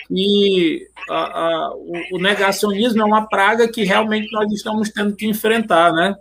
e 0.10 0.88
a, 1.10 1.74
o, 1.76 2.16
o, 2.16 2.20
negacionismo 2.20 3.02
é 3.02 3.06
uma 3.06 3.28
praga 3.28 3.68
que 3.68 3.84
realmente 3.84 4.32
nós 4.32 4.50
estamos 4.54 4.90
tendo 4.92 5.14
que 5.14 5.28
enfrentar, 5.28 5.92
né? 5.92 6.16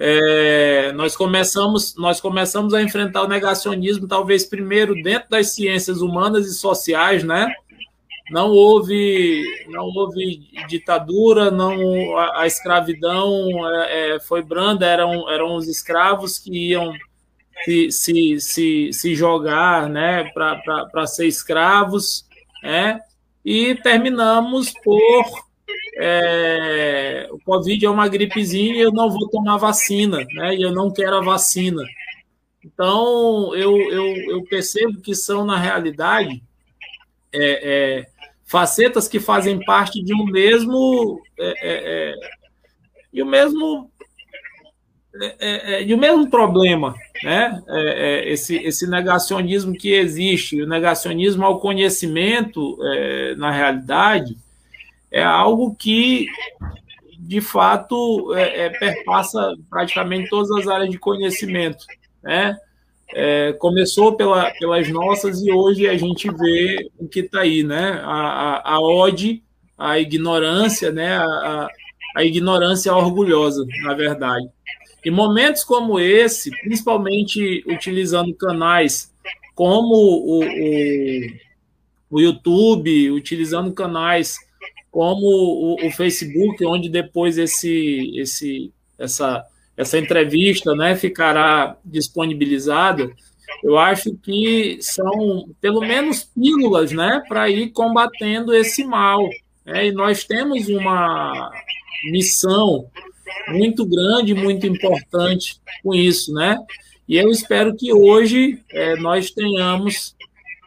É, 0.00 0.92
nós 0.92 1.16
começamos 1.16 1.96
nós 1.96 2.20
começamos 2.20 2.72
a 2.72 2.80
enfrentar 2.80 3.22
o 3.22 3.28
negacionismo 3.28 4.06
talvez 4.06 4.44
primeiro 4.44 4.94
dentro 5.02 5.28
das 5.28 5.54
ciências 5.54 6.00
humanas 6.00 6.46
e 6.46 6.54
sociais, 6.54 7.24
né? 7.24 7.52
Não 8.30 8.50
houve 8.50 9.42
não 9.68 9.84
houve 9.84 10.48
ditadura, 10.68 11.50
não 11.50 12.16
a, 12.16 12.42
a 12.42 12.46
escravidão 12.46 13.48
é, 13.68 14.14
é 14.14 14.20
foi 14.20 14.42
branda, 14.42 14.86
eram 14.86 15.28
eram 15.28 15.56
os 15.56 15.66
escravos 15.66 16.38
que 16.38 16.70
iam 16.70 16.92
se, 17.64 17.90
se, 17.90 18.40
se, 18.40 18.92
se 18.92 19.14
jogar, 19.16 19.88
né, 19.88 20.30
para 20.32 21.06
ser 21.08 21.26
escravos 21.26 22.28
né? 22.62 23.00
E 23.44 23.74
terminamos 23.76 24.72
por 24.84 25.24
é, 25.96 27.28
o 27.30 27.38
Covid 27.40 27.84
é 27.84 27.90
uma 27.90 28.08
gripezinha 28.08 28.74
e 28.74 28.80
eu 28.80 28.92
não 28.92 29.10
vou 29.10 29.28
tomar 29.28 29.56
vacina, 29.56 30.24
né? 30.32 30.54
E 30.54 30.62
eu 30.62 30.72
não 30.72 30.92
quero 30.92 31.16
a 31.16 31.20
vacina. 31.20 31.82
Então, 32.64 33.54
eu, 33.54 33.76
eu, 33.90 34.06
eu 34.30 34.44
percebo 34.44 35.00
que 35.00 35.14
são, 35.14 35.44
na 35.44 35.58
realidade, 35.58 36.42
é, 37.32 38.00
é, 38.00 38.06
facetas 38.44 39.08
que 39.08 39.18
fazem 39.18 39.64
parte 39.64 40.02
de 40.02 40.14
um 40.14 40.24
mesmo. 40.24 41.20
É, 41.38 41.46
é, 41.46 42.12
é 42.12 42.14
e 43.12 43.22
o 43.22 43.26
mesmo 43.26 43.90
é, 45.40 45.82
e 45.82 45.92
o 45.94 45.98
mesmo 45.98 46.30
problema, 46.30 46.94
né? 47.24 47.60
Esse, 48.24 48.56
esse 48.56 48.86
negacionismo 48.86 49.72
que 49.72 49.92
existe, 49.92 50.62
o 50.62 50.68
negacionismo 50.68 51.44
ao 51.44 51.58
conhecimento, 51.58 52.78
na 53.36 53.50
realidade, 53.50 54.36
é 55.10 55.22
algo 55.22 55.74
que, 55.74 56.26
de 57.18 57.40
fato, 57.40 58.32
perpassa 58.78 59.54
praticamente 59.70 60.28
todas 60.28 60.50
as 60.50 60.68
áreas 60.68 60.90
de 60.90 60.98
conhecimento, 60.98 61.84
né? 62.22 62.56
começou 63.58 64.16
pela, 64.16 64.50
pelas 64.58 64.88
nossas 64.90 65.40
e 65.40 65.50
hoje 65.50 65.88
a 65.88 65.96
gente 65.96 66.30
vê 66.30 66.90
o 66.98 67.08
que 67.08 67.20
está 67.20 67.40
aí, 67.40 67.62
né? 67.62 68.00
A, 68.04 68.12
a, 68.12 68.74
a 68.74 68.80
ode, 68.80 69.42
a 69.78 69.98
ignorância, 69.98 70.92
né? 70.92 71.16
A, 71.16 71.24
a, 71.24 71.68
a 72.16 72.24
ignorância 72.24 72.94
orgulhosa, 72.94 73.64
na 73.82 73.94
verdade. 73.94 74.46
E 75.04 75.10
momentos 75.10 75.64
como 75.64 75.98
esse, 75.98 76.50
principalmente 76.60 77.64
utilizando 77.66 78.34
canais 78.34 79.10
como 79.54 79.94
o, 79.94 80.44
o, 80.44 81.20
o 82.10 82.20
YouTube, 82.20 83.10
utilizando 83.12 83.72
canais 83.72 84.36
como 84.90 85.26
o, 85.26 85.86
o, 85.86 85.90
Facebook, 85.90 86.64
onde 86.64 86.88
depois 86.88 87.38
esse, 87.38 88.12
esse, 88.16 88.72
essa, 88.98 89.44
essa 89.76 89.98
entrevista 89.98 90.74
né, 90.74 90.96
ficará 90.96 91.76
disponibilizada, 91.84 93.10
eu 93.62 93.78
acho 93.78 94.14
que 94.16 94.78
são 94.80 95.48
pelo 95.60 95.80
menos 95.80 96.24
pílulas 96.24 96.92
né, 96.92 97.22
para 97.28 97.48
ir 97.48 97.70
combatendo 97.70 98.54
esse 98.54 98.84
mal. 98.84 99.28
Né? 99.64 99.88
E 99.88 99.92
nós 99.92 100.24
temos 100.24 100.68
uma 100.68 101.50
missão 102.10 102.86
muito 103.48 103.86
grande, 103.86 104.34
muito 104.34 104.66
importante 104.66 105.60
com 105.82 105.94
isso, 105.94 106.32
né? 106.32 106.56
E 107.08 107.16
eu 107.16 107.30
espero 107.30 107.74
que 107.74 107.92
hoje 107.92 108.62
é, 108.70 108.96
nós 108.96 109.30
tenhamos 109.30 110.14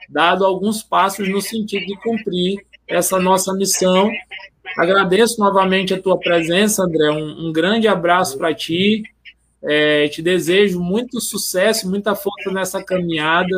dado 0.09 0.43
alguns 0.43 0.81
passos 0.81 1.29
no 1.29 1.39
sentido 1.39 1.85
de 1.85 1.95
cumprir 1.97 2.65
essa 2.91 3.19
nossa 3.19 3.53
missão. 3.53 4.11
Agradeço 4.77 5.39
novamente 5.39 5.93
a 5.93 6.01
tua 6.01 6.17
presença, 6.17 6.83
André. 6.83 7.09
Um, 7.09 7.47
um 7.47 7.51
grande 7.53 7.87
abraço 7.87 8.37
para 8.37 8.53
ti. 8.53 9.03
É, 9.63 10.07
te 10.07 10.21
desejo 10.21 10.79
muito 10.79 11.21
sucesso, 11.21 11.87
muita 11.87 12.15
força 12.15 12.51
nessa 12.51 12.83
caminhada, 12.83 13.55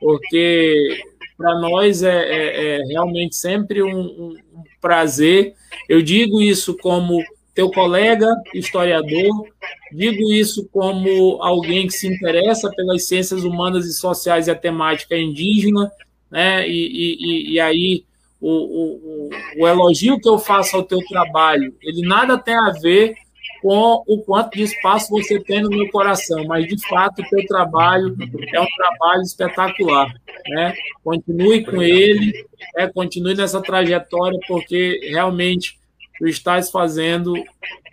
porque 0.00 1.04
para 1.38 1.54
nós 1.60 2.02
é, 2.02 2.10
é, 2.10 2.64
é, 2.64 2.84
realmente 2.86 3.36
sempre 3.36 3.82
um, 3.82 4.00
um, 4.00 4.36
prazer. 4.80 5.54
Eu 5.88 6.02
digo 6.02 6.42
isso 6.42 6.76
como 6.78 7.22
teu 7.54 7.70
colega 7.70 8.28
historiador, 8.54 9.46
digo 9.92 10.32
isso 10.32 10.68
como 10.72 11.40
alguém 11.40 11.86
que 11.86 11.92
se 11.92 12.08
interessa 12.08 12.70
pelas 12.70 13.06
ciências 13.06 13.44
humanas 13.44 13.86
e 13.86 13.92
sociais 13.92 14.48
e 14.48 14.50
a 14.50 14.54
temática 14.54 15.16
indígena, 15.16 15.90
né? 16.30 16.68
E, 16.68 17.16
e, 17.20 17.52
e 17.52 17.60
aí 17.60 18.04
o, 18.40 18.50
o, 18.50 19.30
o 19.58 19.66
elogio 19.66 20.20
que 20.20 20.28
eu 20.28 20.38
faço 20.38 20.76
ao 20.76 20.82
teu 20.82 20.98
trabalho, 21.08 21.74
ele 21.82 22.06
nada 22.06 22.38
tem 22.38 22.54
a 22.54 22.70
ver 22.70 23.14
com 23.62 24.02
o 24.06 24.22
quanto 24.22 24.56
de 24.56 24.62
espaço 24.62 25.10
você 25.10 25.40
tem 25.40 25.62
no 25.62 25.70
meu 25.70 25.88
coração, 25.90 26.44
mas 26.44 26.66
de 26.66 26.76
fato 26.86 27.22
o 27.22 27.28
teu 27.28 27.44
trabalho 27.46 28.14
é 28.52 28.60
um 28.60 28.66
trabalho 28.76 29.22
espetacular, 29.22 30.14
né? 30.48 30.74
Continue 31.02 31.64
com 31.64 31.82
ele, 31.82 32.32
né? 32.74 32.88
continue 32.94 33.34
nessa 33.34 33.60
trajetória, 33.60 34.38
porque 34.46 35.00
realmente 35.10 35.78
tu 36.18 36.26
estás 36.26 36.70
fazendo 36.70 37.34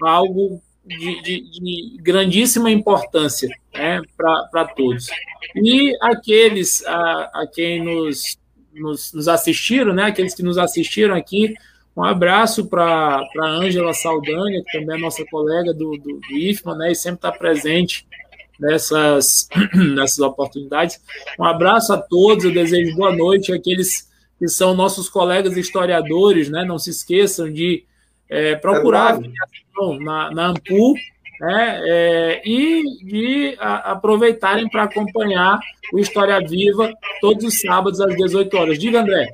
algo 0.01 0.61
de, 0.85 1.21
de, 1.21 1.41
de 1.49 1.97
grandíssima 2.01 2.69
importância 2.69 3.49
né? 3.73 4.01
para 4.17 4.65
todos. 4.75 5.07
E 5.55 5.95
aqueles 6.01 6.85
a, 6.85 7.31
a 7.33 7.47
quem 7.51 7.83
nos, 7.83 8.37
nos, 8.73 9.13
nos 9.13 9.27
assistiram, 9.27 9.93
né? 9.93 10.03
aqueles 10.03 10.33
que 10.33 10.43
nos 10.43 10.57
assistiram 10.57 11.15
aqui, 11.15 11.55
um 11.95 12.03
abraço 12.03 12.65
para 12.65 13.21
a 13.39 13.45
Ângela 13.45 13.93
Saldanha, 13.93 14.63
que 14.63 14.79
também 14.79 14.97
é 14.97 14.99
nossa 14.99 15.23
colega 15.25 15.73
do, 15.73 15.91
do, 15.97 16.19
do 16.19 16.37
IFMA, 16.37 16.75
né, 16.75 16.91
e 16.91 16.95
sempre 16.95 17.17
está 17.17 17.31
presente 17.31 18.07
nessas, 18.59 19.47
nessas 19.95 20.19
oportunidades. 20.19 20.99
Um 21.39 21.43
abraço 21.43 21.93
a 21.93 21.97
todos, 21.97 22.45
eu 22.45 22.51
desejo 22.51 22.95
boa 22.95 23.15
noite 23.15 23.53
àqueles 23.53 24.11
que 24.39 24.47
são 24.47 24.73
nossos 24.73 25.07
colegas 25.07 25.55
historiadores, 25.55 26.49
né, 26.49 26.65
não 26.65 26.79
se 26.79 26.89
esqueçam 26.89 27.51
de 27.51 27.85
é, 28.27 28.55
procurar 28.55 29.15
a 29.15 29.99
na, 29.99 30.31
na 30.31 30.45
AMPU 30.47 30.95
né, 31.39 31.81
é, 31.83 32.41
e 32.45 32.83
de 33.03 33.57
a, 33.59 33.91
aproveitarem 33.91 34.69
para 34.69 34.83
acompanhar 34.83 35.59
o 35.91 35.99
História 35.99 36.39
Viva 36.39 36.91
todos 37.21 37.43
os 37.45 37.61
sábados 37.61 37.99
às 37.99 38.15
18 38.15 38.57
horas. 38.57 38.79
Diga, 38.79 39.01
André. 39.01 39.29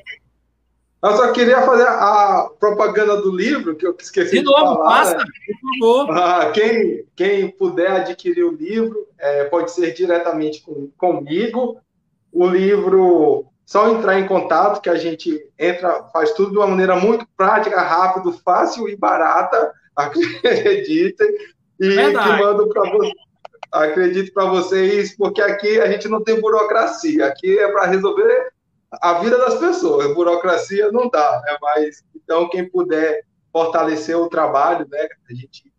Eu 1.02 1.16
só 1.16 1.32
queria 1.32 1.62
fazer 1.62 1.88
a 1.88 2.50
propaganda 2.60 3.22
do 3.22 3.34
livro, 3.34 3.76
que 3.76 3.88
eu 3.88 3.96
esqueci 3.98 4.32
de, 4.32 4.40
de 4.40 4.44
novo, 4.44 4.76
falar. 4.76 4.90
Passa, 4.90 5.18
né? 5.18 5.26
por 5.46 5.80
favor. 5.80 6.18
Ah, 6.18 6.52
quem, 6.54 7.06
quem 7.16 7.50
puder 7.50 7.92
adquirir 7.92 8.44
o 8.44 8.52
livro, 8.52 9.08
é, 9.18 9.46
pode 9.46 9.72
ser 9.72 9.94
diretamente 9.94 10.62
com, 10.62 10.90
comigo. 10.98 11.80
O 12.34 12.46
livro, 12.46 13.46
só 13.66 13.90
entrar 13.90 14.20
em 14.20 14.28
contato, 14.28 14.82
que 14.82 14.90
a 14.90 14.96
gente 14.96 15.42
entra, 15.58 16.04
faz 16.12 16.34
tudo 16.34 16.52
de 16.52 16.58
uma 16.58 16.68
maneira 16.68 16.98
muito 16.98 17.26
prática, 17.38 17.80
rápido, 17.80 18.34
fácil 18.34 18.90
e 18.90 18.96
barata, 18.98 19.72
acreditem. 19.96 21.28
E 21.80 21.90
Verdade. 21.90 22.38
que 22.38 22.44
mando 22.44 22.70
para 22.70 22.90
vocês 22.92 23.30
acredito 23.72 24.34
para 24.34 24.46
vocês, 24.46 25.16
porque 25.16 25.42
aqui 25.42 25.80
a 25.80 25.90
gente 25.92 26.08
não 26.08 26.24
tem 26.24 26.40
burocracia, 26.40 27.28
aqui 27.28 27.58
é 27.60 27.72
para 27.72 27.86
resolver 27.86 28.52
a 28.92 29.20
vida 29.20 29.38
das 29.38 29.56
pessoas. 29.56 30.14
Burocracia 30.14 30.92
não 30.92 31.10
dá, 31.10 31.42
né? 31.46 31.58
Mas 31.62 32.04
então 32.16 32.50
quem 32.50 32.68
puder 32.68 33.24
fortalecer 33.52 34.18
o 34.18 34.30
trabalho, 34.30 34.88
né? 34.90 35.08
A 35.30 35.34
gente 35.34 35.72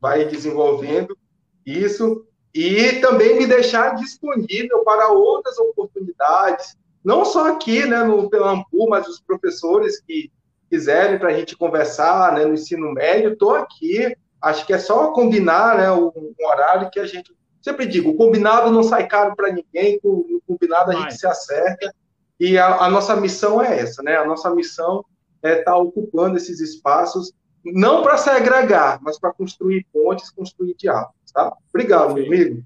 vai 0.00 0.24
desenvolvendo 0.24 1.16
isso 1.64 2.24
e 2.54 2.94
também 2.94 3.38
me 3.38 3.46
deixar 3.46 3.94
disponível 3.94 4.82
para 4.84 5.08
outras 5.08 5.58
oportunidades, 5.58 6.76
não 7.04 7.24
só 7.24 7.52
aqui, 7.52 7.84
né, 7.84 8.02
no 8.02 8.28
Pelampu, 8.28 8.88
mas 8.88 9.06
os 9.06 9.20
professores 9.20 10.00
que 10.00 10.32
quiserem 10.68 11.18
para 11.18 11.28
a 11.28 11.34
gente 11.34 11.56
conversar, 11.56 12.32
né, 12.34 12.44
no 12.44 12.54
ensino 12.54 12.92
médio, 12.92 13.32
estou 13.32 13.54
aqui. 13.54 14.16
Acho 14.40 14.66
que 14.66 14.72
é 14.72 14.78
só 14.78 15.12
combinar, 15.12 15.78
né, 15.78 15.90
um, 15.90 16.12
horário 16.40 16.90
que 16.90 17.00
a 17.00 17.06
gente 17.06 17.36
sempre 17.60 17.86
digo, 17.86 18.10
o 18.10 18.16
combinado 18.16 18.70
não 18.70 18.82
sai 18.82 19.06
caro 19.06 19.34
para 19.34 19.52
ninguém, 19.52 19.98
o 20.02 20.40
combinado 20.46 20.92
a 20.92 20.94
gente 20.94 21.18
se 21.18 21.26
acerta 21.26 21.92
e 22.38 22.56
a, 22.56 22.84
a, 22.84 22.90
nossa 22.90 23.16
missão 23.16 23.60
é 23.60 23.80
essa, 23.80 24.02
né? 24.02 24.16
A 24.16 24.24
nossa 24.24 24.48
missão 24.54 25.04
é 25.42 25.58
estar 25.58 25.72
tá 25.72 25.76
ocupando 25.76 26.36
esses 26.36 26.60
espaços, 26.60 27.32
não 27.64 28.02
para 28.02 28.16
se 28.16 28.30
agregar, 28.30 29.00
mas 29.02 29.18
para 29.18 29.32
construir 29.32 29.84
pontes, 29.92 30.30
construir 30.30 30.74
diálogos, 30.74 31.32
tá? 31.32 31.52
Obrigado, 31.68 32.14
meu 32.14 32.26
amigo. 32.26 32.64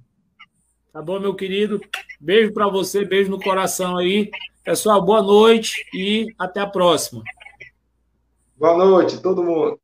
Tá 0.93 1.01
bom, 1.01 1.19
meu 1.19 1.35
querido. 1.35 1.81
Beijo 2.21 2.53
para 2.53 2.69
você, 2.69 3.05
beijo 3.05 3.31
no 3.31 3.41
coração 3.41 3.97
aí. 3.97 4.31
Pessoal, 4.63 5.03
boa 5.03 5.23
noite 5.23 5.83
e 5.95 6.27
até 6.39 6.61
a 6.61 6.67
próxima. 6.67 7.23
Boa 8.57 8.77
noite, 8.77 9.21
todo 9.21 9.43
mundo. 9.43 9.82